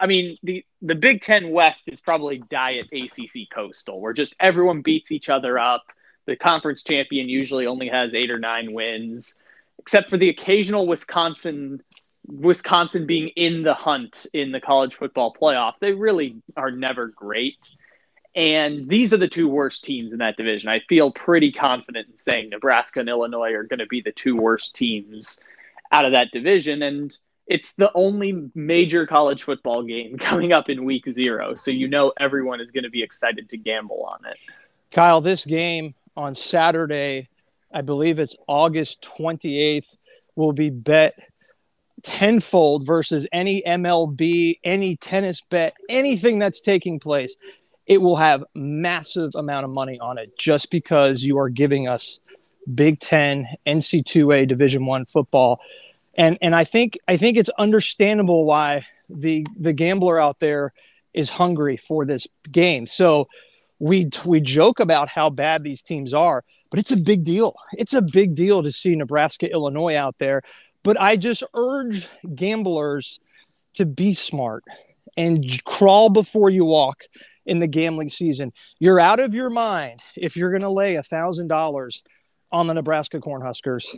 I 0.00 0.06
mean, 0.06 0.36
the 0.42 0.64
the 0.82 0.94
Big 0.94 1.22
10 1.22 1.50
West 1.50 1.84
is 1.88 2.00
probably 2.00 2.38
diet 2.48 2.88
ACC 2.92 3.50
coastal 3.52 4.00
where 4.00 4.12
just 4.12 4.34
everyone 4.38 4.82
beats 4.82 5.10
each 5.10 5.28
other 5.28 5.58
up 5.58 5.82
the 6.26 6.36
conference 6.36 6.82
champion 6.82 7.28
usually 7.28 7.66
only 7.66 7.88
has 7.88 8.14
eight 8.14 8.30
or 8.30 8.38
nine 8.38 8.72
wins, 8.72 9.36
except 9.78 10.10
for 10.10 10.16
the 10.16 10.28
occasional 10.28 10.86
Wisconsin 10.86 11.82
Wisconsin 12.30 13.06
being 13.06 13.28
in 13.28 13.62
the 13.62 13.74
hunt 13.74 14.26
in 14.32 14.52
the 14.52 14.60
college 14.60 14.94
football 14.94 15.34
playoff. 15.34 15.74
They 15.80 15.92
really 15.92 16.36
are 16.56 16.70
never 16.70 17.08
great. 17.08 17.74
And 18.34 18.88
these 18.88 19.12
are 19.12 19.16
the 19.16 19.28
two 19.28 19.48
worst 19.48 19.82
teams 19.84 20.12
in 20.12 20.18
that 20.18 20.36
division. 20.36 20.68
I 20.68 20.80
feel 20.88 21.10
pretty 21.10 21.50
confident 21.50 22.08
in 22.08 22.16
saying 22.16 22.50
Nebraska 22.50 23.00
and 23.00 23.08
Illinois 23.08 23.52
are 23.52 23.64
going 23.64 23.80
to 23.80 23.86
be 23.86 24.00
the 24.00 24.12
two 24.12 24.36
worst 24.36 24.76
teams 24.76 25.40
out 25.90 26.04
of 26.04 26.12
that 26.12 26.30
division. 26.32 26.82
And 26.82 27.16
it's 27.46 27.72
the 27.72 27.90
only 27.94 28.48
major 28.54 29.06
college 29.06 29.42
football 29.42 29.82
game 29.82 30.16
coming 30.20 30.52
up 30.52 30.68
in 30.68 30.84
week 30.84 31.08
zero. 31.12 31.54
So 31.54 31.72
you 31.72 31.88
know 31.88 32.12
everyone 32.18 32.60
is 32.60 32.70
going 32.70 32.84
to 32.84 32.90
be 32.90 33.02
excited 33.02 33.48
to 33.50 33.56
gamble 33.56 34.04
on 34.04 34.24
it. 34.30 34.38
Kyle, 34.92 35.20
this 35.20 35.44
game 35.44 35.94
on 36.16 36.34
Saturday, 36.34 37.28
I 37.72 37.82
believe 37.82 38.18
it's 38.18 38.36
August 38.46 39.02
28th, 39.18 39.96
will 40.36 40.52
be 40.52 40.70
bet 40.70 41.18
tenfold 42.02 42.86
versus 42.86 43.26
any 43.32 43.62
MLB, 43.62 44.58
any 44.64 44.96
tennis 44.96 45.40
bet, 45.40 45.74
anything 45.88 46.38
that's 46.38 46.60
taking 46.60 46.98
place. 46.98 47.36
It 47.86 48.00
will 48.00 48.16
have 48.16 48.44
massive 48.54 49.34
amount 49.34 49.64
of 49.64 49.70
money 49.70 49.98
on 49.98 50.18
it 50.18 50.38
just 50.38 50.70
because 50.70 51.22
you 51.22 51.38
are 51.38 51.48
giving 51.48 51.88
us 51.88 52.20
Big 52.72 53.00
Ten, 53.00 53.48
NC2A, 53.66 54.46
Division 54.46 54.86
One 54.86 55.06
football, 55.06 55.60
and 56.14 56.38
and 56.40 56.54
I 56.54 56.64
think 56.64 56.98
I 57.08 57.16
think 57.16 57.36
it's 57.36 57.50
understandable 57.58 58.44
why 58.44 58.86
the 59.08 59.46
the 59.58 59.72
gambler 59.72 60.20
out 60.20 60.38
there 60.40 60.72
is 61.14 61.30
hungry 61.30 61.76
for 61.76 62.04
this 62.04 62.26
game. 62.50 62.86
So 62.86 63.28
we 63.78 64.08
we 64.24 64.40
joke 64.40 64.80
about 64.80 65.08
how 65.08 65.30
bad 65.30 65.64
these 65.64 65.82
teams 65.82 66.14
are, 66.14 66.44
but 66.70 66.78
it's 66.78 66.92
a 66.92 66.96
big 66.96 67.24
deal. 67.24 67.54
It's 67.72 67.94
a 67.94 68.02
big 68.02 68.34
deal 68.34 68.62
to 68.62 68.70
see 68.70 68.94
Nebraska, 68.94 69.50
Illinois 69.50 69.96
out 69.96 70.16
there. 70.18 70.42
But 70.82 71.00
I 71.00 71.16
just 71.16 71.42
urge 71.54 72.08
gamblers 72.34 73.20
to 73.74 73.86
be 73.86 74.14
smart 74.14 74.64
and 75.16 75.62
crawl 75.64 76.08
before 76.08 76.50
you 76.50 76.64
walk 76.64 77.04
in 77.46 77.58
the 77.60 77.66
gambling 77.66 78.08
season. 78.08 78.52
You're 78.78 79.00
out 79.00 79.20
of 79.20 79.34
your 79.34 79.50
mind 79.50 80.00
if 80.16 80.36
you're 80.36 80.50
going 80.50 80.62
to 80.62 80.70
lay 80.70 80.94
a 80.96 81.02
thousand 81.02 81.48
dollars 81.48 82.02
on 82.52 82.66
the 82.66 82.74
Nebraska 82.74 83.20
Cornhuskers 83.20 83.96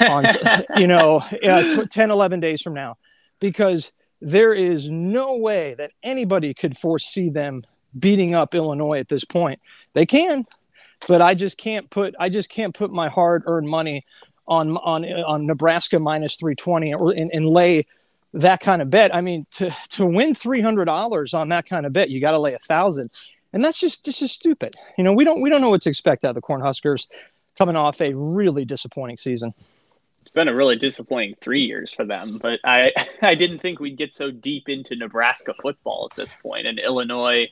on 0.00 0.26
you 0.76 0.86
know 0.86 1.22
uh, 1.42 1.86
10 1.86 2.10
11 2.10 2.40
days 2.40 2.62
from 2.62 2.74
now 2.74 2.96
because 3.40 3.92
there 4.20 4.54
is 4.54 4.88
no 4.88 5.36
way 5.36 5.74
that 5.74 5.90
anybody 6.02 6.54
could 6.54 6.76
foresee 6.76 7.28
them 7.28 7.62
beating 7.98 8.34
up 8.34 8.54
Illinois 8.54 9.00
at 9.00 9.08
this 9.08 9.24
point. 9.24 9.60
They 9.94 10.06
can, 10.06 10.46
but 11.08 11.20
I 11.20 11.34
just 11.34 11.58
can't 11.58 11.90
put 11.90 12.14
I 12.18 12.28
just 12.28 12.48
can't 12.48 12.74
put 12.74 12.92
my 12.92 13.08
hard 13.08 13.42
earned 13.46 13.68
money 13.68 14.04
on 14.46 14.76
on 14.78 15.04
on 15.04 15.46
Nebraska 15.46 15.98
minus 15.98 16.36
320 16.36 16.94
or 16.94 17.12
and, 17.12 17.30
and 17.32 17.46
lay 17.46 17.86
that 18.34 18.60
kind 18.60 18.82
of 18.82 18.90
bet. 18.90 19.14
I 19.14 19.20
mean, 19.20 19.46
to 19.54 19.74
to 19.90 20.06
win 20.06 20.34
three 20.34 20.60
hundred 20.60 20.86
dollars 20.86 21.34
on 21.34 21.48
that 21.50 21.66
kind 21.66 21.86
of 21.86 21.92
bet, 21.92 22.10
you 22.10 22.20
got 22.20 22.32
to 22.32 22.38
lay 22.38 22.54
a 22.54 22.58
thousand, 22.58 23.10
and 23.52 23.64
that's 23.64 23.78
just 23.78 24.06
is 24.08 24.32
stupid. 24.32 24.74
You 24.96 25.04
know, 25.04 25.12
we 25.12 25.24
don't 25.24 25.40
we 25.40 25.50
don't 25.50 25.60
know 25.60 25.70
what 25.70 25.82
to 25.82 25.88
expect 25.90 26.24
out 26.24 26.30
of 26.30 26.34
the 26.34 26.42
Cornhuskers 26.42 27.06
coming 27.58 27.76
off 27.76 28.00
a 28.00 28.14
really 28.14 28.64
disappointing 28.64 29.18
season. 29.18 29.54
It's 30.22 30.30
been 30.30 30.48
a 30.48 30.54
really 30.54 30.76
disappointing 30.76 31.36
three 31.40 31.62
years 31.62 31.92
for 31.92 32.04
them, 32.04 32.38
but 32.40 32.60
I 32.64 32.92
I 33.22 33.34
didn't 33.34 33.60
think 33.60 33.80
we'd 33.80 33.98
get 33.98 34.14
so 34.14 34.30
deep 34.30 34.68
into 34.68 34.96
Nebraska 34.96 35.54
football 35.60 36.08
at 36.10 36.16
this 36.16 36.36
point, 36.42 36.66
and 36.66 36.78
Illinois 36.78 37.48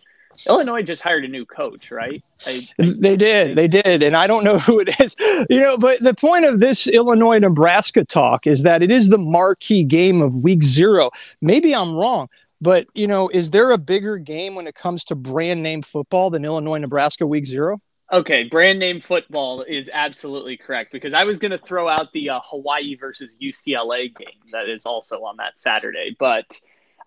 Illinois 0.46 0.82
just 0.82 1.02
hired 1.02 1.24
a 1.24 1.28
new 1.28 1.44
coach, 1.44 1.90
right? 1.90 2.22
I, 2.46 2.68
they 2.78 3.16
did, 3.16 3.56
they 3.56 3.68
did, 3.68 4.02
and 4.02 4.16
I 4.16 4.26
don't 4.26 4.44
know 4.44 4.58
who 4.60 4.80
it 4.80 5.00
is, 5.00 5.14
you 5.50 5.60
know. 5.60 5.76
But 5.76 6.02
the 6.02 6.14
point 6.14 6.44
of 6.44 6.60
this 6.60 6.86
Illinois 6.86 7.38
Nebraska 7.38 8.04
talk 8.04 8.46
is 8.46 8.62
that 8.62 8.82
it 8.82 8.90
is 8.90 9.08
the 9.08 9.18
marquee 9.18 9.82
game 9.82 10.22
of 10.22 10.34
Week 10.36 10.62
Zero. 10.62 11.10
Maybe 11.40 11.74
I'm 11.74 11.94
wrong, 11.94 12.28
but 12.60 12.86
you 12.94 13.06
know, 13.06 13.28
is 13.28 13.50
there 13.50 13.70
a 13.70 13.78
bigger 13.78 14.18
game 14.18 14.54
when 14.54 14.66
it 14.66 14.74
comes 14.74 15.04
to 15.04 15.14
brand 15.14 15.62
name 15.62 15.82
football 15.82 16.30
than 16.30 16.44
Illinois 16.44 16.78
Nebraska 16.78 17.26
Week 17.26 17.46
Zero? 17.46 17.80
Okay, 18.12 18.44
brand 18.44 18.80
name 18.80 19.00
football 19.00 19.62
is 19.62 19.88
absolutely 19.92 20.56
correct 20.56 20.90
because 20.90 21.14
I 21.14 21.22
was 21.22 21.38
going 21.38 21.52
to 21.52 21.58
throw 21.58 21.88
out 21.88 22.12
the 22.12 22.30
uh, 22.30 22.40
Hawaii 22.42 22.96
versus 22.96 23.36
UCLA 23.40 24.14
game 24.16 24.50
that 24.50 24.68
is 24.68 24.84
also 24.84 25.22
on 25.22 25.36
that 25.36 25.60
Saturday, 25.60 26.16
but 26.18 26.60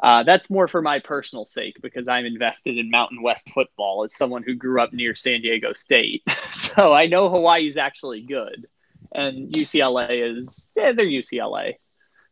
Uh, 0.03 0.21
that's 0.21 0.49
more 0.49 0.67
for 0.67 0.81
my 0.81 0.99
personal 0.99 1.45
sake 1.45 1.77
because 1.81 2.09
I'm 2.09 2.25
invested 2.25 2.77
in 2.77 2.91
Mountain 2.91 3.21
West 3.23 3.49
football 3.53 4.03
as 4.03 4.13
someone 4.13 4.43
who 4.43 4.53
grew 4.53 4.81
up 4.81 4.91
near 4.91 5.15
San 5.15 5.39
Diego 5.41 5.71
State. 5.71 6.23
so 6.51 6.91
I 6.93 7.05
know 7.05 7.29
Hawaii 7.29 7.69
is 7.69 7.77
actually 7.77 8.21
good, 8.21 8.67
and 9.13 9.51
UCLA 9.53 10.37
is 10.37 10.73
yeah, 10.75 10.91
they're 10.91 11.05
UCLA. 11.05 11.75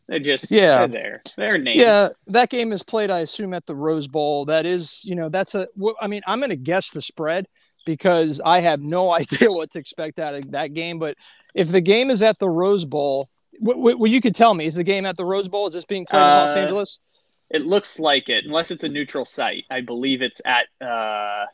They're 0.09 0.19
just 0.19 0.51
Yeah. 0.51 0.79
they're 0.79 0.87
there. 0.89 1.23
They're 1.37 1.57
named. 1.57 1.79
Yeah, 1.79 2.09
that 2.27 2.49
game 2.49 2.73
is 2.73 2.83
played, 2.83 3.09
I 3.09 3.19
assume, 3.19 3.53
at 3.53 3.65
the 3.65 3.75
Rose 3.75 4.07
Bowl. 4.07 4.43
That 4.45 4.65
is, 4.65 4.99
you 5.05 5.15
know, 5.15 5.29
that's 5.29 5.55
a. 5.55 5.67
I 6.01 6.07
mean, 6.07 6.23
I'm 6.27 6.39
going 6.39 6.49
to 6.49 6.57
guess 6.57 6.91
the 6.91 7.01
spread 7.01 7.47
because 7.85 8.41
I 8.43 8.59
have 8.59 8.81
no 8.81 9.11
idea 9.21 9.49
what 9.49 9.71
to 9.71 9.79
expect 9.79 10.19
out 10.19 10.35
of 10.35 10.51
that 10.51 10.73
game. 10.73 10.99
But 10.99 11.15
if 11.55 11.69
the 11.69 11.79
game 11.79 12.09
is 12.09 12.21
at 12.21 12.37
the 12.39 12.49
Rose 12.49 12.83
Bowl, 12.83 13.29
well, 13.61 14.07
you 14.11 14.19
could 14.19 14.35
tell 14.35 14.53
me, 14.53 14.65
is 14.65 14.75
the 14.75 14.83
game 14.83 15.05
at 15.05 15.15
the 15.15 15.23
Rose 15.25 15.47
Bowl? 15.47 15.67
Is 15.67 15.73
this 15.73 15.85
being 15.85 16.05
played 16.05 16.19
in 16.19 16.27
Los 16.27 16.55
Uh, 16.57 16.59
Angeles? 16.59 16.99
It 17.51 17.65
looks 17.65 17.99
like 17.99 18.29
it, 18.29 18.45
unless 18.45 18.71
it's 18.71 18.83
a 18.83 18.89
neutral 18.89 19.25
site. 19.25 19.65
I 19.69 19.81
believe 19.81 20.21
it's 20.21 20.41
at. 20.45 20.67
Uh, 20.85 21.45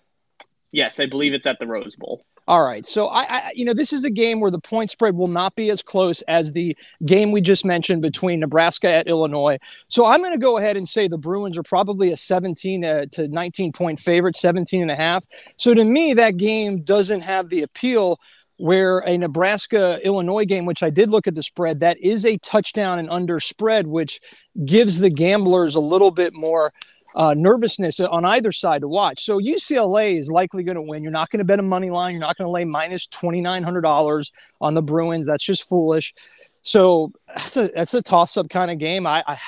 yes, 0.72 1.00
I 1.00 1.08
believe 1.08 1.34
it's 1.34 1.48
at 1.48 1.58
the 1.60 1.68
Rose 1.68 1.95
Bowl. 1.95 2.24
All 2.48 2.64
right. 2.64 2.86
So 2.86 3.08
I, 3.08 3.24
I, 3.24 3.52
you 3.56 3.66
know, 3.66 3.74
this 3.74 3.91
is 3.91 4.06
a 4.06 4.10
game 4.10 4.39
where 4.39 4.52
the 4.52 4.60
point 4.60 4.89
spread 4.89 5.16
will 5.18 5.28
not 5.28 5.54
be 5.56 5.70
as 5.70 5.82
close 5.82 6.22
as 6.24 6.54
the 6.54 6.78
game 7.06 7.34
we 7.34 7.41
just 7.41 7.66
mentioned 7.66 8.02
between 8.02 8.39
Nebraska 8.39 8.89
at 8.89 9.08
Illinois. 9.08 9.58
So 9.89 10.06
I'm 10.06 10.22
going 10.22 10.32
to 10.32 10.39
go 10.39 10.58
ahead 10.58 10.78
and 10.78 10.88
say 10.88 11.10
the 11.10 11.18
Bruins 11.18 11.58
are 11.58 11.64
probably 11.64 12.14
a 12.14 12.18
17 12.18 12.86
uh, 12.86 13.06
to 13.12 13.28
19 13.28 13.74
point 13.74 14.00
favorite, 14.00 14.38
17 14.38 14.82
and 14.82 14.91
a 14.91 14.95
half. 14.95 15.26
So 15.58 15.74
to 15.74 15.84
me, 15.84 16.14
that 16.14 16.38
game 16.38 16.84
doesn't 16.84 17.22
have 17.22 17.50
the 17.50 17.64
appeal 17.64 18.18
where 18.58 18.99
a 18.99 19.18
Nebraska 19.18 19.99
Illinois 20.03 20.45
game, 20.45 20.66
which 20.66 20.84
I 20.84 20.89
did 20.89 21.10
look 21.10 21.28
at 21.28 21.36
the 21.36 21.43
spread, 21.43 21.80
that 21.80 21.97
is 21.99 22.26
a 22.26 22.38
touchdown 22.39 22.99
and 22.99 23.10
under 23.10 23.39
spread, 23.39 23.88
which 23.88 24.20
gives 24.66 24.99
the 24.99 25.10
gamblers 25.10 25.76
a 25.76 25.80
little 25.80 26.12
bit 26.12 26.34
more 26.34 26.74
uh, 27.16 27.34
nervousness 27.34 27.99
on 27.99 28.26
either 28.26 28.51
side 28.51 28.82
to 28.82 28.88
watch. 28.88 29.24
So 29.24 29.39
UCLA 29.39 30.20
is 30.20 30.30
likely 30.30 30.64
going 30.64 30.76
to 30.76 30.82
win. 30.82 31.03
You're 31.03 31.12
not 31.12 31.30
going 31.30 31.39
to 31.39 31.45
bet 31.45 31.60
a 31.60 31.64
money 31.64 31.89
line. 31.89 32.14
You're 32.14 32.22
not 32.22 32.38
going 32.38 32.47
to 32.47 32.51
lay 32.51 32.66
minus 32.66 33.08
twenty 33.08 33.41
nine 33.41 33.64
hundred 33.64 33.82
dollars 33.82 34.32
on 34.60 34.74
the 34.74 34.82
Bruins. 34.82 35.28
That's 35.28 35.43
just 35.43 35.68
foolish. 35.68 36.14
So 36.62 37.12
that's 37.28 37.58
a 37.58 37.72
that's 37.74 37.93
a 37.93 38.01
toss 38.01 38.38
up 38.38 38.49
kind 38.49 38.70
of 38.70 38.78
game. 38.78 39.08
I, 39.08 39.24
I 39.26 39.39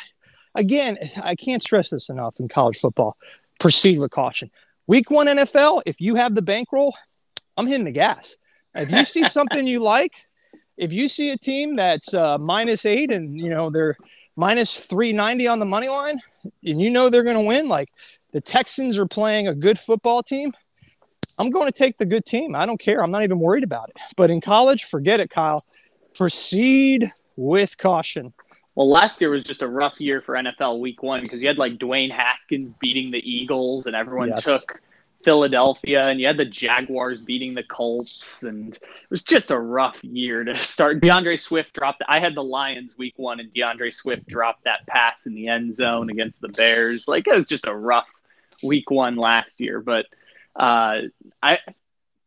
again 0.55 0.97
I 1.21 1.35
can't 1.35 1.61
stress 1.61 1.89
this 1.89 2.09
enough 2.09 2.39
in 2.39 2.47
college 2.47 2.79
football. 2.79 3.17
Proceed 3.59 3.99
with 3.99 4.11
caution. 4.11 4.49
Week 4.87 5.11
one 5.11 5.27
NFL. 5.27 5.83
If 5.85 5.99
you 5.99 6.15
have 6.15 6.33
the 6.33 6.41
bankroll, 6.41 6.95
I'm 7.57 7.67
hitting 7.67 7.83
the 7.83 7.91
gas. 7.91 8.35
If 8.75 8.91
you 8.91 9.05
see 9.05 9.27
something 9.27 9.65
you 9.67 9.79
like, 9.79 10.25
if 10.77 10.93
you 10.93 11.07
see 11.09 11.31
a 11.31 11.37
team 11.37 11.75
that's 11.75 12.13
uh, 12.13 12.37
minus 12.37 12.85
eight 12.85 13.11
and 13.11 13.37
you 13.39 13.49
know 13.49 13.69
they're 13.69 13.97
minus 14.35 14.73
390 14.73 15.47
on 15.47 15.59
the 15.59 15.65
money 15.65 15.89
line 15.89 16.19
and 16.63 16.81
you 16.81 16.89
know 16.89 17.09
they're 17.09 17.23
going 17.23 17.35
to 17.35 17.43
win 17.43 17.67
like 17.67 17.89
the 18.31 18.39
texans 18.39 18.97
are 18.97 19.05
playing 19.05 19.49
a 19.49 19.53
good 19.53 19.77
football 19.77 20.23
team 20.23 20.53
i'm 21.37 21.49
going 21.49 21.65
to 21.65 21.73
take 21.73 21.97
the 21.97 22.05
good 22.05 22.25
team. 22.25 22.55
I 22.55 22.65
don't 22.65 22.79
care. 22.79 23.03
I'm 23.03 23.11
not 23.11 23.23
even 23.23 23.39
worried 23.39 23.65
about 23.65 23.89
it. 23.89 23.97
But 24.15 24.29
in 24.29 24.39
college 24.39 24.85
forget 24.85 25.19
it 25.19 25.29
kyle. 25.29 25.65
Proceed 26.15 27.11
with 27.35 27.77
caution. 27.77 28.33
Well, 28.75 28.89
last 28.89 29.19
year 29.19 29.29
was 29.29 29.43
just 29.43 29.61
a 29.61 29.67
rough 29.67 29.99
year 29.99 30.21
for 30.21 30.35
NFL 30.35 30.79
Week 30.79 31.03
One 31.03 31.21
because 31.21 31.41
you 31.41 31.47
had 31.49 31.57
like 31.57 31.77
Dwayne 31.77 32.11
Haskins 32.11 32.69
beating 32.79 33.11
the 33.11 33.19
Eagles, 33.29 33.87
and 33.87 33.95
everyone 33.95 34.29
Yes. 34.29 34.43
took 34.43 34.81
Philadelphia, 35.23 36.07
and 36.07 36.19
you 36.19 36.27
had 36.27 36.37
the 36.37 36.45
Jaguars 36.45 37.19
beating 37.19 37.53
the 37.53 37.63
Colts, 37.63 38.43
and 38.43 38.75
it 38.75 39.09
was 39.09 39.21
just 39.21 39.51
a 39.51 39.59
rough 39.59 40.03
year 40.03 40.43
to 40.43 40.55
start. 40.75 41.01
D'Andre 41.01 41.35
Swift 41.35 41.73
dropped. 41.73 42.01
I 42.07 42.19
had 42.19 42.35
the 42.35 42.43
Lions 42.43 42.97
Week 42.97 43.13
One, 43.17 43.39
and 43.39 43.53
D'Andre 43.53 43.91
Swift 43.91 44.27
dropped 44.27 44.63
that 44.63 44.87
pass 44.87 45.25
in 45.25 45.33
the 45.35 45.47
end 45.47 45.75
zone 45.75 46.09
against 46.09 46.41
the 46.41 46.49
Bears. 46.49 47.07
Like 47.07 47.27
it 47.27 47.35
was 47.35 47.45
just 47.45 47.67
a 47.67 47.75
rough 47.75 48.07
Week 48.63 48.89
One 48.89 49.15
last 49.17 49.59
year, 49.59 49.81
but 49.81 50.05
uh, 50.55 51.01
I. 51.41 51.59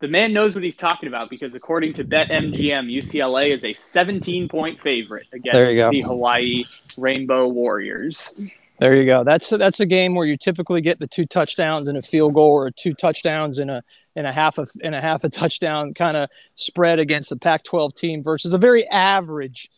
The 0.01 0.09
man 0.09 0.33
knows 0.33 0.57
what 0.57 0.65
he's 0.65 0.75
talking 0.75 1.07
about 1.07 1.31
because 1.31 1.55
according 1.55 1.93
to 1.93 2.05
BetMGM, 2.05 2.93
UCLA 2.93 3.55
is 3.55 3.63
a 3.63 3.73
17 3.73 4.49
point 4.49 4.81
favorite 4.81 5.29
against 5.33 5.55
There 5.55 5.71
you 5.71 5.77
go. 5.77 5.91
the 5.93 6.01
Hawaii 6.01 6.65
Rainbow 6.97 7.47
Warriors. 7.47 8.37
There 8.83 8.97
you 8.97 9.07
go 9.07 9.23
that's 9.23 9.53
a, 9.53 9.59
that's 9.59 9.79
a 9.79 9.87
game 9.87 10.15
where 10.15 10.27
you 10.27 10.37
typically 10.37 10.81
get 10.81 10.99
the 10.99 11.07
two 11.07 11.25
touchdowns 11.25 11.87
and 11.87 11.97
a 11.97 12.03
field 12.03 12.35
goal 12.35 12.51
or 12.51 12.71
two 12.71 12.93
touchdowns 12.95 13.59
and 13.59 13.71
a 13.71 13.83
and 14.17 14.27
a 14.27 14.33
half 14.33 14.59
of 14.59 14.69
and 14.83 14.95
a 14.95 15.01
half 15.01 15.23
a 15.23 15.29
touchdown 15.29 15.95
kind 15.95 16.17
of 16.17 16.29
spread 16.57 16.99
against 16.99 17.31
a 17.31 17.37
pac 17.37 17.63
12 17.63 17.95
team 17.95 18.23
versus 18.23 18.53
a 18.53 18.59
very 18.59 18.87
average 18.89 19.71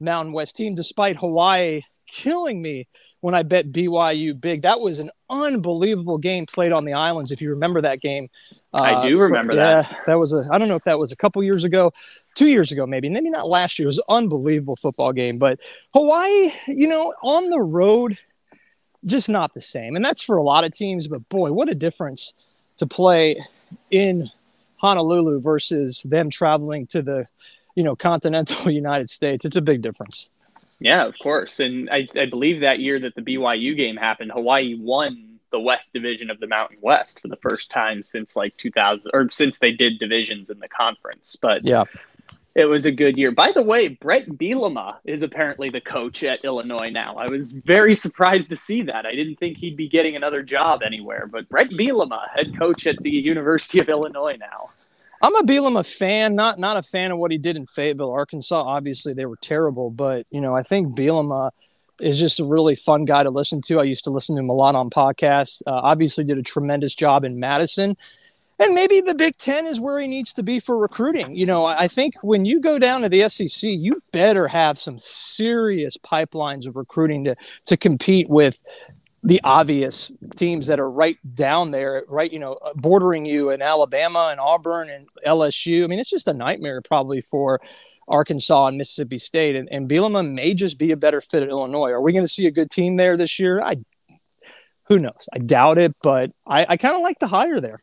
mountain 0.00 0.32
west 0.32 0.56
team 0.56 0.74
despite 0.74 1.16
hawaii 1.16 1.82
killing 2.10 2.62
me 2.62 2.88
when 3.20 3.34
I 3.34 3.42
bet 3.42 3.70
BYU 3.72 4.40
big. 4.40 4.62
That 4.62 4.80
was 4.80 4.98
an 4.98 5.10
unbelievable 5.28 6.18
game 6.18 6.46
played 6.46 6.72
on 6.72 6.84
the 6.84 6.92
islands. 6.92 7.32
If 7.32 7.40
you 7.40 7.50
remember 7.50 7.80
that 7.82 7.98
game, 8.00 8.28
I 8.72 8.94
uh, 8.94 9.02
do 9.02 9.20
remember 9.20 9.54
yeah, 9.54 9.82
that. 9.82 9.98
that 10.06 10.18
was 10.18 10.32
a. 10.32 10.48
I 10.52 10.58
don't 10.58 10.68
know 10.68 10.76
if 10.76 10.84
that 10.84 10.98
was 10.98 11.12
a 11.12 11.16
couple 11.16 11.42
years 11.42 11.64
ago, 11.64 11.90
two 12.34 12.48
years 12.48 12.72
ago, 12.72 12.86
maybe, 12.86 13.08
maybe 13.08 13.30
not 13.30 13.48
last 13.48 13.78
year. 13.78 13.86
It 13.86 13.88
was 13.88 13.98
an 13.98 14.04
unbelievable 14.08 14.76
football 14.76 15.12
game. 15.12 15.38
But 15.38 15.58
Hawaii, 15.94 16.50
you 16.68 16.88
know, 16.88 17.12
on 17.22 17.50
the 17.50 17.60
road, 17.60 18.18
just 19.04 19.28
not 19.28 19.54
the 19.54 19.60
same, 19.60 19.96
and 19.96 20.04
that's 20.04 20.22
for 20.22 20.36
a 20.36 20.42
lot 20.42 20.64
of 20.64 20.72
teams. 20.72 21.08
But 21.08 21.28
boy, 21.28 21.52
what 21.52 21.68
a 21.68 21.74
difference 21.74 22.32
to 22.78 22.86
play 22.86 23.44
in 23.90 24.30
Honolulu 24.76 25.40
versus 25.40 26.02
them 26.04 26.30
traveling 26.30 26.86
to 26.88 27.02
the, 27.02 27.26
you 27.74 27.84
know, 27.84 27.96
continental 27.96 28.70
United 28.70 29.10
States. 29.10 29.44
It's 29.44 29.56
a 29.56 29.62
big 29.62 29.82
difference. 29.82 30.30
Yeah, 30.80 31.04
of 31.06 31.18
course. 31.18 31.58
And 31.60 31.90
I, 31.90 32.06
I 32.16 32.26
believe 32.26 32.60
that 32.60 32.78
year 32.78 33.00
that 33.00 33.14
the 33.14 33.22
BYU 33.22 33.76
game 33.76 33.96
happened, 33.96 34.30
Hawaii 34.32 34.76
won 34.78 35.38
the 35.50 35.60
West 35.60 35.92
Division 35.92 36.30
of 36.30 36.38
the 36.40 36.46
Mountain 36.46 36.78
West 36.80 37.20
for 37.20 37.28
the 37.28 37.36
first 37.36 37.70
time 37.70 38.02
since 38.02 38.36
like 38.36 38.56
2000 38.56 39.10
or 39.14 39.28
since 39.30 39.58
they 39.58 39.72
did 39.72 39.98
divisions 39.98 40.50
in 40.50 40.58
the 40.58 40.68
conference. 40.68 41.36
But 41.40 41.64
Yeah. 41.64 41.84
It 42.58 42.64
was 42.64 42.86
a 42.86 42.90
good 42.90 43.16
year. 43.16 43.30
By 43.30 43.52
the 43.52 43.62
way, 43.62 43.86
Bret 43.86 44.28
Bielema 44.30 44.96
is 45.04 45.22
apparently 45.22 45.70
the 45.70 45.80
coach 45.80 46.24
at 46.24 46.44
Illinois 46.44 46.90
now. 46.90 47.14
I 47.14 47.28
was 47.28 47.52
very 47.52 47.94
surprised 47.94 48.50
to 48.50 48.56
see 48.56 48.82
that. 48.82 49.06
I 49.06 49.12
didn't 49.12 49.36
think 49.36 49.58
he'd 49.58 49.76
be 49.76 49.88
getting 49.88 50.16
another 50.16 50.42
job 50.42 50.80
anywhere, 50.84 51.28
but 51.30 51.48
Bret 51.48 51.70
Bielema, 51.70 52.26
head 52.34 52.58
coach 52.58 52.88
at 52.88 52.98
the 52.98 53.10
University 53.10 53.78
of 53.78 53.88
Illinois 53.88 54.36
now. 54.40 54.70
I'm 55.22 55.36
a 55.36 55.42
Bielema 55.42 55.86
fan, 55.86 56.34
not 56.34 56.58
not 56.58 56.76
a 56.76 56.82
fan 56.82 57.12
of 57.12 57.18
what 57.18 57.30
he 57.30 57.38
did 57.38 57.54
in 57.54 57.64
Fayetteville, 57.64 58.10
Arkansas. 58.10 58.60
Obviously, 58.60 59.12
they 59.12 59.26
were 59.26 59.38
terrible, 59.40 59.90
but 59.90 60.26
you 60.32 60.40
know, 60.40 60.52
I 60.52 60.64
think 60.64 60.96
Bielema 60.96 61.52
is 62.00 62.18
just 62.18 62.40
a 62.40 62.44
really 62.44 62.74
fun 62.74 63.04
guy 63.04 63.22
to 63.22 63.30
listen 63.30 63.62
to. 63.62 63.78
I 63.78 63.84
used 63.84 64.02
to 64.02 64.10
listen 64.10 64.34
to 64.34 64.40
him 64.40 64.50
a 64.50 64.54
lot 64.54 64.74
on 64.74 64.90
podcasts. 64.90 65.62
Uh, 65.64 65.74
obviously, 65.74 66.24
did 66.24 66.38
a 66.38 66.42
tremendous 66.42 66.96
job 66.96 67.24
in 67.24 67.38
Madison, 67.38 67.96
and 68.58 68.74
maybe 68.74 69.00
the 69.00 69.14
Big 69.14 69.36
Ten 69.36 69.66
is 69.66 69.80
where 69.80 69.98
he 69.98 70.06
needs 70.06 70.32
to 70.34 70.42
be 70.42 70.60
for 70.60 70.76
recruiting. 70.76 71.36
You 71.36 71.46
know, 71.46 71.64
I 71.64 71.88
think 71.88 72.14
when 72.22 72.44
you 72.44 72.60
go 72.60 72.78
down 72.78 73.02
to 73.02 73.08
the 73.08 73.28
SEC, 73.28 73.70
you 73.70 74.02
better 74.12 74.48
have 74.48 74.78
some 74.78 74.98
serious 74.98 75.96
pipelines 75.96 76.66
of 76.66 76.76
recruiting 76.76 77.24
to 77.24 77.36
to 77.66 77.76
compete 77.76 78.28
with 78.28 78.60
the 79.22 79.40
obvious 79.42 80.10
teams 80.36 80.68
that 80.68 80.78
are 80.78 80.90
right 80.90 81.18
down 81.34 81.70
there, 81.70 82.04
right, 82.08 82.32
you 82.32 82.38
know, 82.38 82.54
uh, 82.54 82.72
bordering 82.74 83.24
you 83.24 83.50
in 83.50 83.60
Alabama 83.60 84.28
and 84.30 84.40
Auburn 84.40 84.88
and 84.88 85.08
LSU. 85.26 85.84
I 85.84 85.86
mean, 85.88 85.98
it's 85.98 86.10
just 86.10 86.28
a 86.28 86.32
nightmare 86.32 86.80
probably 86.80 87.20
for 87.20 87.60
Arkansas 88.06 88.68
and 88.68 88.78
Mississippi 88.78 89.18
State. 89.18 89.56
And, 89.56 89.68
and 89.70 89.88
Bielema 89.88 90.28
may 90.28 90.54
just 90.54 90.78
be 90.78 90.92
a 90.92 90.96
better 90.96 91.20
fit 91.20 91.42
at 91.42 91.48
Illinois. 91.48 91.90
Are 91.90 92.00
we 92.00 92.12
going 92.12 92.24
to 92.24 92.32
see 92.32 92.46
a 92.46 92.50
good 92.52 92.70
team 92.70 92.96
there 92.96 93.16
this 93.16 93.38
year? 93.38 93.60
I, 93.60 93.76
who 94.84 94.98
knows? 94.98 95.28
I 95.34 95.38
doubt 95.38 95.78
it, 95.78 95.94
but 96.02 96.30
I, 96.46 96.64
I 96.68 96.76
kind 96.76 96.94
of 96.94 97.02
like 97.02 97.18
the 97.18 97.26
hire 97.26 97.60
there. 97.60 97.82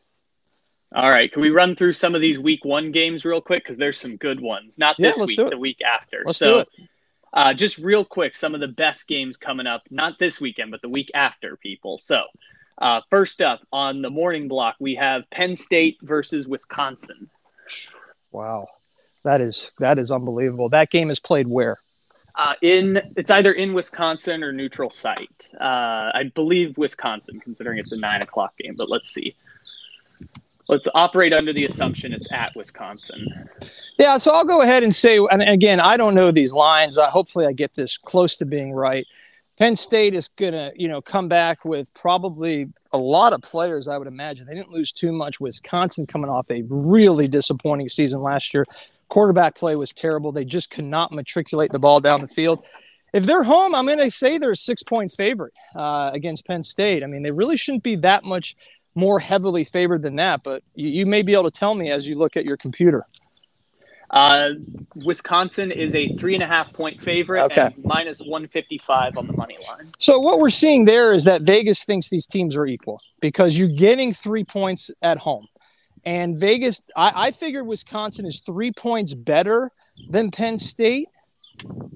All 0.96 1.10
right, 1.10 1.30
can 1.30 1.42
we 1.42 1.50
run 1.50 1.76
through 1.76 1.92
some 1.92 2.14
of 2.14 2.22
these 2.22 2.38
week 2.38 2.64
one 2.64 2.90
games 2.90 3.26
real 3.26 3.42
quick? 3.42 3.62
Because 3.62 3.76
there's 3.76 4.00
some 4.00 4.16
good 4.16 4.40
ones. 4.40 4.78
Not 4.78 4.96
this 4.98 5.18
week, 5.18 5.36
the 5.36 5.58
week 5.58 5.82
after. 5.82 6.22
Let's 6.24 6.38
so, 6.38 6.54
do 6.54 6.60
it. 6.60 6.68
Uh, 7.34 7.52
just 7.52 7.76
real 7.76 8.02
quick, 8.02 8.34
some 8.34 8.54
of 8.54 8.60
the 8.62 8.68
best 8.68 9.06
games 9.06 9.36
coming 9.36 9.66
up, 9.66 9.82
not 9.90 10.18
this 10.18 10.40
weekend, 10.40 10.70
but 10.70 10.80
the 10.80 10.88
week 10.88 11.10
after, 11.14 11.58
people. 11.58 11.98
So, 11.98 12.22
uh, 12.78 13.02
first 13.10 13.42
up 13.42 13.60
on 13.70 14.00
the 14.00 14.08
morning 14.08 14.48
block, 14.48 14.76
we 14.80 14.94
have 14.94 15.28
Penn 15.30 15.54
State 15.54 15.98
versus 16.00 16.48
Wisconsin. 16.48 17.28
Wow. 18.32 18.68
That 19.22 19.42
is 19.42 19.70
that 19.78 19.98
is 19.98 20.10
unbelievable. 20.10 20.70
That 20.70 20.88
game 20.88 21.10
is 21.10 21.20
played 21.20 21.46
where? 21.46 21.78
Uh, 22.36 22.54
in 22.62 23.02
it's 23.16 23.30
either 23.30 23.52
in 23.52 23.74
Wisconsin 23.74 24.42
or 24.42 24.50
neutral 24.50 24.88
site. 24.88 25.52
Uh, 25.60 26.12
I 26.14 26.30
believe 26.34 26.78
Wisconsin, 26.78 27.38
considering 27.40 27.78
it's 27.78 27.92
a 27.92 27.96
nine 27.96 28.22
o'clock 28.22 28.56
game. 28.56 28.76
But 28.78 28.88
let's 28.88 29.10
see. 29.10 29.34
Let's 30.68 30.88
operate 30.94 31.32
under 31.32 31.52
the 31.52 31.64
assumption 31.64 32.12
it's 32.12 32.30
at 32.32 32.54
Wisconsin. 32.56 33.26
Yeah, 33.98 34.18
so 34.18 34.32
I'll 34.32 34.44
go 34.44 34.62
ahead 34.62 34.82
and 34.82 34.94
say, 34.94 35.18
and 35.30 35.42
again, 35.42 35.78
I 35.78 35.96
don't 35.96 36.14
know 36.14 36.32
these 36.32 36.52
lines. 36.52 36.98
Hopefully, 36.98 37.46
I 37.46 37.52
get 37.52 37.74
this 37.74 37.96
close 37.96 38.36
to 38.36 38.44
being 38.44 38.72
right. 38.72 39.06
Penn 39.58 39.76
State 39.76 40.14
is 40.14 40.28
gonna, 40.36 40.72
you 40.74 40.88
know, 40.88 41.00
come 41.00 41.28
back 41.28 41.64
with 41.64 41.92
probably 41.94 42.68
a 42.92 42.98
lot 42.98 43.32
of 43.32 43.40
players. 43.42 43.88
I 43.88 43.96
would 43.96 44.08
imagine 44.08 44.46
they 44.46 44.54
didn't 44.54 44.70
lose 44.70 44.92
too 44.92 45.12
much. 45.12 45.40
Wisconsin 45.40 46.06
coming 46.06 46.30
off 46.30 46.50
a 46.50 46.62
really 46.68 47.28
disappointing 47.28 47.88
season 47.88 48.20
last 48.20 48.52
year. 48.52 48.66
Quarterback 49.08 49.54
play 49.54 49.76
was 49.76 49.92
terrible. 49.92 50.32
They 50.32 50.44
just 50.44 50.70
could 50.70 50.84
not 50.84 51.12
matriculate 51.12 51.70
the 51.70 51.78
ball 51.78 52.00
down 52.00 52.20
the 52.20 52.28
field. 52.28 52.64
if 53.12 53.24
they're 53.24 53.44
home, 53.44 53.74
I'm 53.74 53.86
going 53.86 53.98
to 53.98 54.10
say 54.10 54.36
they're 54.36 54.50
a 54.50 54.56
six 54.56 54.82
point 54.82 55.12
favorite 55.12 55.54
uh, 55.74 56.10
against 56.12 56.46
Penn 56.46 56.62
State. 56.62 57.02
I 57.02 57.06
mean, 57.06 57.22
they 57.22 57.30
really 57.30 57.56
shouldn't 57.56 57.82
be 57.82 57.96
that 57.96 58.24
much 58.24 58.56
more 58.96 59.20
heavily 59.20 59.62
favored 59.64 60.02
than 60.02 60.16
that, 60.16 60.42
but 60.42 60.62
you, 60.74 60.88
you 60.88 61.06
may 61.06 61.22
be 61.22 61.34
able 61.34 61.44
to 61.44 61.50
tell 61.50 61.74
me 61.74 61.90
as 61.90 62.06
you 62.08 62.16
look 62.16 62.36
at 62.36 62.44
your 62.44 62.56
computer. 62.56 63.06
Uh, 64.10 64.50
Wisconsin 64.94 65.70
is 65.72 65.94
a 65.96 66.12
three 66.14 66.34
and 66.34 66.42
a 66.42 66.46
half 66.46 66.72
point 66.72 67.02
favorite 67.02 67.42
Okay. 67.44 67.66
and 67.74 67.84
minus 67.84 68.20
155 68.20 69.16
on 69.16 69.26
the 69.26 69.32
money 69.32 69.56
line. 69.68 69.92
So 69.98 70.20
what 70.20 70.38
we're 70.38 70.48
seeing 70.48 70.84
there 70.84 71.12
is 71.12 71.24
that 71.24 71.42
Vegas 71.42 71.84
thinks 71.84 72.08
these 72.08 72.26
teams 72.26 72.56
are 72.56 72.66
equal 72.66 73.00
because 73.20 73.58
you're 73.58 73.68
getting 73.68 74.14
three 74.14 74.44
points 74.44 74.90
at 75.02 75.18
home. 75.18 75.48
And 76.04 76.38
Vegas, 76.38 76.80
I, 76.96 77.12
I 77.26 77.30
figured 77.32 77.66
Wisconsin 77.66 78.26
is 78.26 78.40
three 78.40 78.70
points 78.72 79.12
better 79.12 79.72
than 80.08 80.30
Penn 80.30 80.60
State, 80.60 81.08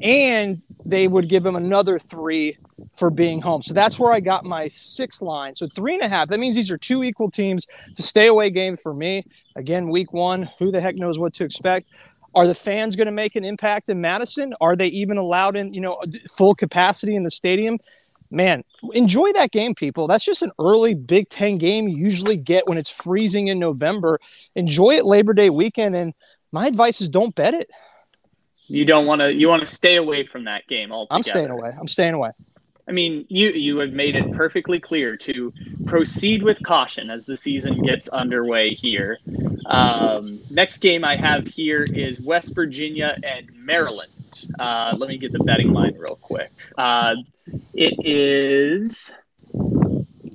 and 0.03 0.61
they 0.85 1.09
would 1.09 1.29
give 1.29 1.43
them 1.43 1.57
another 1.57 1.99
three 1.99 2.57
for 2.97 3.11
being 3.11 3.41
home. 3.41 3.63
So 3.63 3.75
that's 3.75 3.99
where 3.99 4.13
I 4.13 4.21
got 4.21 4.45
my 4.45 4.69
six 4.69 5.23
line. 5.23 5.55
So 5.55 5.67
three 5.67 5.95
and 5.95 6.03
a 6.03 6.09
half. 6.09 6.29
That 6.29 6.41
means 6.41 6.57
these 6.57 6.71
are 6.71 6.79
two 6.79 7.03
equal 7.05 7.31
teams. 7.31 7.67
It's 7.89 8.01
a 8.01 8.03
stay 8.03 8.27
away 8.27 8.51
game 8.51 8.77
for 8.77 8.93
me. 8.93 9.25
Again, 9.57 9.89
week 9.89 10.13
one, 10.13 10.49
who 10.59 10.71
the 10.71 10.81
heck 10.81 10.97
knows 10.97 11.19
what 11.19 11.35
to 11.35 11.45
expect? 11.45 11.89
Are 12.35 12.47
the 12.47 12.55
fans 12.55 12.97
going 12.97 13.07
to 13.07 13.13
make 13.13 13.37
an 13.37 13.45
impact 13.45 13.89
in 13.89 14.01
Madison? 14.01 14.55
Are 14.61 14.77
they 14.77 14.87
even 14.89 15.19
allowed 15.19 15.57
in, 15.57 15.75
you 15.75 15.81
know, 15.81 15.95
uh, 15.95 16.07
full 16.33 16.55
capacity 16.55 17.17
in 17.17 17.25
the 17.25 17.31
stadium? 17.31 17.79
Man, 18.31 18.63
enjoy 18.93 19.33
that 19.33 19.51
game, 19.51 19.75
people. 19.75 20.07
That's 20.07 20.25
just 20.25 20.43
an 20.43 20.53
early 20.61 20.95
Big 20.95 21.29
Ten 21.29 21.59
game 21.59 21.89
you 21.89 21.97
usually 21.97 22.37
get 22.37 22.69
when 22.69 22.79
it's 22.79 22.91
freezing 22.91 23.49
in 23.49 23.59
November. 23.59 24.21
Enjoy 24.55 24.93
it 24.93 25.05
Labor 25.05 25.35
Day 25.35 25.51
weekend. 25.51 25.97
And 25.97 26.15
my 26.53 26.69
advice 26.69 27.01
is 27.01 27.09
don't 27.09 27.35
bet 27.35 27.55
it. 27.55 27.69
You 28.71 28.85
don't 28.85 29.05
want 29.05 29.21
to. 29.21 29.33
You 29.33 29.49
want 29.49 29.65
to 29.65 29.71
stay 29.71 29.97
away 29.97 30.25
from 30.25 30.45
that 30.45 30.67
game 30.69 30.93
altogether. 30.93 31.17
I'm 31.17 31.23
staying 31.25 31.51
away. 31.51 31.73
I'm 31.79 31.89
staying 31.89 32.15
away. 32.15 32.31
I 32.89 32.93
mean, 32.93 33.27
you 33.29 33.51
you 33.51 33.79
have 33.79 33.93
made 33.93 34.17
it 34.17 34.33
perfectly 34.33 34.79
clear 34.79 35.17
to 35.17 35.53
proceed 35.87 36.43
with 36.43 36.63
caution 36.63 37.11
as 37.11 37.25
the 37.25 37.37
season 37.37 37.83
gets 37.83 38.09
underway 38.09 38.71
here. 38.71 39.19
Um, 39.67 40.41
next 40.51 40.79
game 40.79 41.05
I 41.05 41.17
have 41.17 41.47
here 41.47 41.85
is 41.85 42.21
West 42.21 42.55
Virginia 42.55 43.19
and 43.23 43.49
Maryland. 43.57 44.11
Uh, 44.61 44.95
let 44.99 45.09
me 45.09 45.19
get 45.19 45.33
the 45.33 45.41
betting 45.41 45.73
line 45.73 45.97
real 45.99 46.17
quick. 46.17 46.51
Uh, 46.79 47.17
it 47.75 47.95
is 48.05 49.13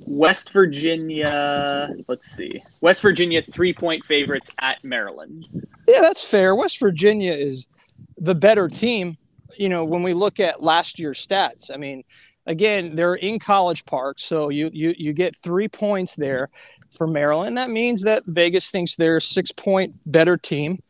West 0.06 0.50
Virginia. 0.50 1.94
Let's 2.06 2.30
see, 2.30 2.62
West 2.80 3.02
Virginia 3.02 3.42
three 3.42 3.72
point 3.72 4.04
favorites 4.04 4.50
at 4.60 4.82
Maryland. 4.84 5.46
Yeah, 5.88 6.00
that's 6.02 6.26
fair. 6.26 6.54
West 6.54 6.80
Virginia 6.80 7.32
is 7.32 7.66
the 8.18 8.34
better 8.34 8.68
team, 8.68 9.16
you 9.56 9.68
know, 9.68 9.84
when 9.84 10.02
we 10.02 10.14
look 10.14 10.40
at 10.40 10.62
last 10.62 10.98
year's 10.98 11.24
stats. 11.24 11.70
I 11.72 11.76
mean, 11.76 12.04
again, 12.46 12.94
they're 12.96 13.14
in 13.14 13.38
College 13.38 13.84
Park, 13.84 14.18
so 14.18 14.48
you 14.48 14.70
you 14.72 14.94
you 14.96 15.12
get 15.12 15.36
3 15.36 15.68
points 15.68 16.14
there 16.14 16.48
for 16.90 17.06
Maryland. 17.06 17.58
That 17.58 17.70
means 17.70 18.02
that 18.02 18.24
Vegas 18.26 18.70
thinks 18.70 18.96
they're 18.96 19.18
a 19.18 19.20
6-point 19.20 19.94
better 20.06 20.36
team. 20.36 20.82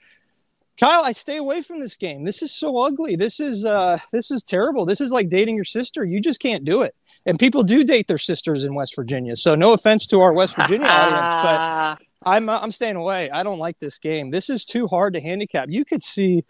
Kyle, 0.78 1.02
I 1.04 1.12
stay 1.12 1.38
away 1.38 1.62
from 1.62 1.80
this 1.80 1.96
game. 1.96 2.24
This 2.24 2.42
is 2.42 2.54
so 2.54 2.76
ugly. 2.76 3.16
This 3.16 3.40
is 3.40 3.64
uh 3.64 3.98
this 4.12 4.30
is 4.30 4.42
terrible. 4.42 4.84
This 4.84 5.00
is 5.00 5.10
like 5.10 5.28
dating 5.28 5.56
your 5.56 5.64
sister. 5.64 6.04
You 6.04 6.20
just 6.20 6.40
can't 6.40 6.64
do 6.64 6.82
it. 6.82 6.94
And 7.24 7.38
people 7.38 7.62
do 7.62 7.82
date 7.82 8.08
their 8.08 8.18
sisters 8.18 8.62
in 8.62 8.74
West 8.74 8.94
Virginia. 8.94 9.36
So 9.36 9.54
no 9.54 9.72
offense 9.72 10.06
to 10.08 10.20
our 10.20 10.32
West 10.32 10.54
Virginia 10.54 10.86
audience, 10.86 11.32
but 11.32 12.06
I'm 12.30 12.48
uh, 12.48 12.58
I'm 12.60 12.72
staying 12.72 12.96
away. 12.96 13.30
I 13.30 13.42
don't 13.42 13.58
like 13.58 13.78
this 13.78 13.98
game. 13.98 14.30
This 14.30 14.50
is 14.50 14.64
too 14.64 14.86
hard 14.86 15.14
to 15.14 15.20
handicap. 15.20 15.68
You 15.70 15.84
could 15.84 16.04
see 16.04 16.44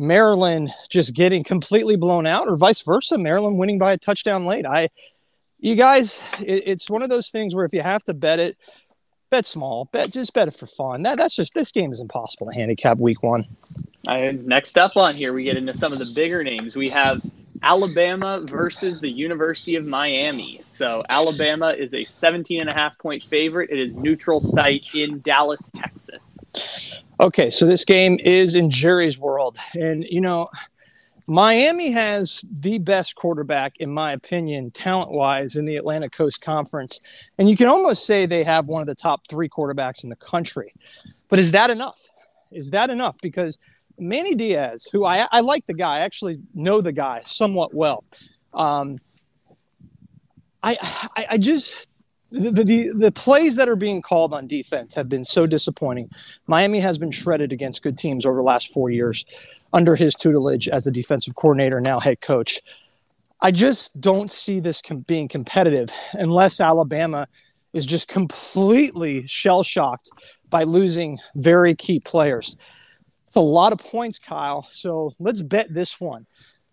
Maryland 0.00 0.72
just 0.88 1.14
getting 1.14 1.44
completely 1.44 1.96
blown 1.96 2.26
out, 2.26 2.48
or 2.48 2.56
vice 2.56 2.82
versa, 2.82 3.18
Maryland 3.18 3.58
winning 3.58 3.78
by 3.78 3.92
a 3.92 3.98
touchdown 3.98 4.46
late. 4.46 4.66
I, 4.66 4.88
you 5.58 5.76
guys, 5.76 6.20
it, 6.40 6.64
it's 6.66 6.90
one 6.90 7.02
of 7.02 7.10
those 7.10 7.28
things 7.28 7.54
where 7.54 7.64
if 7.64 7.74
you 7.74 7.82
have 7.82 8.02
to 8.04 8.14
bet 8.14 8.38
it, 8.40 8.56
bet 9.30 9.46
small, 9.46 9.84
bet 9.92 10.10
just 10.10 10.32
bet 10.32 10.48
it 10.48 10.54
for 10.54 10.66
fun. 10.66 11.02
That 11.02 11.18
that's 11.18 11.36
just 11.36 11.54
this 11.54 11.70
game 11.70 11.92
is 11.92 12.00
impossible 12.00 12.46
to 12.48 12.54
handicap 12.54 12.98
week 12.98 13.22
one. 13.22 13.46
Uh, 14.08 14.32
next 14.32 14.78
up 14.78 14.96
on 14.96 15.14
here, 15.14 15.32
we 15.32 15.44
get 15.44 15.56
into 15.56 15.76
some 15.76 15.92
of 15.92 15.98
the 15.98 16.06
bigger 16.06 16.42
names. 16.42 16.74
We 16.74 16.88
have 16.88 17.20
Alabama 17.62 18.40
versus 18.44 19.00
the 19.00 19.10
University 19.10 19.76
of 19.76 19.84
Miami. 19.84 20.62
So 20.64 21.04
Alabama 21.10 21.70
is 21.70 21.92
a 21.92 22.04
17 22.04 22.60
and 22.60 22.70
a 22.70 22.72
half 22.72 22.98
point 22.98 23.22
favorite. 23.22 23.70
It 23.70 23.78
is 23.78 23.94
neutral 23.94 24.40
site 24.40 24.94
in 24.94 25.20
Dallas, 25.20 25.70
Texas. 25.74 26.94
Okay, 27.20 27.50
so 27.50 27.66
this 27.66 27.84
game 27.84 28.18
is 28.18 28.54
in 28.54 28.70
Jerry's 28.70 29.18
world, 29.18 29.58
and 29.74 30.04
you 30.04 30.20
know. 30.20 30.48
Miami 31.26 31.92
has 31.92 32.44
the 32.50 32.78
best 32.78 33.14
quarterback, 33.14 33.74
in 33.78 33.88
my 33.88 34.10
opinion, 34.14 34.72
talent 34.72 35.12
wise, 35.12 35.54
in 35.54 35.64
the 35.64 35.76
Atlantic 35.76 36.10
Coast 36.10 36.40
Conference. 36.40 37.00
And 37.38 37.48
you 37.48 37.56
can 37.56 37.68
almost 37.68 38.04
say 38.04 38.26
they 38.26 38.42
have 38.42 38.66
one 38.66 38.80
of 38.80 38.88
the 38.88 38.96
top 38.96 39.28
three 39.28 39.48
quarterbacks 39.48 40.02
in 40.02 40.10
the 40.10 40.16
country. 40.16 40.74
But 41.28 41.38
is 41.38 41.52
that 41.52 41.70
enough? 41.70 42.00
Is 42.50 42.70
that 42.70 42.90
enough? 42.90 43.16
Because 43.22 43.60
Manny 43.96 44.34
Diaz, 44.34 44.88
who 44.90 45.04
I, 45.04 45.28
I 45.30 45.38
like 45.38 45.64
the 45.66 45.74
guy, 45.74 45.98
I 45.98 46.00
actually 46.00 46.40
know 46.52 46.80
the 46.80 46.90
guy 46.90 47.22
somewhat 47.24 47.72
well. 47.72 48.02
Um, 48.52 48.98
I, 50.64 50.78
I, 51.16 51.26
I 51.30 51.38
just, 51.38 51.89
the, 52.30 52.64
the, 52.64 52.90
the 52.94 53.12
plays 53.12 53.56
that 53.56 53.68
are 53.68 53.76
being 53.76 54.02
called 54.02 54.32
on 54.32 54.46
defense 54.46 54.94
have 54.94 55.08
been 55.08 55.24
so 55.24 55.46
disappointing. 55.46 56.10
Miami 56.46 56.80
has 56.80 56.98
been 56.98 57.10
shredded 57.10 57.52
against 57.52 57.82
good 57.82 57.98
teams 57.98 58.24
over 58.24 58.36
the 58.36 58.42
last 58.42 58.72
four 58.72 58.90
years 58.90 59.24
under 59.72 59.96
his 59.96 60.14
tutelage 60.14 60.68
as 60.68 60.86
a 60.86 60.90
defensive 60.90 61.34
coordinator, 61.34 61.80
now 61.80 62.00
head 62.00 62.20
coach. 62.20 62.60
I 63.40 63.50
just 63.50 64.00
don't 64.00 64.30
see 64.30 64.60
this 64.60 64.82
com- 64.82 65.00
being 65.00 65.28
competitive 65.28 65.90
unless 66.12 66.60
Alabama 66.60 67.26
is 67.72 67.86
just 67.86 68.08
completely 68.08 69.26
shell 69.26 69.62
shocked 69.62 70.10
by 70.50 70.64
losing 70.64 71.18
very 71.36 71.74
key 71.74 72.00
players. 72.00 72.56
It's 73.26 73.36
a 73.36 73.40
lot 73.40 73.72
of 73.72 73.78
points, 73.78 74.18
Kyle. 74.18 74.66
So 74.70 75.14
let's 75.20 75.40
bet 75.40 75.72
this 75.72 76.00
one. 76.00 76.26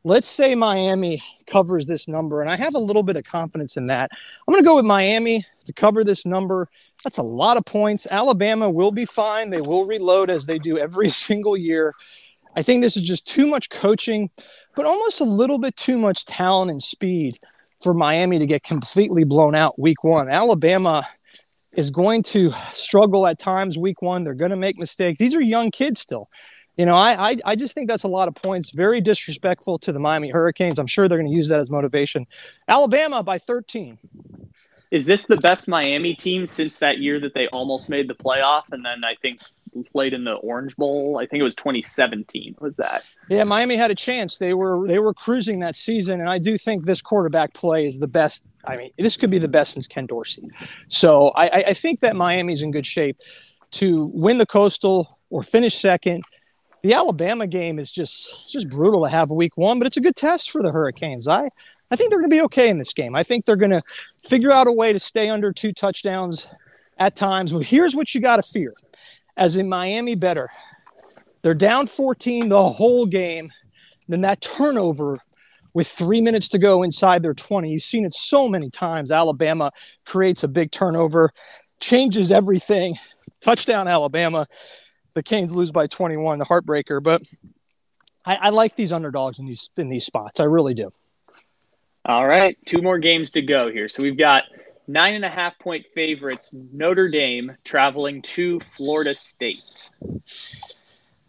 Let's 0.07 0.29
say 0.29 0.55
Miami 0.55 1.21
covers 1.47 1.85
this 1.85 2.07
number, 2.07 2.39
and 2.39 2.49
I 2.49 2.55
have 2.55 2.75
a 2.75 2.79
little 2.79 3.03
bit 3.03 3.17
of 3.17 3.25
confidence 3.25 3.75
in 3.75 3.87
that. 3.87 4.09
I'm 4.13 4.53
going 4.53 4.63
to 4.63 4.65
go 4.65 4.77
with 4.77 4.85
Miami 4.85 5.45
to 5.65 5.73
cover 5.73 6.05
this 6.05 6.25
number. 6.25 6.69
That's 7.03 7.17
a 7.17 7.23
lot 7.23 7.57
of 7.57 7.65
points. 7.65 8.07
Alabama 8.09 8.69
will 8.69 8.91
be 8.91 9.03
fine. 9.03 9.49
They 9.49 9.59
will 9.59 9.83
reload 9.83 10.29
as 10.29 10.45
they 10.45 10.59
do 10.59 10.77
every 10.77 11.09
single 11.27 11.57
year. 11.57 11.93
I 12.55 12.63
think 12.63 12.81
this 12.81 12.95
is 12.95 13.03
just 13.03 13.27
too 13.27 13.47
much 13.47 13.69
coaching, 13.69 14.29
but 14.77 14.85
almost 14.85 15.19
a 15.19 15.25
little 15.25 15.57
bit 15.57 15.75
too 15.75 15.97
much 15.97 16.23
talent 16.23 16.71
and 16.71 16.81
speed 16.81 17.37
for 17.83 17.93
Miami 17.93 18.39
to 18.39 18.45
get 18.45 18.63
completely 18.63 19.25
blown 19.25 19.55
out 19.55 19.77
week 19.77 20.05
one. 20.05 20.29
Alabama 20.29 21.05
is 21.73 21.91
going 21.91 22.23
to 22.23 22.53
struggle 22.73 23.27
at 23.27 23.39
times 23.39 23.77
week 23.77 24.01
one. 24.01 24.23
They're 24.23 24.35
going 24.35 24.51
to 24.51 24.55
make 24.55 24.79
mistakes. 24.79 25.19
These 25.19 25.35
are 25.35 25.41
young 25.41 25.69
kids 25.69 25.99
still. 25.99 26.29
You 26.77 26.85
know, 26.85 26.95
I, 26.95 27.31
I, 27.31 27.37
I 27.43 27.55
just 27.55 27.73
think 27.73 27.89
that's 27.89 28.03
a 28.03 28.07
lot 28.07 28.27
of 28.27 28.35
points. 28.35 28.69
Very 28.69 29.01
disrespectful 29.01 29.79
to 29.79 29.91
the 29.91 29.99
Miami 29.99 30.29
Hurricanes. 30.29 30.77
I'm 30.77 30.87
sure 30.87 31.07
they're 31.09 31.17
going 31.17 31.29
to 31.29 31.35
use 31.35 31.49
that 31.49 31.59
as 31.59 31.69
motivation. 31.71 32.27
Alabama 32.67 33.23
by 33.23 33.39
13. 33.39 33.97
Is 34.91 35.05
this 35.05 35.25
the 35.25 35.37
best 35.37 35.67
Miami 35.67 36.13
team 36.15 36.47
since 36.47 36.77
that 36.77 36.99
year 36.99 37.19
that 37.19 37.33
they 37.33 37.47
almost 37.47 37.89
made 37.89 38.07
the 38.07 38.13
playoff 38.13 38.63
and 38.71 38.85
then 38.85 39.01
I 39.05 39.15
think 39.21 39.41
played 39.91 40.13
in 40.13 40.23
the 40.23 40.33
Orange 40.35 40.75
Bowl? 40.77 41.19
I 41.21 41.25
think 41.25 41.41
it 41.41 41.43
was 41.43 41.55
2017. 41.55 42.55
Was 42.61 42.77
that? 42.77 43.03
Yeah, 43.27 43.43
Miami 43.43 43.75
had 43.75 43.91
a 43.91 43.95
chance. 43.95 44.37
They 44.37 44.53
were 44.53 44.87
they 44.87 44.99
were 44.99 45.13
cruising 45.13 45.59
that 45.59 45.75
season, 45.75 46.21
and 46.21 46.29
I 46.29 46.37
do 46.37 46.57
think 46.57 46.85
this 46.85 47.01
quarterback 47.01 47.53
play 47.53 47.85
is 47.85 47.99
the 47.99 48.07
best. 48.07 48.43
I 48.65 48.77
mean, 48.77 48.91
this 48.97 49.17
could 49.17 49.29
be 49.29 49.39
the 49.39 49.49
best 49.49 49.73
since 49.73 49.87
Ken 49.87 50.05
Dorsey. 50.05 50.47
So 50.87 51.29
I, 51.29 51.47
I- 51.47 51.63
I 51.67 51.73
think 51.73 51.99
that 51.99 52.15
Miami's 52.15 52.61
in 52.61 52.71
good 52.71 52.85
shape 52.85 53.17
to 53.71 54.05
win 54.13 54.37
the 54.37 54.45
Coastal 54.45 55.19
or 55.29 55.43
finish 55.43 55.75
second. 55.77 56.23
The 56.83 56.93
Alabama 56.93 57.47
game 57.47 57.79
is 57.79 57.91
just 57.91 58.49
just 58.49 58.69
brutal 58.69 59.03
to 59.03 59.09
have 59.09 59.31
week 59.31 59.57
one, 59.57 59.79
but 59.79 59.87
it's 59.87 59.97
a 59.97 60.01
good 60.01 60.15
test 60.15 60.51
for 60.51 60.61
the 60.61 60.71
Hurricanes. 60.71 61.27
I 61.27 61.49
I 61.89 61.95
think 61.95 62.09
they're 62.09 62.19
going 62.19 62.29
to 62.29 62.35
be 62.35 62.41
okay 62.43 62.69
in 62.69 62.77
this 62.77 62.93
game. 62.93 63.15
I 63.15 63.23
think 63.23 63.45
they're 63.45 63.55
going 63.55 63.71
to 63.71 63.81
figure 64.23 64.51
out 64.51 64.67
a 64.67 64.71
way 64.71 64.93
to 64.93 64.99
stay 64.99 65.29
under 65.29 65.51
two 65.51 65.71
touchdowns 65.71 66.47
at 66.97 67.15
times. 67.15 67.53
But 67.53 67.63
here's 67.63 67.95
what 67.95 68.13
you 68.13 68.21
got 68.21 68.37
to 68.37 68.43
fear: 68.43 68.73
as 69.35 69.55
in 69.55 69.69
Miami, 69.69 70.15
better 70.15 70.49
they're 71.41 71.53
down 71.53 71.87
14 71.87 72.49
the 72.49 72.69
whole 72.69 73.05
game. 73.05 73.51
Then 74.07 74.21
that 74.21 74.41
turnover 74.41 75.17
with 75.73 75.87
three 75.87 76.21
minutes 76.21 76.49
to 76.49 76.57
go 76.57 76.83
inside 76.83 77.21
their 77.21 77.33
20. 77.33 77.69
You've 77.69 77.83
seen 77.83 78.05
it 78.05 78.13
so 78.13 78.49
many 78.49 78.69
times. 78.69 79.11
Alabama 79.11 79.71
creates 80.05 80.43
a 80.43 80.47
big 80.47 80.71
turnover, 80.71 81.31
changes 81.79 82.31
everything. 82.31 82.97
Touchdown, 83.41 83.87
Alabama. 83.87 84.47
The 85.17 85.23
Canes 85.23 85.51
lose 85.51 85.71
by 85.71 85.87
21, 85.87 86.37
the 86.37 86.45
heartbreaker. 86.45 87.01
But 87.01 87.23
I, 88.23 88.35
I 88.35 88.49
like 88.49 88.75
these 88.75 88.91
underdogs 88.91 89.39
in 89.39 89.47
these 89.47 89.71
in 89.75 89.89
these 89.89 90.05
spots. 90.05 90.39
I 90.39 90.43
really 90.43 90.75
do. 90.75 90.93
All 92.05 92.27
right, 92.27 92.55
two 92.67 92.83
more 92.83 92.99
games 92.99 93.31
to 93.31 93.41
go 93.41 93.71
here. 93.71 93.89
So 93.89 94.03
we've 94.03 94.15
got 94.15 94.43
nine 94.87 95.15
and 95.15 95.25
a 95.25 95.29
half 95.29 95.57
point 95.57 95.87
favorites 95.95 96.51
Notre 96.53 97.09
Dame 97.09 97.57
traveling 97.63 98.21
to 98.21 98.59
Florida 98.59 99.15
State. 99.15 99.89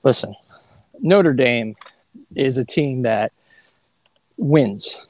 Listen, 0.03 0.37
Notre 1.01 1.33
Dame 1.33 1.75
is 2.35 2.59
a 2.59 2.67
team 2.67 3.05
that 3.05 3.33
wins. 4.37 5.07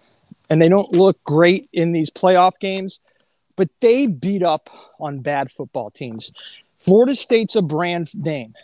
And 0.48 0.62
they 0.62 0.68
don't 0.68 0.92
look 0.92 1.20
great 1.24 1.68
in 1.72 1.90
these 1.90 2.10
playoff 2.10 2.60
games, 2.60 3.00
but 3.56 3.70
they 3.80 4.06
beat 4.06 4.44
up 4.44 4.70
on 5.00 5.18
bad 5.18 5.50
football 5.50 5.90
teams. 5.90 6.30
Florida 6.78 7.16
State's 7.16 7.56
a 7.56 7.62
brand 7.62 8.14
name. 8.14 8.54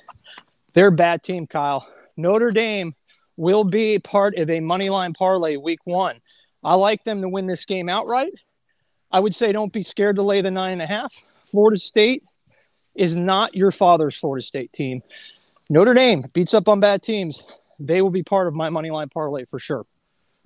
They're 0.74 0.88
a 0.88 0.92
bad 0.92 1.22
team, 1.22 1.46
Kyle. 1.46 1.86
Notre 2.16 2.50
Dame 2.50 2.94
will 3.36 3.64
be 3.64 3.98
part 3.98 4.36
of 4.36 4.50
a 4.50 4.60
money 4.60 4.90
line 4.90 5.14
parlay 5.14 5.56
week 5.56 5.80
one. 5.84 6.20
I 6.62 6.74
like 6.74 7.04
them 7.04 7.22
to 7.22 7.28
win 7.28 7.46
this 7.46 7.64
game 7.64 7.88
outright. 7.88 8.32
I 9.10 9.20
would 9.20 9.34
say 9.34 9.52
don't 9.52 9.72
be 9.72 9.82
scared 9.82 10.16
to 10.16 10.22
lay 10.22 10.40
the 10.40 10.50
nine 10.50 10.72
and 10.72 10.82
a 10.82 10.86
half. 10.86 11.14
Florida 11.46 11.78
State 11.78 12.24
is 12.94 13.16
not 13.16 13.54
your 13.54 13.70
father's 13.70 14.16
Florida 14.16 14.44
State 14.44 14.72
team. 14.72 15.02
Notre 15.70 15.94
Dame 15.94 16.24
beats 16.32 16.54
up 16.54 16.68
on 16.68 16.80
bad 16.80 17.02
teams. 17.02 17.44
They 17.78 18.02
will 18.02 18.10
be 18.10 18.22
part 18.22 18.48
of 18.48 18.54
my 18.54 18.70
money 18.70 18.90
line 18.90 19.08
parlay 19.08 19.44
for 19.44 19.58
sure. 19.58 19.86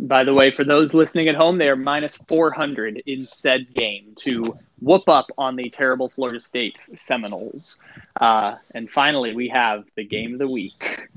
By 0.01 0.23
the 0.23 0.33
way, 0.33 0.51
for 0.51 0.63
those 0.63 0.95
listening 0.95 1.29
at 1.29 1.35
home, 1.35 1.59
they 1.59 1.69
are 1.69 1.77
minus 1.77 2.17
400 2.29 3.03
in 3.07 3.27
said 3.27 3.75
game 3.75 4.15
to 4.21 4.45
whoop 4.81 5.09
up 5.09 5.27
on 5.37 5.57
the 5.57 5.71
terrible 5.71 6.09
Florida 6.09 6.41
State 6.41 6.79
Seminoles. 6.97 7.81
Uh, 8.21 8.57
and 8.75 8.89
finally, 8.89 9.35
we 9.35 9.49
have 9.49 9.85
the 9.97 10.05
game 10.05 10.35
of 10.35 10.39
the 10.39 10.49
week. 10.49 11.09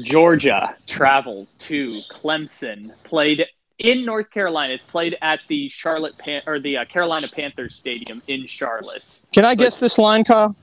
Georgia 0.00 0.76
travels 0.86 1.54
to 1.54 2.00
Clemson, 2.10 2.92
played 3.02 3.44
in 3.78 4.04
North 4.04 4.30
Carolina. 4.30 4.74
It's 4.74 4.84
played 4.84 5.16
at 5.20 5.40
the 5.48 5.68
Charlotte 5.68 6.16
Pan- 6.18 6.42
or 6.46 6.60
the 6.60 6.78
uh, 6.78 6.84
Carolina 6.84 7.26
Panthers 7.26 7.74
Stadium 7.74 8.22
in 8.28 8.46
Charlotte. 8.46 9.22
Can 9.32 9.44
I 9.44 9.56
guess 9.56 9.80
this 9.80 9.98
line, 9.98 10.22
Kyle? 10.22 10.54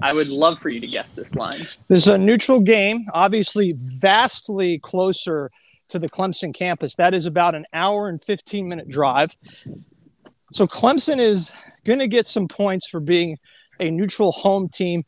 I 0.00 0.12
would 0.12 0.28
love 0.28 0.60
for 0.60 0.68
you 0.68 0.78
to 0.80 0.86
guess 0.86 1.12
this 1.12 1.34
line. 1.34 1.66
This 1.88 2.06
is 2.06 2.08
a 2.08 2.18
neutral 2.18 2.60
game, 2.60 3.06
obviously 3.12 3.74
vastly 3.76 4.78
closer 4.78 5.50
to 5.94 6.00
the 6.00 6.10
Clemson 6.10 6.52
campus. 6.52 6.96
That 6.96 7.14
is 7.14 7.24
about 7.24 7.54
an 7.54 7.66
hour 7.72 8.08
and 8.08 8.20
15 8.20 8.68
minute 8.68 8.88
drive. 8.88 9.36
So 10.52 10.66
Clemson 10.66 11.20
is 11.20 11.52
going 11.84 12.00
to 12.00 12.08
get 12.08 12.26
some 12.26 12.48
points 12.48 12.88
for 12.88 12.98
being 12.98 13.38
a 13.78 13.92
neutral 13.92 14.32
home 14.32 14.68
team. 14.68 15.04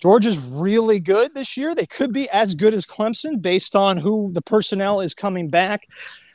Georgia's 0.00 0.38
really 0.38 1.00
good 1.00 1.34
this 1.34 1.56
year. 1.56 1.74
They 1.74 1.84
could 1.84 2.12
be 2.12 2.30
as 2.30 2.54
good 2.54 2.72
as 2.72 2.86
Clemson 2.86 3.42
based 3.42 3.76
on 3.76 3.98
who 3.98 4.30
the 4.32 4.42
personnel 4.42 5.02
is 5.02 5.14
coming 5.14 5.48
back. 5.48 5.86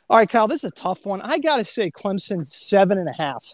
All 0.08 0.16
right, 0.16 0.28
Kyle, 0.28 0.46
this 0.46 0.62
is 0.62 0.70
a 0.70 0.74
tough 0.74 1.04
one. 1.04 1.20
I 1.20 1.38
got 1.38 1.56
to 1.56 1.64
say 1.64 1.90
Clemson 1.90 2.46
seven 2.46 2.98
and 2.98 3.08
a 3.08 3.12
half. 3.12 3.44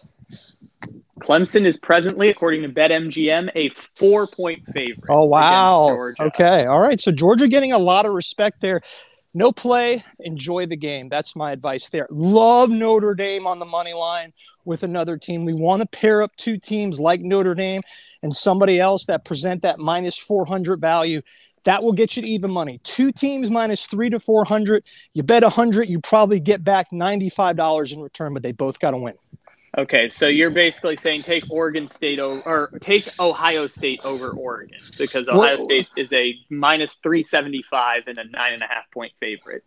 Clemson 1.19 1.65
is 1.65 1.77
presently, 1.77 2.29
according 2.29 2.61
to 2.61 2.69
BetMGM, 2.69 3.49
a 3.55 3.69
four-point 3.95 4.63
favorite. 4.73 5.09
Oh 5.09 5.27
wow. 5.27 6.13
Okay. 6.19 6.65
All 6.65 6.79
right. 6.79 6.99
So 6.99 7.11
Georgia 7.11 7.47
getting 7.47 7.71
a 7.71 7.79
lot 7.79 8.05
of 8.05 8.13
respect 8.13 8.61
there. 8.61 8.81
No 9.33 9.51
play, 9.51 10.03
enjoy 10.19 10.65
the 10.65 10.75
game. 10.75 11.07
That's 11.07 11.35
my 11.35 11.51
advice 11.51 11.89
there. 11.89 12.07
Love 12.09 12.71
Notre 12.71 13.13
Dame 13.13 13.45
on 13.45 13.59
the 13.59 13.65
money 13.65 13.93
line 13.93 14.33
with 14.65 14.81
another 14.81 15.17
team. 15.17 15.45
We 15.45 15.53
want 15.53 15.81
to 15.81 15.87
pair 15.87 16.23
up 16.23 16.35
two 16.35 16.57
teams 16.57 16.99
like 16.99 17.21
Notre 17.21 17.53
Dame 17.53 17.83
and 18.23 18.35
somebody 18.35 18.79
else 18.79 19.05
that 19.05 19.25
present 19.25 19.61
that 19.61 19.77
minus 19.77 20.17
400 20.17 20.81
value. 20.81 21.21
That 21.65 21.83
will 21.83 21.91
get 21.91 22.17
you 22.17 22.23
even 22.23 22.51
money. 22.51 22.79
Two 22.83 23.11
teams 23.11 23.51
minus 23.51 23.85
three 23.85 24.09
to 24.09 24.19
400. 24.19 24.83
You 25.13 25.21
bet 25.21 25.43
100, 25.43 25.87
you 25.87 25.99
probably 25.99 26.39
get 26.39 26.63
back 26.63 26.89
$95 26.91 27.93
in 27.93 27.99
return, 27.99 28.33
but 28.33 28.41
they 28.41 28.53
both 28.53 28.79
got 28.79 28.91
to 28.91 28.97
win. 28.97 29.13
Okay, 29.77 30.09
so 30.09 30.27
you're 30.27 30.49
basically 30.49 30.95
saying 30.95 31.21
take 31.21 31.43
Oregon 31.49 31.87
State 31.87 32.19
over, 32.19 32.41
or 32.41 32.79
take 32.79 33.07
Ohio 33.19 33.67
State 33.67 34.01
over 34.03 34.31
Oregon 34.31 34.79
because 34.97 35.29
Ohio 35.29 35.57
Well- 35.57 35.65
State 35.65 35.87
is 35.95 36.11
a 36.11 36.35
minus 36.49 36.95
three 36.95 37.23
seventy 37.23 37.63
five 37.69 38.03
and 38.07 38.17
a 38.17 38.23
nine 38.25 38.53
and 38.53 38.63
a 38.63 38.67
half 38.67 38.89
point 38.91 39.13
favorite. 39.19 39.63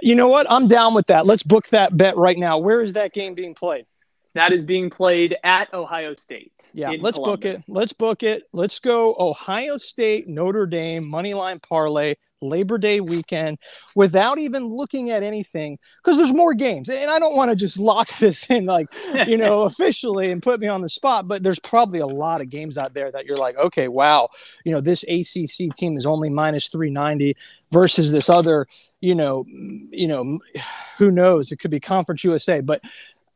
You 0.00 0.14
know 0.14 0.28
what? 0.28 0.46
I'm 0.50 0.68
down 0.68 0.94
with 0.94 1.06
that. 1.06 1.26
Let's 1.26 1.42
book 1.42 1.68
that 1.68 1.96
bet 1.96 2.16
right 2.16 2.36
now. 2.36 2.58
Where 2.58 2.82
is 2.82 2.92
that 2.92 3.12
game 3.12 3.34
being 3.34 3.54
played? 3.54 3.86
That 4.34 4.52
is 4.52 4.64
being 4.64 4.90
played 4.90 5.36
at 5.42 5.72
Ohio 5.72 6.14
State. 6.16 6.52
Yeah, 6.72 6.92
let's 7.00 7.18
book 7.18 7.44
it. 7.44 7.62
Let's 7.66 7.92
book 7.92 8.22
it. 8.22 8.44
Let's 8.52 8.78
go 8.78 9.16
Ohio 9.18 9.78
State, 9.78 10.28
Notre 10.28 10.66
Dame, 10.66 11.04
Moneyline 11.04 11.62
Parlay, 11.62 12.14
Labor 12.40 12.78
Day 12.78 13.00
weekend 13.00 13.58
without 13.94 14.38
even 14.38 14.66
looking 14.66 15.10
at 15.10 15.22
anything 15.22 15.78
because 16.02 16.16
there's 16.16 16.32
more 16.32 16.54
games. 16.54 16.88
And 16.88 17.10
I 17.10 17.18
don't 17.18 17.36
want 17.36 17.50
to 17.50 17.56
just 17.56 17.78
lock 17.78 18.08
this 18.18 18.48
in 18.50 18.66
like, 18.66 18.88
you 19.26 19.36
know, 19.36 19.62
officially 19.62 20.30
and 20.30 20.42
put 20.42 20.60
me 20.60 20.68
on 20.68 20.82
the 20.82 20.88
spot, 20.88 21.28
but 21.28 21.42
there's 21.42 21.58
probably 21.58 22.00
a 22.00 22.06
lot 22.06 22.40
of 22.40 22.50
games 22.50 22.78
out 22.78 22.94
there 22.94 23.10
that 23.10 23.24
you're 23.24 23.36
like, 23.36 23.56
okay, 23.56 23.88
wow, 23.88 24.28
you 24.64 24.72
know, 24.72 24.80
this 24.80 25.04
ACC 25.04 25.74
team 25.74 25.96
is 25.96 26.06
only 26.06 26.30
minus 26.30 26.68
390 26.68 27.36
versus 27.70 28.10
this 28.10 28.28
other, 28.28 28.66
you 29.00 29.14
know, 29.14 29.44
you 29.48 30.08
know, 30.08 30.38
who 30.98 31.10
knows? 31.10 31.52
It 31.52 31.58
could 31.58 31.70
be 31.70 31.80
Conference 31.80 32.24
USA, 32.24 32.60
but 32.60 32.80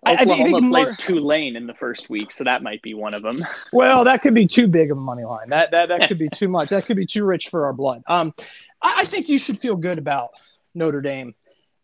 I- 0.04 0.12
I 0.14 0.16
think- 0.16 0.30
I 0.30 0.32
Oklahoma 0.34 0.58
think 0.60 0.72
plays 0.72 0.86
more- 0.88 0.96
Tulane 0.96 1.56
in 1.56 1.66
the 1.66 1.74
first 1.74 2.10
week, 2.10 2.30
so 2.32 2.44
that 2.44 2.62
might 2.62 2.82
be 2.82 2.94
one 2.94 3.14
of 3.14 3.22
them. 3.22 3.44
Well, 3.72 4.04
that 4.04 4.20
could 4.22 4.34
be 4.34 4.46
too 4.46 4.66
big 4.66 4.90
of 4.90 4.98
a 4.98 5.00
money 5.00 5.24
line. 5.24 5.48
That 5.50 5.70
that 5.70 5.88
that 5.88 6.08
could 6.08 6.18
be 6.18 6.28
too 6.28 6.48
much. 6.48 6.70
That 6.70 6.86
could 6.86 6.96
be 6.96 7.06
too 7.06 7.24
rich 7.24 7.48
for 7.48 7.66
our 7.66 7.72
blood. 7.72 8.02
Um, 8.06 8.34
I, 8.82 8.94
I 9.00 9.04
think 9.04 9.28
you 9.28 9.38
should 9.38 9.58
feel 9.58 9.76
good 9.76 9.98
about 9.98 10.30
Notre 10.74 11.00
Dame 11.00 11.34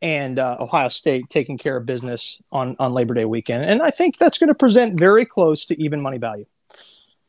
and 0.03 0.39
uh, 0.39 0.57
Ohio 0.61 0.89
State 0.89 1.29
taking 1.29 1.59
care 1.59 1.77
of 1.77 1.87
business 1.87 2.41
on 2.53 2.77
on 2.79 2.93
Labor 2.95 3.15
Day 3.15 3.25
weekend, 3.25 3.65
and 3.65 3.83
I 3.83 3.91
think 3.91 4.19
that's 4.19 4.39
going 4.39 4.49
to 4.49 4.55
present 4.55 4.99
very 4.99 5.25
close 5.25 5.67
to 5.67 5.81
even 5.83 6.01
money 6.01 6.19
value. 6.19 6.47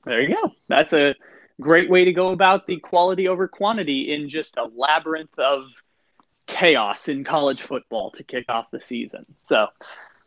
There 0.05 0.21
you 0.21 0.29
go. 0.35 0.51
That's 0.69 0.93
a 0.93 1.13
great 1.61 1.89
way 1.89 2.05
to 2.05 2.13
go 2.13 2.29
about 2.29 2.65
the 2.67 2.77
quality 2.79 3.27
over 3.27 3.47
quantity 3.47 4.13
in 4.13 4.29
just 4.29 4.57
a 4.57 4.63
labyrinth 4.75 5.37
of 5.37 5.63
chaos 6.47 7.07
in 7.09 7.23
college 7.23 7.61
football 7.61 8.11
to 8.11 8.23
kick 8.23 8.45
off 8.49 8.71
the 8.71 8.79
season. 8.79 9.25
So, 9.39 9.67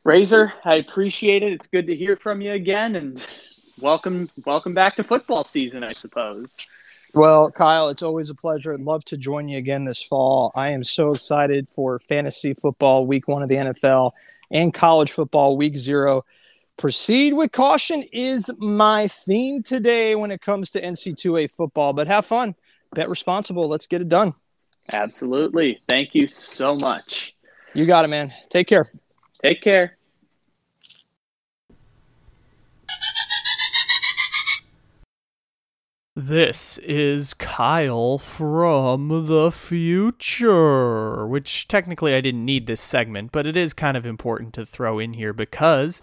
Razor, 0.05 0.53
I 0.65 0.77
appreciate 0.77 1.43
it. 1.43 1.53
It's 1.53 1.69
good 1.69 1.87
to 1.87 1.95
hear 1.95 2.17
from 2.17 2.41
you 2.41 2.53
again, 2.53 2.97
and 2.97 3.25
welcome, 3.81 4.29
welcome 4.45 4.75
back 4.75 4.97
to 4.97 5.05
football 5.05 5.45
season. 5.45 5.85
I 5.85 5.93
suppose. 5.93 6.57
Well, 7.15 7.51
Kyle, 7.51 7.89
it's 7.89 8.03
always 8.03 8.31
a 8.31 8.35
pleasure. 8.35 8.73
I'd 8.73 8.81
love 8.81 9.05
to 9.07 9.17
join 9.17 9.49
you 9.49 9.59
again 9.59 9.85
this 9.85 10.03
fall. 10.03 10.51
I 10.55 10.71
am 10.71 10.83
so 10.83 11.11
excited 11.11 11.69
for 11.69 11.99
fantasy 11.99 12.55
football 12.55 13.07
week 13.07 13.29
one 13.29 13.43
of 13.43 13.49
the 13.49 13.57
NFL 13.57 14.13
and 14.51 14.73
college 14.73 15.13
football 15.13 15.57
week 15.57 15.77
zero. 15.77 16.25
Proceed 16.79 17.35
with 17.35 17.53
caution 17.53 18.03
is 18.13 18.51
my 18.59 19.07
theme 19.07 19.63
today 19.63 20.15
when 20.15 20.31
it 20.31 20.41
comes 20.41 20.71
to 20.71 20.83
NC2A 20.83 21.51
football, 21.51 21.93
but 21.93 22.09
have 22.09 22.27
fun, 22.27 22.57
bet 22.95 23.09
responsible. 23.09 23.69
Let's 23.69 23.87
get 23.87 24.01
it 24.01 24.09
done. 24.09 24.33
Absolutely. 24.91 25.79
Thank 25.87 26.15
you 26.15 26.27
so 26.27 26.77
much. 26.81 27.37
You 27.75 27.87
got 27.87 28.05
it, 28.05 28.09
man. 28.09 28.33
Take 28.49 28.67
care. 28.67 28.91
Take 29.43 29.61
care. 29.61 29.97
This 36.14 36.78
is 36.78 37.32
Kyle 37.34 38.18
from 38.18 39.26
the 39.26 39.51
future, 39.51 41.26
which 41.26 41.66
technically 41.66 42.14
I 42.14 42.20
didn't 42.20 42.45
need 42.45 42.66
this 42.66 42.82
segment, 42.82 43.32
but 43.32 43.47
it 43.47 43.57
is 43.57 43.72
kind 43.72 43.97
of 43.97 44.05
important 44.05 44.53
to 44.55 44.66
throw 44.66 44.99
in 44.99 45.14
here 45.14 45.32
because 45.32 46.03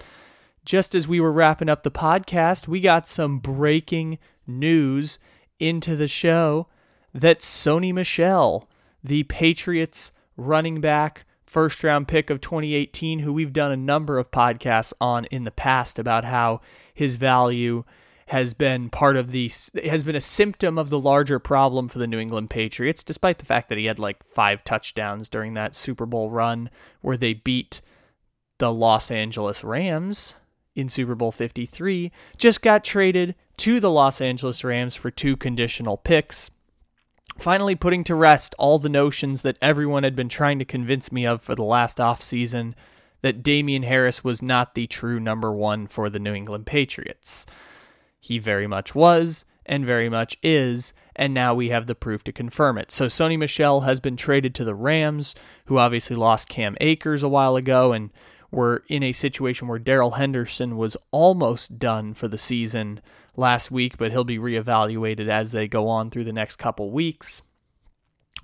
just 0.65 0.93
as 0.93 1.07
we 1.07 1.19
were 1.19 1.31
wrapping 1.31 1.69
up 1.69 1.83
the 1.83 1.91
podcast, 1.91 2.67
we 2.67 2.81
got 2.81 3.07
some 3.07 3.37
breaking 3.37 4.17
news 4.45 5.19
into 5.59 5.95
the 5.95 6.07
show 6.07 6.67
that 7.13 7.39
Sony 7.39 7.93
Michel, 7.93 8.67
the 9.03 9.23
Patriots 9.23 10.11
running 10.35 10.81
back, 10.81 11.23
first 11.49 11.83
round 11.83 12.07
pick 12.07 12.29
of 12.29 12.39
2018, 12.41 13.19
who 13.19 13.33
we've 13.33 13.51
done 13.51 13.71
a 13.71 13.77
number 13.77 14.19
of 14.19 14.29
podcasts 14.29 14.93
on 15.01 15.25
in 15.25 15.43
the 15.43 15.51
past 15.51 15.97
about 15.97 16.23
how 16.23 16.61
his 16.93 17.15
value 17.15 17.83
has 18.27 18.53
been 18.53 18.91
part 18.91 19.17
of 19.17 19.31
the 19.31 19.51
has 19.83 20.03
been 20.03 20.15
a 20.15 20.21
symptom 20.21 20.77
of 20.77 20.91
the 20.91 20.99
larger 20.99 21.39
problem 21.39 21.87
for 21.87 21.97
the 21.97 22.05
New 22.05 22.19
England 22.19 22.51
Patriots 22.51 23.03
despite 23.03 23.39
the 23.39 23.45
fact 23.45 23.69
that 23.69 23.79
he 23.79 23.85
had 23.85 23.97
like 23.97 24.23
5 24.23 24.63
touchdowns 24.63 25.27
during 25.27 25.55
that 25.55 25.75
Super 25.75 26.05
Bowl 26.05 26.29
run 26.29 26.69
where 27.01 27.17
they 27.17 27.33
beat 27.33 27.81
the 28.59 28.71
Los 28.71 29.09
Angeles 29.09 29.63
Rams 29.63 30.35
in 30.75 30.89
Super 30.89 31.15
Bowl 31.15 31.31
53 31.31 32.11
just 32.37 32.61
got 32.61 32.83
traded 32.83 33.33
to 33.57 33.79
the 33.79 33.89
Los 33.89 34.21
Angeles 34.21 34.63
Rams 34.63 34.95
for 34.95 35.09
two 35.09 35.35
conditional 35.35 35.97
picks 35.97 36.51
finally 37.37 37.75
putting 37.75 38.03
to 38.05 38.15
rest 38.15 38.55
all 38.57 38.79
the 38.79 38.89
notions 38.89 39.41
that 39.41 39.57
everyone 39.61 40.03
had 40.03 40.15
been 40.15 40.29
trying 40.29 40.59
to 40.59 40.65
convince 40.65 41.11
me 41.11 41.25
of 41.25 41.41
for 41.41 41.55
the 41.55 41.63
last 41.63 41.97
offseason 41.97 42.73
that 43.21 43.43
Damien 43.43 43.83
Harris 43.83 44.23
was 44.23 44.41
not 44.41 44.75
the 44.75 44.87
true 44.87 45.19
number 45.19 45.51
1 45.51 45.87
for 45.87 46.09
the 46.09 46.19
New 46.19 46.33
England 46.33 46.65
Patriots. 46.65 47.45
He 48.19 48.39
very 48.39 48.67
much 48.67 48.95
was 48.95 49.45
and 49.65 49.85
very 49.85 50.09
much 50.09 50.37
is, 50.41 50.93
and 51.15 51.33
now 51.33 51.53
we 51.53 51.69
have 51.69 51.85
the 51.85 51.95
proof 51.95 52.23
to 52.23 52.31
confirm 52.31 52.77
it. 52.77 52.91
So 52.91 53.05
Sony 53.05 53.37
Michel 53.37 53.81
has 53.81 53.99
been 53.99 54.17
traded 54.17 54.55
to 54.55 54.63
the 54.63 54.73
Rams, 54.73 55.35
who 55.65 55.77
obviously 55.77 56.15
lost 56.15 56.49
Cam 56.49 56.75
Akers 56.81 57.21
a 57.21 57.29
while 57.29 57.55
ago 57.55 57.93
and 57.93 58.09
were 58.51 58.83
in 58.87 59.03
a 59.03 59.11
situation 59.11 59.67
where 59.67 59.77
Darrell 59.77 60.11
Henderson 60.11 60.75
was 60.75 60.97
almost 61.11 61.77
done 61.77 62.15
for 62.15 62.27
the 62.27 62.37
season 62.37 62.99
last 63.39 63.71
week, 63.71 63.97
but 63.97 64.11
he'll 64.11 64.23
be 64.23 64.37
reevaluated 64.37 65.29
as 65.29 65.51
they 65.51 65.67
go 65.67 65.87
on 65.87 66.11
through 66.11 66.25
the 66.25 66.33
next 66.33 66.57
couple 66.57 66.91
weeks. 66.91 67.41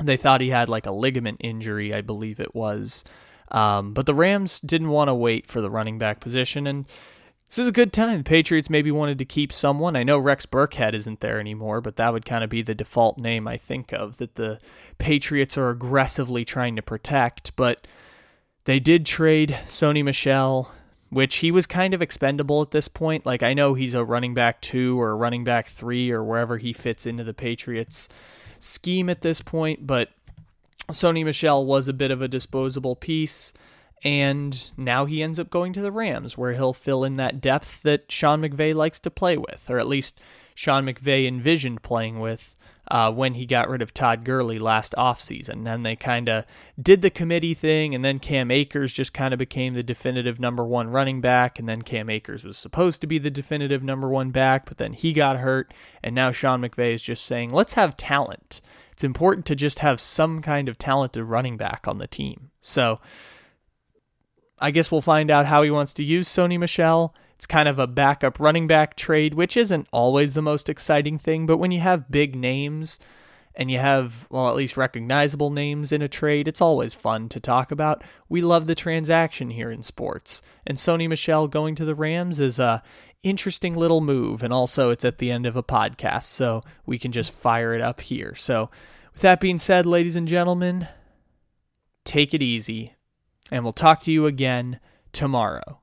They 0.03 0.17
thought 0.17 0.41
he 0.41 0.49
had 0.49 0.69
like 0.69 0.85
a 0.85 0.91
ligament 0.91 1.37
injury, 1.41 1.93
I 1.93 2.01
believe 2.01 2.39
it 2.39 2.55
was. 2.55 3.03
Um, 3.51 3.93
but 3.93 4.05
the 4.05 4.15
Rams 4.15 4.59
didn't 4.59 4.89
want 4.89 5.09
to 5.09 5.15
wait 5.15 5.47
for 5.47 5.61
the 5.61 5.69
running 5.69 5.99
back 5.99 6.19
position, 6.19 6.65
and 6.65 6.85
this 7.47 7.59
is 7.59 7.67
a 7.67 7.71
good 7.71 7.93
time. 7.93 8.17
The 8.17 8.23
Patriots 8.23 8.69
maybe 8.69 8.91
wanted 8.91 9.19
to 9.19 9.25
keep 9.25 9.53
someone. 9.53 9.95
I 9.95 10.03
know 10.03 10.17
Rex 10.17 10.45
Burkhead 10.45 10.93
isn't 10.93 11.19
there 11.19 11.39
anymore, 11.39 11.79
but 11.79 11.95
that 11.97 12.11
would 12.11 12.25
kind 12.25 12.43
of 12.43 12.49
be 12.49 12.63
the 12.63 12.73
default 12.73 13.19
name 13.19 13.47
I 13.47 13.57
think 13.57 13.93
of 13.93 14.17
that 14.17 14.35
the 14.35 14.59
Patriots 14.97 15.57
are 15.57 15.69
aggressively 15.69 16.43
trying 16.43 16.75
to 16.75 16.81
protect. 16.81 17.55
But 17.55 17.87
they 18.65 18.79
did 18.79 19.05
trade 19.05 19.59
Sony 19.67 20.03
Michel, 20.03 20.71
which 21.15 21.37
he 21.37 21.49
was 21.49 21.65
kind 21.65 21.93
of 21.93 22.01
expendable 22.01 22.61
at 22.61 22.71
this 22.71 22.89
point. 22.89 23.25
Like 23.25 23.41
I 23.41 23.53
know 23.53 23.73
he's 23.73 23.93
a 23.93 24.03
running 24.03 24.33
back 24.33 24.59
two 24.59 24.99
or 24.99 25.15
running 25.15 25.45
back 25.45 25.69
three 25.69 26.11
or 26.11 26.21
wherever 26.21 26.57
he 26.57 26.73
fits 26.73 27.05
into 27.05 27.23
the 27.23 27.33
Patriots 27.33 28.09
scheme 28.59 29.09
at 29.09 29.21
this 29.21 29.39
point, 29.39 29.87
but 29.87 30.09
Sony 30.91 31.23
Michel 31.23 31.65
was 31.65 31.87
a 31.87 31.93
bit 31.93 32.11
of 32.11 32.21
a 32.21 32.27
disposable 32.27 32.97
piece. 32.97 33.53
And 34.03 34.71
now 34.75 35.05
he 35.05 35.23
ends 35.23 35.39
up 35.39 35.49
going 35.49 35.71
to 35.73 35.81
the 35.81 35.91
Rams, 35.91 36.37
where 36.37 36.51
he'll 36.51 36.73
fill 36.73 37.05
in 37.05 37.15
that 37.15 37.39
depth 37.39 37.81
that 37.83 38.11
Sean 38.11 38.41
McVay 38.41 38.75
likes 38.75 38.99
to 38.99 39.09
play 39.09 39.37
with, 39.37 39.69
or 39.69 39.79
at 39.79 39.87
least 39.87 40.19
Sean 40.53 40.85
McVay 40.85 41.25
envisioned 41.25 41.81
playing 41.81 42.19
with 42.19 42.57
uh, 42.89 43.11
when 43.11 43.33
he 43.33 43.45
got 43.45 43.69
rid 43.69 43.81
of 43.81 43.93
Todd 43.93 44.23
Gurley 44.23 44.59
last 44.59 44.93
offseason. 44.97 45.67
And 45.67 45.85
they 45.85 45.95
kind 45.95 46.29
of 46.29 46.45
did 46.81 47.01
the 47.01 47.09
committee 47.09 47.53
thing, 47.53 47.95
and 47.95 48.03
then 48.03 48.19
Cam 48.19 48.51
Akers 48.51 48.93
just 48.93 49.13
kind 49.13 49.33
of 49.33 49.37
became 49.37 49.73
the 49.73 49.83
definitive 49.83 50.39
number 50.39 50.63
one 50.63 50.89
running 50.89 51.21
back. 51.21 51.59
And 51.59 51.67
then 51.67 51.81
Cam 51.81 52.09
Akers 52.09 52.43
was 52.43 52.57
supposed 52.57 53.01
to 53.01 53.07
be 53.07 53.17
the 53.17 53.31
definitive 53.31 53.83
number 53.83 54.09
one 54.09 54.31
back, 54.31 54.65
but 54.65 54.77
then 54.77 54.93
he 54.93 55.13
got 55.13 55.37
hurt. 55.37 55.73
And 56.03 56.15
now 56.15 56.31
Sean 56.31 56.61
McVay 56.61 56.93
is 56.93 57.03
just 57.03 57.25
saying, 57.25 57.51
let's 57.51 57.73
have 57.73 57.97
talent. 57.97 58.61
It's 58.91 59.03
important 59.03 59.45
to 59.47 59.55
just 59.55 59.79
have 59.79 59.99
some 59.99 60.41
kind 60.41 60.69
of 60.69 60.77
talented 60.77 61.23
running 61.23 61.57
back 61.57 61.87
on 61.87 61.97
the 61.97 62.07
team. 62.07 62.51
So, 62.61 63.01
I 64.59 64.71
guess 64.71 64.89
we'll 64.89 65.01
find 65.01 65.29
out 65.29 65.45
how 65.45 65.63
he 65.63 65.71
wants 65.71 65.93
to 65.95 66.03
use 66.03 66.29
Sony 66.29 66.57
Michel. 66.57 67.13
It's 67.35 67.45
kind 67.45 67.67
of 67.67 67.79
a 67.79 67.87
backup 67.87 68.39
running 68.39 68.67
back 68.67 68.95
trade, 68.95 69.33
which 69.33 69.57
isn't 69.57 69.87
always 69.91 70.33
the 70.33 70.41
most 70.41 70.69
exciting 70.69 71.17
thing, 71.17 71.45
but 71.45 71.57
when 71.57 71.71
you 71.71 71.81
have 71.81 72.11
big 72.11 72.35
names 72.35 72.97
and 73.55 73.69
you 73.69 73.79
have, 73.79 74.27
well, 74.29 74.49
at 74.49 74.55
least 74.55 74.77
recognizable 74.77 75.49
names 75.49 75.91
in 75.91 76.01
a 76.01 76.07
trade, 76.07 76.47
it's 76.47 76.61
always 76.61 76.93
fun 76.93 77.29
to 77.29 77.39
talk 77.39 77.71
about. 77.71 78.03
We 78.29 78.41
love 78.41 78.67
the 78.67 78.75
transaction 78.75 79.49
here 79.49 79.71
in 79.71 79.83
sports. 79.83 80.41
And 80.65 80.77
Sony 80.77 81.07
Michel 81.07 81.47
going 81.47 81.75
to 81.75 81.85
the 81.85 81.95
Rams 81.95 82.39
is 82.39 82.59
a 82.59 82.83
interesting 83.23 83.73
little 83.73 84.01
move. 84.01 84.43
And 84.43 84.53
also, 84.53 84.89
it's 84.89 85.05
at 85.05 85.17
the 85.17 85.31
end 85.31 85.45
of 85.45 85.55
a 85.55 85.63
podcast, 85.63 86.23
so 86.23 86.63
we 86.85 86.99
can 86.99 87.11
just 87.11 87.31
fire 87.31 87.73
it 87.73 87.81
up 87.81 88.01
here. 88.01 88.35
So, 88.35 88.69
with 89.13 89.21
that 89.21 89.39
being 89.39 89.59
said, 89.59 89.85
ladies 89.85 90.17
and 90.17 90.27
gentlemen, 90.27 90.87
take 92.03 92.33
it 92.33 92.41
easy 92.41 92.93
and 93.51 93.63
we'll 93.63 93.73
talk 93.73 94.01
to 94.03 94.11
you 94.11 94.25
again 94.25 94.79
tomorrow. 95.11 95.79